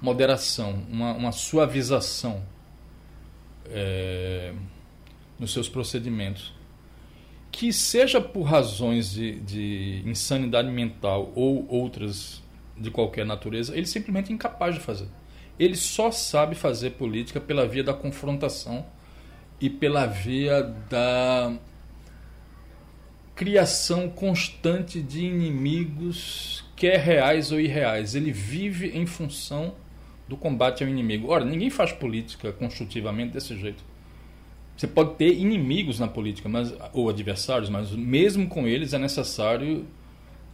moderação, 0.01 0.85
uma, 0.91 1.13
uma 1.13 1.33
suavização 1.33 2.43
é, 3.67 4.53
nos 5.39 5.53
seus 5.53 5.69
procedimentos. 5.69 6.53
Que 7.51 7.73
seja 7.73 8.21
por 8.21 8.43
razões 8.43 9.13
de, 9.13 9.41
de 9.41 10.03
insanidade 10.05 10.71
mental 10.71 11.33
ou 11.35 11.67
outras 11.69 12.43
de 12.77 12.91
qualquer 12.91 13.25
natureza, 13.25 13.77
ele 13.77 13.87
simplesmente 13.87 14.31
é 14.31 14.35
incapaz 14.35 14.75
de 14.75 14.81
fazer. 14.81 15.09
Ele 15.59 15.77
só 15.77 16.11
sabe 16.11 16.55
fazer 16.55 16.91
política 16.91 17.41
pela 17.41 17.67
via 17.67 17.85
da 17.85 17.95
confrontação 17.95 18.85
e 19.61 19.71
pela 19.71 20.07
via 20.07 20.63
da 20.63 21.53
criação 23.35 24.09
constante 24.09 25.01
de 25.01 25.25
inimigos, 25.25 26.65
quer 26.77 26.99
reais 26.99 27.51
ou 27.51 27.61
irreais. 27.61 28.15
Ele 28.15 28.31
vive 28.31 28.97
em 28.97 29.07
função 29.07 29.75
do 30.29 30.37
combate 30.37 30.83
ao 30.83 30.89
inimigo. 30.89 31.29
Ora, 31.29 31.45
ninguém 31.45 31.71
faz 31.71 31.93
política 31.93 32.53
construtivamente 32.53 33.33
desse 33.33 33.57
jeito. 33.59 33.85
Você 34.77 34.87
pode 34.87 35.15
ter 35.15 35.33
inimigos 35.39 36.01
na 36.01 36.09
política, 36.09 36.49
mas 36.49 36.75
ou 36.93 37.09
adversários, 37.09 37.69
mas 37.69 37.93
mesmo 37.93 38.49
com 38.49 38.67
eles 38.67 38.93
é 38.93 38.99
necessário 38.99 39.87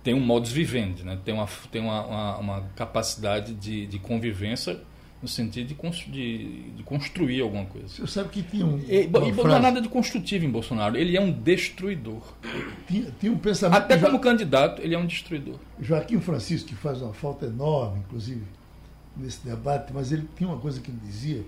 ter 0.02 0.14
um 0.14 0.20
modus 0.20 0.50
vivendi, 0.50 1.04
né? 1.04 1.18
tem, 1.24 1.34
uma, 1.34 1.48
tem 1.70 1.80
uma, 1.80 2.06
uma, 2.06 2.38
uma 2.38 2.60
capacidade 2.74 3.54
de, 3.54 3.86
de 3.86 3.98
convivência 3.98 4.80
no 5.22 5.28
sentido 5.28 5.74
de, 5.74 6.10
de, 6.10 6.70
de, 6.70 6.82
construir 6.82 7.42
alguma 7.42 7.66
coisa. 7.66 7.88
Você 7.88 8.06
sabe 8.06 8.30
que 8.30 8.42
tinha 8.42 8.64
um. 8.64 8.78
E, 8.78 9.04
e 9.04 9.32
não 9.32 9.54
há 9.54 9.60
nada 9.60 9.80
de 9.80 9.88
construtivo 9.88 10.44
em 10.46 10.50
Bolsonaro. 10.50 10.96
Ele 10.96 11.16
é 11.16 11.20
um 11.20 11.30
destruidor. 11.30 12.22
Tinha, 12.88 13.14
tinha 13.20 13.30
um 13.30 13.38
pensamento. 13.38 13.82
Até 13.82 13.98
como 13.98 14.18
candidato, 14.18 14.80
ele 14.80 14.94
é 14.94 14.98
um 14.98 15.06
destruidor. 15.06 15.56
Joaquim 15.78 16.20
Francisco, 16.20 16.68
que 16.68 16.74
faz 16.74 17.02
uma 17.02 17.12
falta 17.12 17.46
enorme, 17.46 18.00
inclusive, 18.00 18.42
nesse 19.14 19.44
debate, 19.44 19.92
mas 19.92 20.10
ele 20.10 20.26
tinha 20.36 20.48
uma 20.48 20.58
coisa 20.58 20.80
que 20.80 20.90
ele 20.90 21.00
dizia, 21.04 21.44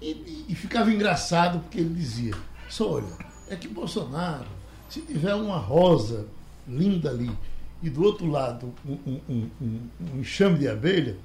e, 0.00 0.10
e, 0.10 0.46
e 0.50 0.54
ficava 0.54 0.92
engraçado 0.92 1.60
porque 1.60 1.78
ele 1.78 1.94
dizia: 1.94 2.34
só 2.68 2.92
olha, 2.92 3.06
é 3.48 3.56
que 3.56 3.68
Bolsonaro, 3.68 4.48
se 4.90 5.00
tiver 5.00 5.34
uma 5.34 5.56
rosa 5.56 6.26
linda 6.68 7.08
ali 7.08 7.30
e 7.82 7.88
do 7.88 8.02
outro 8.02 8.26
lado 8.26 8.72
um, 8.86 8.98
um, 9.06 9.20
um, 9.28 9.80
um 10.14 10.20
enxame 10.20 10.58
de 10.58 10.68
abelha, 10.68 11.16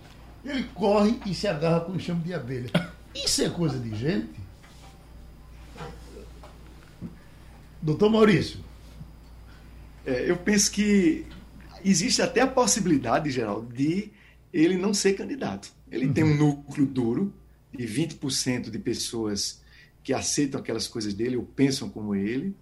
ele 0.44 0.64
corre 0.74 1.20
e 1.26 1.34
se 1.34 1.48
agarra 1.48 1.82
com 1.82 1.94
o 1.94 1.96
enxame 1.96 2.22
de 2.24 2.34
abelha. 2.34 2.70
Isso 3.14 3.42
é 3.42 3.50
coisa 3.50 3.80
de 3.80 3.96
gente? 3.96 4.40
Doutor 7.82 8.10
Maurício. 8.10 8.60
É, 10.06 10.30
eu 10.30 10.38
penso 10.38 10.72
que 10.72 11.26
existe 11.84 12.22
até 12.22 12.42
a 12.42 12.48
possibilidade, 12.48 13.30
Geraldo, 13.30 13.74
de 13.74 14.12
ele 14.54 14.78
não 14.78 14.94
ser 14.94 15.14
candidato. 15.14 15.72
Ele 15.92 16.08
uhum. 16.08 16.14
tem 16.14 16.24
um 16.24 16.36
núcleo 16.36 16.86
duro 16.86 17.34
de 17.74 17.86
20% 17.86 18.70
de 18.70 18.80
pessoas 18.80 19.62
que 20.04 20.14
aceitam 20.14 20.60
aquelas 20.60 20.88
coisas 20.88 21.14
dele 21.14 21.36
ou 21.36 21.44
pensam 21.44 21.90
como 21.90 22.16
ele, 22.16 22.56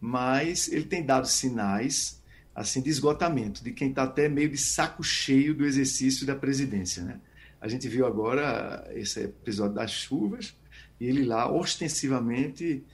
mas 0.00 0.68
ele 0.68 0.84
tem 0.84 1.04
dado 1.04 1.28
sinais 1.28 2.20
assim 2.54 2.82
de 2.82 2.90
esgotamento, 2.90 3.64
de 3.64 3.72
quem 3.72 3.90
está 3.90 4.02
até 4.02 4.28
meio 4.28 4.50
de 4.50 4.58
saco 4.58 5.02
cheio 5.02 5.54
do 5.54 5.64
exercício 5.64 6.26
da 6.26 6.34
presidência. 6.34 7.02
Né? 7.02 7.18
A 7.60 7.68
gente 7.68 7.88
viu 7.88 8.06
agora 8.06 8.86
esse 8.94 9.20
episódio 9.20 9.74
das 9.74 9.90
chuvas 9.90 10.54
e 11.00 11.06
ele 11.06 11.24
lá 11.24 11.50
ostensivamente 11.50 12.84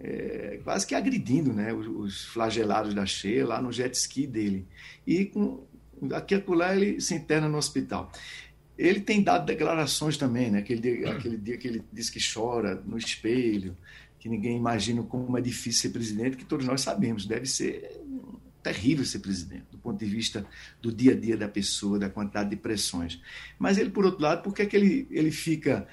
é, 0.00 0.60
quase 0.64 0.86
que 0.86 0.94
agredindo 0.94 1.52
né, 1.52 1.72
os, 1.72 1.86
os, 1.86 2.24
flagelados 2.26 2.94
da 2.94 3.06
cheia 3.06 3.46
lá 3.46 3.60
no 3.60 3.72
jet 3.72 3.94
ski 3.94 4.26
dele. 4.26 4.66
E 5.06 5.26
com, 5.26 5.64
daqui 6.00 6.34
a 6.34 6.42
lá 6.48 6.74
ele 6.74 7.00
se 7.00 7.14
interna 7.14 7.48
no 7.48 7.58
hospital. 7.58 8.10
Ele 8.76 9.00
tem 9.00 9.22
dado 9.22 9.46
declarações 9.46 10.16
também, 10.16 10.50
né? 10.50 10.58
aquele, 10.58 10.80
dia, 10.80 11.12
aquele 11.12 11.36
dia 11.36 11.56
que 11.56 11.68
ele 11.68 11.84
diz 11.92 12.10
que 12.10 12.18
chora 12.20 12.82
no 12.84 12.98
espelho, 12.98 13.76
que 14.18 14.28
ninguém 14.28 14.56
imagina 14.56 15.02
como 15.02 15.38
é 15.38 15.40
difícil 15.40 15.82
ser 15.82 15.90
presidente, 15.90 16.36
que 16.36 16.44
todos 16.44 16.66
nós 16.66 16.80
sabemos, 16.80 17.24
deve 17.24 17.46
ser 17.46 18.00
terrível 18.64 19.04
ser 19.04 19.18
presidente, 19.18 19.66
do 19.70 19.76
ponto 19.76 19.98
de 20.02 20.06
vista 20.06 20.44
do 20.80 20.90
dia 20.90 21.12
a 21.12 21.14
dia 21.14 21.36
da 21.36 21.46
pessoa, 21.46 21.98
da 21.98 22.08
quantidade 22.08 22.48
de 22.48 22.56
pressões. 22.56 23.20
Mas 23.58 23.76
ele, 23.76 23.90
por 23.90 24.06
outro 24.06 24.22
lado, 24.22 24.42
por 24.42 24.54
que, 24.54 24.62
é 24.62 24.66
que 24.66 24.74
ele, 24.74 25.06
ele 25.10 25.30
fica 25.30 25.86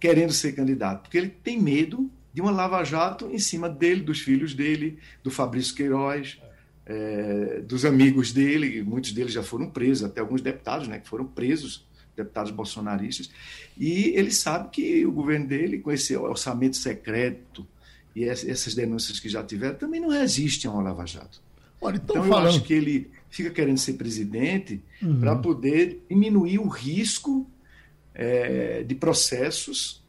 querendo 0.00 0.32
ser 0.32 0.52
candidato? 0.52 1.02
Porque 1.02 1.16
ele 1.16 1.28
tem 1.28 1.62
medo 1.62 2.10
de 2.34 2.40
uma 2.40 2.50
lava-jato 2.50 3.30
em 3.30 3.38
cima 3.38 3.68
dele, 3.68 4.02
dos 4.02 4.20
filhos 4.20 4.52
dele, 4.52 4.98
do 5.22 5.30
Fabrício 5.30 5.74
Queiroz, 5.76 6.38
é, 6.84 7.60
dos 7.60 7.84
amigos 7.84 8.32
dele, 8.32 8.82
muitos 8.82 9.12
deles 9.12 9.32
já 9.32 9.42
foram 9.42 9.70
presos, 9.70 10.04
até 10.04 10.20
alguns 10.20 10.42
deputados 10.42 10.88
né, 10.88 10.98
que 10.98 11.08
foram 11.08 11.24
presos, 11.24 11.86
deputados 12.16 12.50
bolsonaristas, 12.50 13.30
e 13.78 14.12
ele 14.16 14.32
sabe 14.32 14.70
que 14.70 15.06
o 15.06 15.12
governo 15.12 15.46
dele, 15.46 15.78
com 15.78 15.92
esse 15.92 16.16
orçamento 16.16 16.76
secreto 16.76 17.64
e 18.14 18.24
essas 18.24 18.74
denúncias 18.74 19.20
que 19.20 19.28
já 19.28 19.44
tiveram, 19.44 19.76
também 19.76 20.00
não 20.00 20.08
resistem 20.08 20.68
a 20.68 20.74
uma 20.74 20.82
lava-jato. 20.82 21.47
Olha, 21.80 21.96
então, 21.96 22.16
então 22.16 22.28
falando... 22.28 22.44
eu 22.44 22.50
acho 22.50 22.62
que 22.62 22.72
ele 22.72 23.10
fica 23.30 23.50
querendo 23.50 23.78
ser 23.78 23.94
presidente 23.94 24.82
uhum. 25.02 25.20
para 25.20 25.36
poder 25.36 26.04
diminuir 26.08 26.58
o 26.58 26.68
risco 26.68 27.48
é, 28.14 28.82
de 28.82 28.94
processos 28.94 30.02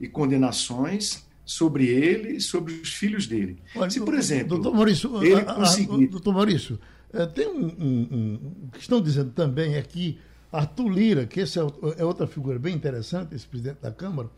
e 0.00 0.08
condenações 0.08 1.24
sobre 1.44 1.86
ele 1.86 2.36
e 2.36 2.40
sobre 2.40 2.72
os 2.72 2.94
filhos 2.94 3.26
dele. 3.26 3.58
Olha, 3.74 3.90
Se, 3.90 4.00
por 4.00 4.14
exemplo, 4.14 4.48
doutor 4.48 4.74
Maurício, 4.74 5.22
ele 5.22 5.42
conseguir... 5.42 6.06
doutor 6.06 6.34
Maurício, 6.34 6.78
é, 7.12 7.26
tem 7.26 7.46
um, 7.46 7.66
um, 7.66 8.08
um, 8.10 8.68
que 8.72 8.80
estão 8.80 9.00
dizendo 9.00 9.30
também 9.32 9.74
é 9.74 9.82
que 9.82 10.18
Arthur 10.50 10.88
Lira, 10.88 11.26
que 11.26 11.40
esse 11.40 11.58
é, 11.58 11.62
é 11.98 12.04
outra 12.04 12.26
figura 12.26 12.58
bem 12.58 12.74
interessante, 12.74 13.34
esse 13.34 13.46
presidente 13.46 13.80
da 13.82 13.90
Câmara, 13.90 14.30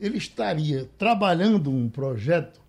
ele 0.00 0.18
estaria 0.18 0.88
trabalhando 0.96 1.70
um 1.70 1.88
projeto, 1.88 2.60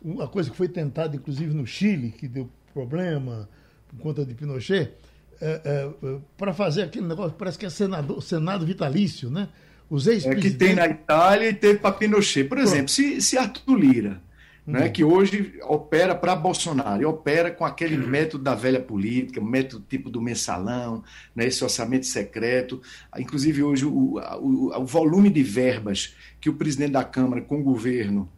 uma 0.00 0.28
coisa 0.28 0.50
que 0.50 0.56
foi 0.56 0.68
tentada 0.68 1.16
inclusive 1.16 1.52
no 1.52 1.66
Chile, 1.66 2.10
que 2.10 2.28
deu 2.28 2.48
problema 2.76 3.48
por 3.88 3.98
conta 4.00 4.26
de 4.26 4.34
Pinochet, 4.34 4.92
é, 5.40 5.60
é, 5.64 6.06
é 6.06 6.18
para 6.36 6.52
fazer 6.52 6.82
aquele 6.82 7.06
negócio, 7.06 7.34
parece 7.38 7.58
que 7.58 7.64
é 7.64 7.70
senador, 7.70 8.22
Senado 8.22 8.66
vitalício, 8.66 9.30
né? 9.30 9.48
Os 9.88 10.06
ex 10.06 10.26
É 10.26 10.34
que 10.34 10.50
tem 10.50 10.74
na 10.74 10.86
Itália 10.86 11.48
e 11.48 11.54
teve 11.54 11.78
para 11.78 11.92
Pinochet. 11.92 12.44
Por 12.44 12.58
exemplo, 12.58 12.88
se, 12.88 13.22
se 13.22 13.38
Arthur 13.38 13.78
Lira, 13.78 14.20
uhum. 14.66 14.74
né, 14.74 14.88
que 14.88 15.04
hoje 15.04 15.54
opera 15.62 16.14
para 16.14 16.34
Bolsonaro, 16.34 17.00
e 17.00 17.04
opera 17.04 17.50
com 17.52 17.64
aquele 17.64 17.96
uhum. 17.96 18.08
método 18.08 18.42
da 18.42 18.54
velha 18.54 18.80
política, 18.80 19.40
método 19.40 19.84
tipo 19.88 20.10
do 20.10 20.20
mensalão, 20.20 21.04
né, 21.34 21.46
esse 21.46 21.62
orçamento 21.62 22.04
secreto, 22.04 22.82
inclusive 23.16 23.62
hoje 23.62 23.86
o, 23.86 24.18
o, 24.18 24.76
o 24.76 24.84
volume 24.84 25.30
de 25.30 25.42
verbas 25.42 26.14
que 26.40 26.50
o 26.50 26.54
presidente 26.54 26.92
da 26.92 27.04
Câmara 27.04 27.40
com 27.40 27.60
o 27.60 27.62
governo 27.62 28.28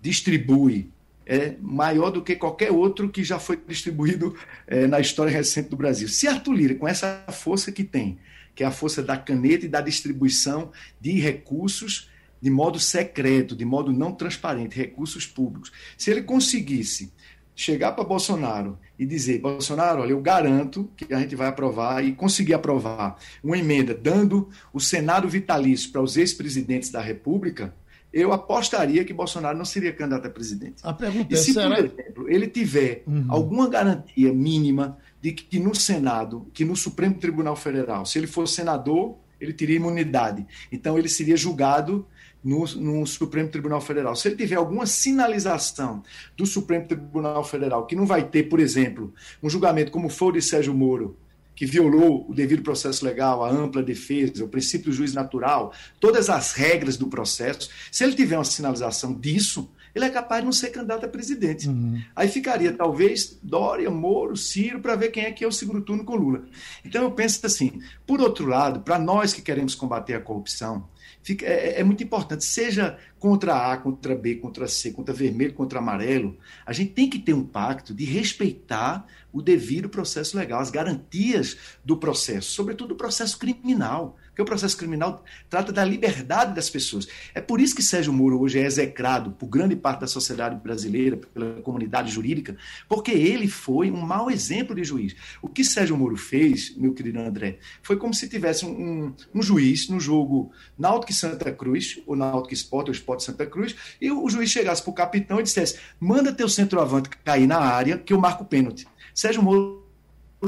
distribui 0.00 0.93
é 1.26 1.54
maior 1.60 2.10
do 2.10 2.22
que 2.22 2.36
qualquer 2.36 2.70
outro 2.70 3.08
que 3.08 3.24
já 3.24 3.38
foi 3.38 3.56
distribuído 3.56 4.36
é, 4.66 4.86
na 4.86 5.00
história 5.00 5.32
recente 5.32 5.68
do 5.68 5.76
Brasil. 5.76 6.08
Se 6.08 6.28
Arthur 6.28 6.52
Lira, 6.52 6.74
com 6.74 6.86
essa 6.86 7.24
força 7.30 7.72
que 7.72 7.84
tem, 7.84 8.18
que 8.54 8.62
é 8.62 8.66
a 8.66 8.70
força 8.70 9.02
da 9.02 9.16
caneta 9.16 9.66
e 9.66 9.68
da 9.68 9.80
distribuição 9.80 10.70
de 11.00 11.18
recursos 11.18 12.10
de 12.40 12.50
modo 12.50 12.78
secreto, 12.78 13.56
de 13.56 13.64
modo 13.64 13.90
não 13.90 14.12
transparente, 14.12 14.76
recursos 14.76 15.26
públicos, 15.26 15.72
se 15.96 16.10
ele 16.10 16.20
conseguisse 16.20 17.10
chegar 17.56 17.92
para 17.92 18.04
Bolsonaro 18.04 18.78
e 18.98 19.06
dizer: 19.06 19.40
Bolsonaro, 19.40 20.02
olha, 20.02 20.10
eu 20.10 20.20
garanto 20.20 20.90
que 20.96 21.12
a 21.14 21.20
gente 21.20 21.34
vai 21.34 21.48
aprovar 21.48 22.04
e 22.04 22.12
conseguir 22.12 22.54
aprovar 22.54 23.18
uma 23.42 23.56
emenda 23.56 23.94
dando 23.94 24.50
o 24.72 24.80
Senado 24.80 25.28
vitalício 25.28 25.90
para 25.90 26.02
os 26.02 26.16
ex-presidentes 26.16 26.90
da 26.90 27.00
República 27.00 27.74
eu 28.14 28.32
apostaria 28.32 29.04
que 29.04 29.12
Bolsonaro 29.12 29.58
não 29.58 29.64
seria 29.64 29.92
candidato 29.92 30.26
a 30.26 30.30
presidente. 30.30 30.76
A 30.84 30.92
pergunta 30.92 31.26
e 31.30 31.34
é, 31.34 31.36
se, 31.36 31.52
será... 31.52 31.74
por 31.74 31.84
exemplo, 31.84 32.30
ele 32.30 32.46
tiver 32.46 33.02
uhum. 33.06 33.26
alguma 33.28 33.68
garantia 33.68 34.32
mínima 34.32 34.96
de 35.20 35.32
que 35.32 35.58
no 35.58 35.74
Senado, 35.74 36.46
que 36.54 36.64
no 36.64 36.76
Supremo 36.76 37.14
Tribunal 37.14 37.56
Federal, 37.56 38.06
se 38.06 38.18
ele 38.18 38.28
for 38.28 38.46
senador 38.46 39.16
ele 39.40 39.52
teria 39.52 39.76
imunidade. 39.76 40.46
Então, 40.70 40.98
ele 40.98 41.08
seria 41.08 41.36
julgado 41.36 42.06
no, 42.42 42.64
no, 42.76 43.06
Supremo 43.06 43.48
Tribunal 43.48 43.80
Federal. 43.80 44.14
Se 44.16 44.28
ele 44.28 44.36
tiver 44.36 44.56
alguma 44.56 44.86
sinalização 44.86 46.02
do 46.36 46.46
Supremo 46.46 46.86
Tribunal 46.86 47.44
Federal, 47.44 47.86
que 47.86 47.96
não 47.96 48.06
vai 48.06 48.24
ter, 48.24 48.44
por 48.44 48.60
exemplo, 48.60 49.12
um 49.42 49.48
julgamento 49.48 49.90
como 49.90 50.08
foi 50.08 50.28
o 50.28 50.32
de 50.32 50.42
Sérgio 50.42 50.74
Moro, 50.74 51.16
que 51.54 51.66
violou 51.66 52.28
o 52.28 52.34
devido 52.34 52.62
processo 52.62 53.04
legal, 53.04 53.44
a 53.44 53.50
ampla 53.50 53.82
defesa, 53.82 54.44
o 54.44 54.48
princípio 54.48 54.90
do 54.90 54.96
juiz 54.96 55.14
natural, 55.14 55.72
todas 56.00 56.28
as 56.28 56.52
regras 56.52 56.96
do 56.96 57.06
processo, 57.06 57.70
se 57.90 58.02
ele 58.04 58.14
tiver 58.14 58.36
uma 58.36 58.44
sinalização 58.44 59.14
disso, 59.14 59.70
ele 59.94 60.04
é 60.04 60.10
capaz 60.10 60.42
de 60.42 60.46
não 60.46 60.52
ser 60.52 60.70
candidato 60.70 61.06
a 61.06 61.08
presidente. 61.08 61.68
Uhum. 61.68 62.02
Aí 62.16 62.28
ficaria, 62.28 62.72
talvez, 62.72 63.38
Dória, 63.42 63.88
Moro, 63.90 64.36
Ciro, 64.36 64.80
para 64.80 64.96
ver 64.96 65.10
quem 65.10 65.24
é 65.24 65.30
que 65.30 65.44
é 65.44 65.46
o 65.46 65.52
segundo 65.52 65.82
turno 65.82 66.04
com 66.04 66.16
Lula. 66.16 66.44
Então 66.84 67.04
eu 67.04 67.12
penso 67.12 67.44
assim, 67.46 67.80
por 68.04 68.20
outro 68.20 68.46
lado, 68.46 68.80
para 68.80 68.98
nós 68.98 69.32
que 69.32 69.40
queremos 69.40 69.74
combater 69.74 70.14
a 70.14 70.20
corrupção, 70.20 70.88
fica, 71.22 71.46
é, 71.46 71.80
é, 71.80 71.84
muito 71.84 72.02
importante, 72.02 72.44
seja 72.44 72.98
contra 73.20 73.72
A, 73.72 73.76
contra 73.76 74.16
B, 74.16 74.34
contra 74.34 74.66
C, 74.66 74.90
contra 74.90 75.14
vermelho, 75.14 75.54
contra 75.54 75.78
amarelo, 75.78 76.36
a 76.66 76.72
gente 76.72 76.92
tem 76.92 77.08
que 77.08 77.18
ter 77.18 77.32
um 77.32 77.44
pacto 77.44 77.94
de 77.94 78.04
respeitar 78.04 79.06
o 79.34 79.42
devido 79.42 79.88
processo 79.88 80.38
legal, 80.38 80.60
as 80.60 80.70
garantias 80.70 81.56
do 81.84 81.96
processo, 81.96 82.52
sobretudo 82.52 82.92
o 82.92 82.96
processo 82.96 83.36
criminal. 83.36 84.16
Porque 84.28 84.42
o 84.42 84.44
processo 84.44 84.76
criminal 84.76 85.24
trata 85.48 85.72
da 85.72 85.84
liberdade 85.84 86.54
das 86.54 86.68
pessoas. 86.68 87.06
É 87.32 87.40
por 87.40 87.60
isso 87.60 87.74
que 87.74 87.82
Sérgio 87.82 88.12
Moro 88.12 88.40
hoje 88.40 88.58
é 88.58 88.66
execrado 88.66 89.30
por 89.30 89.46
grande 89.46 89.76
parte 89.76 90.00
da 90.00 90.08
sociedade 90.08 90.56
brasileira, 90.56 91.16
pela 91.16 91.62
comunidade 91.62 92.10
jurídica, 92.10 92.56
porque 92.88 93.12
ele 93.12 93.46
foi 93.46 93.92
um 93.92 94.00
mau 94.00 94.28
exemplo 94.28 94.74
de 94.74 94.82
juiz. 94.82 95.14
O 95.40 95.48
que 95.48 95.64
Sérgio 95.64 95.96
Moro 95.96 96.16
fez, 96.16 96.76
meu 96.76 96.92
querido 96.92 97.20
André, 97.20 97.58
foi 97.80 97.96
como 97.96 98.12
se 98.12 98.28
tivesse 98.28 98.66
um, 98.66 99.14
um 99.32 99.40
juiz 99.40 99.88
no 99.88 100.00
jogo 100.00 100.50
Náutico 100.76 101.12
Santa 101.12 101.52
Cruz, 101.52 102.00
ou 102.04 102.16
Náutico 102.16 102.54
Esporte, 102.54 102.88
ou 102.88 102.92
Esporte 102.92 103.22
Santa 103.22 103.46
Cruz, 103.46 103.76
e 104.00 104.10
o 104.10 104.28
juiz 104.28 104.50
chegasse 104.50 104.82
para 104.82 104.90
o 104.90 104.94
capitão 104.94 105.38
e 105.38 105.44
dissesse: 105.44 105.78
manda 106.00 106.32
teu 106.32 106.48
centroavante 106.48 107.08
cair 107.24 107.46
na 107.46 107.58
área 107.58 107.98
que 107.98 108.12
eu 108.12 108.20
marco 108.20 108.42
o 108.42 108.46
pênalti. 108.46 108.84
Sérgio 109.14 109.42
Moro 109.42 109.84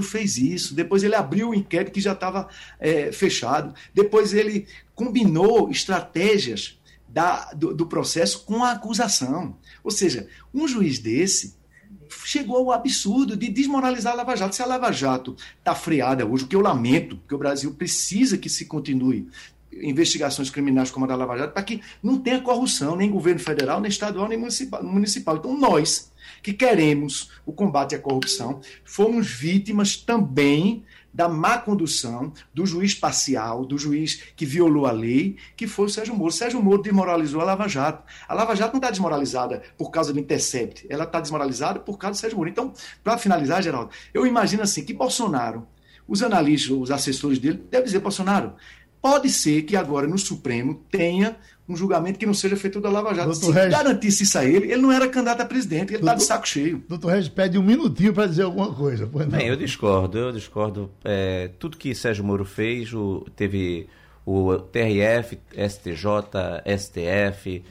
fez 0.03 0.37
isso, 0.37 0.75
depois 0.75 1.03
ele 1.03 1.15
abriu 1.15 1.51
o 1.51 1.55
inquérito 1.55 1.93
que 1.93 2.01
já 2.01 2.13
estava 2.13 2.49
é, 2.79 3.11
fechado, 3.13 3.75
depois 3.95 4.35
ele 4.35 4.67
combinou 4.95 5.71
estratégias 5.71 6.79
da, 7.09 7.53
do, 7.53 7.75
do, 7.75 7.87
processo 7.87 8.45
com 8.45 8.63
a 8.63 8.73
acusação. 8.73 9.57
Ou 9.83 9.91
seja, 9.91 10.29
um 10.53 10.69
juiz 10.69 10.99
desse 10.99 11.55
chegou 12.25 12.57
ao 12.57 12.73
absurdo 12.73 13.37
de 13.37 13.49
desmoralizar 13.49 14.13
a 14.13 14.17
Lava 14.17 14.37
Jato. 14.37 14.55
Se 14.55 14.63
a 14.63 14.67
Lava 14.67 14.93
Jato 14.93 15.37
está 15.59 15.75
freada 15.75 16.27
hoje, 16.27 16.45
o 16.45 16.47
que 16.47 16.57
eu 16.57 16.61
lamento, 16.61 17.17
porque 17.17 17.35
o 17.35 17.39
Brasil 17.39 17.73
precisa 17.75 18.37
que 18.37 18.49
se 18.49 18.67
continue 18.67 19.29
investigações 19.73 20.51
criminais 20.51 20.91
como 20.91 21.05
a 21.05 21.09
da 21.09 21.17
Lava 21.17 21.37
Jato, 21.37 21.53
para 21.53 21.63
que 21.63 21.81
não 22.03 22.19
tenha 22.19 22.41
corrupção, 22.41 22.97
nem 22.97 23.11
governo 23.11 23.41
federal, 23.41 23.81
nem 23.81 23.91
estadual, 23.91 24.29
nem 24.29 24.39
municipal. 24.39 24.83
municipal. 24.83 25.37
Então, 25.37 25.59
nós 25.59 26.11
que 26.47 26.53
queremos 26.53 27.33
o 27.45 27.53
combate 27.53 27.97
à 27.97 27.99
corrupção, 27.99 28.61
fomos 28.85 29.27
vítimas 29.27 29.97
também 29.97 30.85
da 31.13 31.29
má 31.29 31.59
condução 31.59 32.33
do 32.55 32.65
juiz 32.65 32.95
parcial, 32.95 33.65
do 33.65 33.77
juiz 33.77 34.23
que 34.37 34.47
violou 34.47 34.87
a 34.87 34.93
lei, 34.93 35.39
que 35.57 35.67
foi 35.67 35.87
o 35.87 35.89
Sérgio 35.89 36.15
Moro. 36.15 36.31
Sérgio 36.31 36.63
Moro 36.63 36.81
desmoralizou 36.81 37.41
a 37.41 37.45
Lava 37.45 37.67
Jato. 37.67 38.05
A 38.29 38.33
Lava 38.33 38.55
Jato 38.55 38.75
não 38.75 38.79
está 38.79 38.91
desmoralizada 38.91 39.61
por 39.77 39.91
causa 39.91 40.13
do 40.13 40.21
Intercept, 40.21 40.87
ela 40.89 41.03
está 41.03 41.21
desmoralizada 41.21 41.81
por 41.81 41.99
causa 41.99 42.17
do 42.17 42.21
Sérgio 42.21 42.39
Moro. 42.39 42.49
Então, 42.49 42.73
para 43.03 43.19
finalizar, 43.19 43.61
Geraldo, 43.61 43.91
eu 44.15 44.25
imagino 44.25 44.63
assim 44.63 44.85
que 44.85 44.95
Bolsonaro, 44.95 45.67
os 46.07 46.23
analistas, 46.23 46.71
os 46.71 46.93
assessores 46.93 47.41
dele, 47.41 47.61
devem 47.69 47.87
dizer, 47.87 47.99
Bolsonaro, 47.99 48.55
pode 49.03 49.31
ser 49.31 49.63
que 49.63 49.75
agora 49.75 50.07
no 50.07 50.17
Supremo 50.17 50.77
tenha 50.93 51.37
um 51.69 51.77
julgamento 51.77 52.19
que 52.19 52.27
não 52.27 52.35
seja 52.35 52.57
feito 52.57 52.81
da 52.81 52.89
Lava 52.89 53.15
Jato. 53.15 53.31
Doutor 53.31 53.47
Se 53.47 53.53
Regis, 53.53 53.71
garantisse 53.71 54.23
isso 54.23 54.39
a 54.39 54.45
ele, 54.45 54.71
ele 54.71 54.81
não 54.81 54.93
era 54.93 55.09
candidato 55.09 55.41
a 55.41 55.45
presidente, 55.45 55.93
ele 55.93 56.03
está 56.03 56.15
de 56.15 56.23
saco 56.23 56.47
cheio. 56.47 56.83
Doutor 56.89 57.13
Regis 57.13 57.29
pede 57.29 57.59
um 57.59 57.63
minutinho 57.63 58.13
para 58.13 58.27
dizer 58.27 58.43
alguma 58.43 58.73
coisa. 58.73 59.07
Bem, 59.07 59.49
eu 59.49 59.57
discordo, 59.57 60.17
eu 60.17 60.33
discordo. 60.33 60.91
É, 61.05 61.51
tudo 61.59 61.77
que 61.77 61.95
Sérgio 61.95 62.25
Moro 62.25 62.45
fez, 62.45 62.93
o, 62.93 63.27
teve 63.35 63.89
o 64.25 64.57
TRF, 64.59 65.39
STJ, 65.53 66.77
STF 66.79 67.63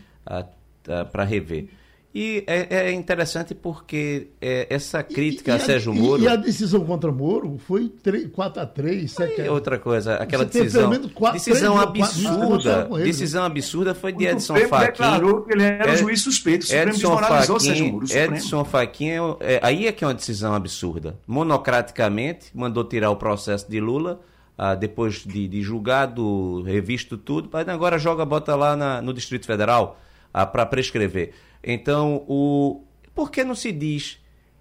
para 1.12 1.24
rever. 1.24 1.68
E 2.16 2.46
é, 2.48 2.88
é 2.88 2.92
interessante 2.94 3.54
porque 3.54 4.30
é, 4.42 4.68
essa 4.70 5.04
crítica 5.04 5.52
e, 5.52 5.56
e 5.56 5.60
a, 5.60 5.62
a 5.62 5.66
Sérgio 5.66 5.94
Moro. 5.94 6.24
E 6.24 6.30
a 6.30 6.38
decisão 6.38 6.86
contra 6.86 7.12
Moro 7.12 7.58
foi 7.58 7.90
3, 7.90 8.32
4 8.32 8.62
a 8.62 8.66
3 8.66 9.12
7 9.12 9.42
Outra 9.50 9.78
coisa, 9.78 10.16
aquela 10.16 10.46
decisão. 10.46 10.90
4, 11.14 11.34
decisão 11.34 11.76
3, 11.92 12.06
absurda. 12.06 12.86
4, 12.86 13.04
decisão 13.04 13.44
absurda 13.44 13.94
foi 13.94 14.14
de 14.14 14.28
Edson 14.28 14.56
Fachin. 14.56 14.86
declarou 14.86 15.42
que 15.42 15.52
ele 15.52 15.64
era 15.64 15.92
um 15.92 15.98
juiz 15.98 16.22
suspeito. 16.22 16.74
Edson 16.74 17.60
Sérgio 17.60 17.92
Moro. 17.92 18.06
Edson 18.10 18.64
Fachin, 18.64 19.36
é, 19.42 19.60
aí 19.62 19.86
é 19.86 19.92
que 19.92 20.06
é 20.06 20.08
uma 20.08 20.14
decisão 20.14 20.56
absurda. 20.56 21.20
Monocraticamente, 21.28 22.46
mandou 22.54 22.86
tirar 22.86 23.10
o 23.12 23.18
processo 23.18 23.70
de 23.70 23.82
Lula. 23.82 24.22
Ah, 24.58 24.74
depois 24.74 25.16
de, 25.16 25.50
de, 25.50 25.62
julgado, 25.62 26.62
revisto 26.62 27.18
tudo, 27.18 27.50
mas 27.52 27.68
agora 27.68 28.00
joga, 28.00 28.24
bota 28.24 28.56
lá 28.56 28.74
na, 28.74 29.02
no 29.02 29.14
Distrito 29.14 29.46
Federal 29.46 30.00
ah, 30.36 30.46
para 30.46 30.66
prescrever. 30.66 31.32
Então, 31.64 32.26
o 32.28 32.84
por 33.14 33.32
que 33.32 33.42
não 33.46 33.56
se 33.56 33.72
diz? 33.72 34.20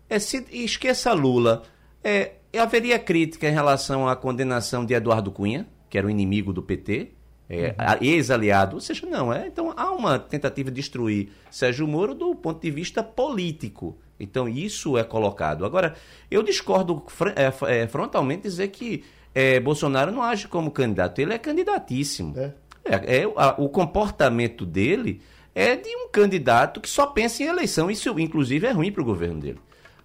É, 0.09 0.21
se, 0.21 0.47
esqueça 0.53 1.13
Lula. 1.13 1.65
É, 2.05 2.35
haveria 2.57 2.97
crítica 2.97 3.49
em 3.49 3.53
relação 3.53 4.09
à 4.09 4.15
condenação 4.15 4.85
de 4.85 4.95
Eduardo 4.95 5.33
Cunha, 5.33 5.67
que 5.91 5.99
era 5.99 6.07
o 6.07 6.11
inimigo 6.11 6.53
do 6.53 6.63
PT, 6.63 7.11
é, 7.51 7.75
uhum. 7.77 7.97
ex-aliado. 8.01 8.77
Ou 8.77 8.81
seja, 8.81 9.05
não, 9.05 9.33
é, 9.33 9.49
então 9.49 9.75
há 9.77 9.91
uma 9.91 10.17
tentativa 10.17 10.71
de 10.71 10.77
destruir 10.77 11.31
Sérgio 11.51 11.89
Moro 11.89 12.15
do 12.15 12.37
ponto 12.37 12.63
de 12.63 12.71
vista 12.71 13.03
político. 13.03 13.99
Então 14.21 14.49
isso 14.49 14.97
é 14.97 15.03
colocado. 15.03 15.65
Agora, 15.65 15.97
eu 16.31 16.45
discordo 16.45 17.05
é, 17.35 17.83
é, 17.83 17.87
frontalmente 17.89 18.43
dizer 18.43 18.69
que 18.69 19.03
é, 19.35 19.59
Bolsonaro 19.59 20.13
não 20.13 20.23
age 20.23 20.47
como 20.47 20.71
candidato. 20.71 21.19
Ele 21.19 21.35
é 21.35 21.39
candidatíssimo. 21.39 22.39
É. 22.39 22.53
É, 22.85 23.23
é 23.23 23.27
o 23.27 23.69
comportamento 23.69 24.65
dele 24.65 25.21
é 25.55 25.77
de 25.77 25.89
um 25.97 26.09
candidato 26.09 26.81
que 26.81 26.89
só 26.89 27.07
pensa 27.07 27.43
em 27.43 27.47
eleição. 27.47 27.91
Isso, 27.91 28.19
inclusive, 28.19 28.67
é 28.67 28.73
ruim 28.73 28.91
para 28.91 29.03
o 29.03 29.05
governo 29.05 29.41
dele. 29.41 29.59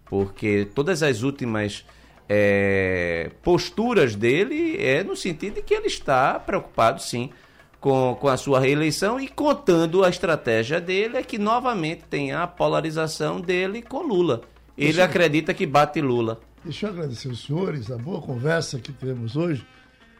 Porque 0.05 0.67
todas 0.75 1.01
as 1.01 1.23
últimas 1.23 1.85
é, 2.27 3.31
posturas 3.41 4.15
dele 4.15 4.77
é 4.77 5.03
no 5.03 5.15
sentido 5.15 5.55
de 5.55 5.61
que 5.63 5.73
ele 5.73 5.87
está 5.87 6.39
preocupado, 6.39 7.01
sim, 7.01 7.31
com, 7.79 8.15
com 8.19 8.27
a 8.27 8.37
sua 8.37 8.59
reeleição 8.59 9.19
e 9.19 9.27
contando 9.27 10.03
a 10.03 10.09
estratégia 10.09 10.79
dele 10.79 11.17
é 11.17 11.23
que 11.23 11.37
novamente 11.37 12.03
tem 12.09 12.31
a 12.31 12.45
polarização 12.45 13.39
dele 13.39 13.81
com 13.81 14.01
Lula. 14.01 14.41
Ele 14.77 14.93
Deixa 14.93 15.03
acredita 15.03 15.53
que 15.53 15.65
bate 15.65 16.01
Lula. 16.01 16.39
Deixa 16.63 16.87
eu 16.87 16.91
agradecer 16.91 17.29
os 17.29 17.45
senhores, 17.45 17.89
a 17.89 17.97
boa 17.97 18.21
conversa 18.21 18.79
que 18.79 18.91
tivemos 18.91 19.35
hoje, 19.35 19.65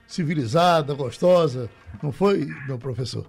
civilizada, 0.08 0.94
gostosa, 0.94 1.70
não 2.02 2.12
foi, 2.12 2.48
meu 2.66 2.78
professor? 2.78 3.26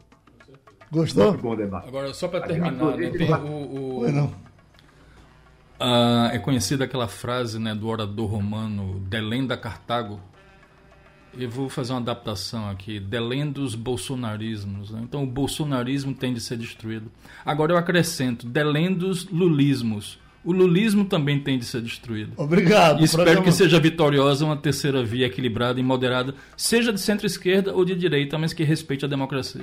Gostou? 0.91 1.29
Muito 1.29 1.43
bom 1.43 1.57
debate. 1.57 1.89
Agora, 1.89 2.13
só 2.13 2.27
para 2.27 2.41
terminar, 2.41 2.97
né, 2.97 3.11
tem 3.11 3.33
o, 3.33 4.01
o, 4.01 4.13
não. 4.13 4.33
Ah, 5.79 6.31
é 6.33 6.39
conhecida 6.39 6.85
aquela 6.85 7.09
frase 7.09 7.59
né, 7.59 7.75
do 7.75 7.89
orador 7.89 8.27
romano 8.27 9.01
Delenda 9.09 9.57
Cartago. 9.57 10.21
Eu 11.39 11.49
vou 11.49 11.69
fazer 11.69 11.93
uma 11.93 12.01
adaptação 12.01 12.69
aqui. 12.69 12.99
Delendos 12.99 13.75
bolsonarismos. 13.77 14.91
Né? 14.91 15.01
Então, 15.05 15.23
o 15.23 15.27
bolsonarismo 15.27 16.13
tem 16.13 16.35
de 16.35 16.41
ser 16.41 16.59
destruído. 16.59 17.11
Agora 17.47 17.73
eu 17.73 17.79
acrescento: 17.79 18.47
delendos 18.47 19.27
lulismos. 19.31 20.19
O 20.43 20.53
lulismo 20.53 21.05
também 21.05 21.39
tem 21.39 21.59
de 21.59 21.67
ser 21.67 21.83
destruído. 21.83 22.33
Obrigado. 22.37 23.01
E 23.01 23.05
espero 23.05 23.25
programa... 23.25 23.47
que 23.47 23.53
seja 23.53 23.79
vitoriosa 23.79 24.45
uma 24.45 24.57
terceira 24.57 25.05
via 25.05 25.27
equilibrada 25.27 25.79
e 25.79 25.83
moderada, 25.83 26.35
seja 26.57 26.93
de 26.93 27.01
centro-esquerda 27.01 27.75
ou 27.75 27.85
de 27.85 27.95
direita, 27.95 28.39
mas 28.39 28.55
que 28.55 28.65
respeite 28.65 29.05
a 29.05 29.09
democracia. 29.09 29.63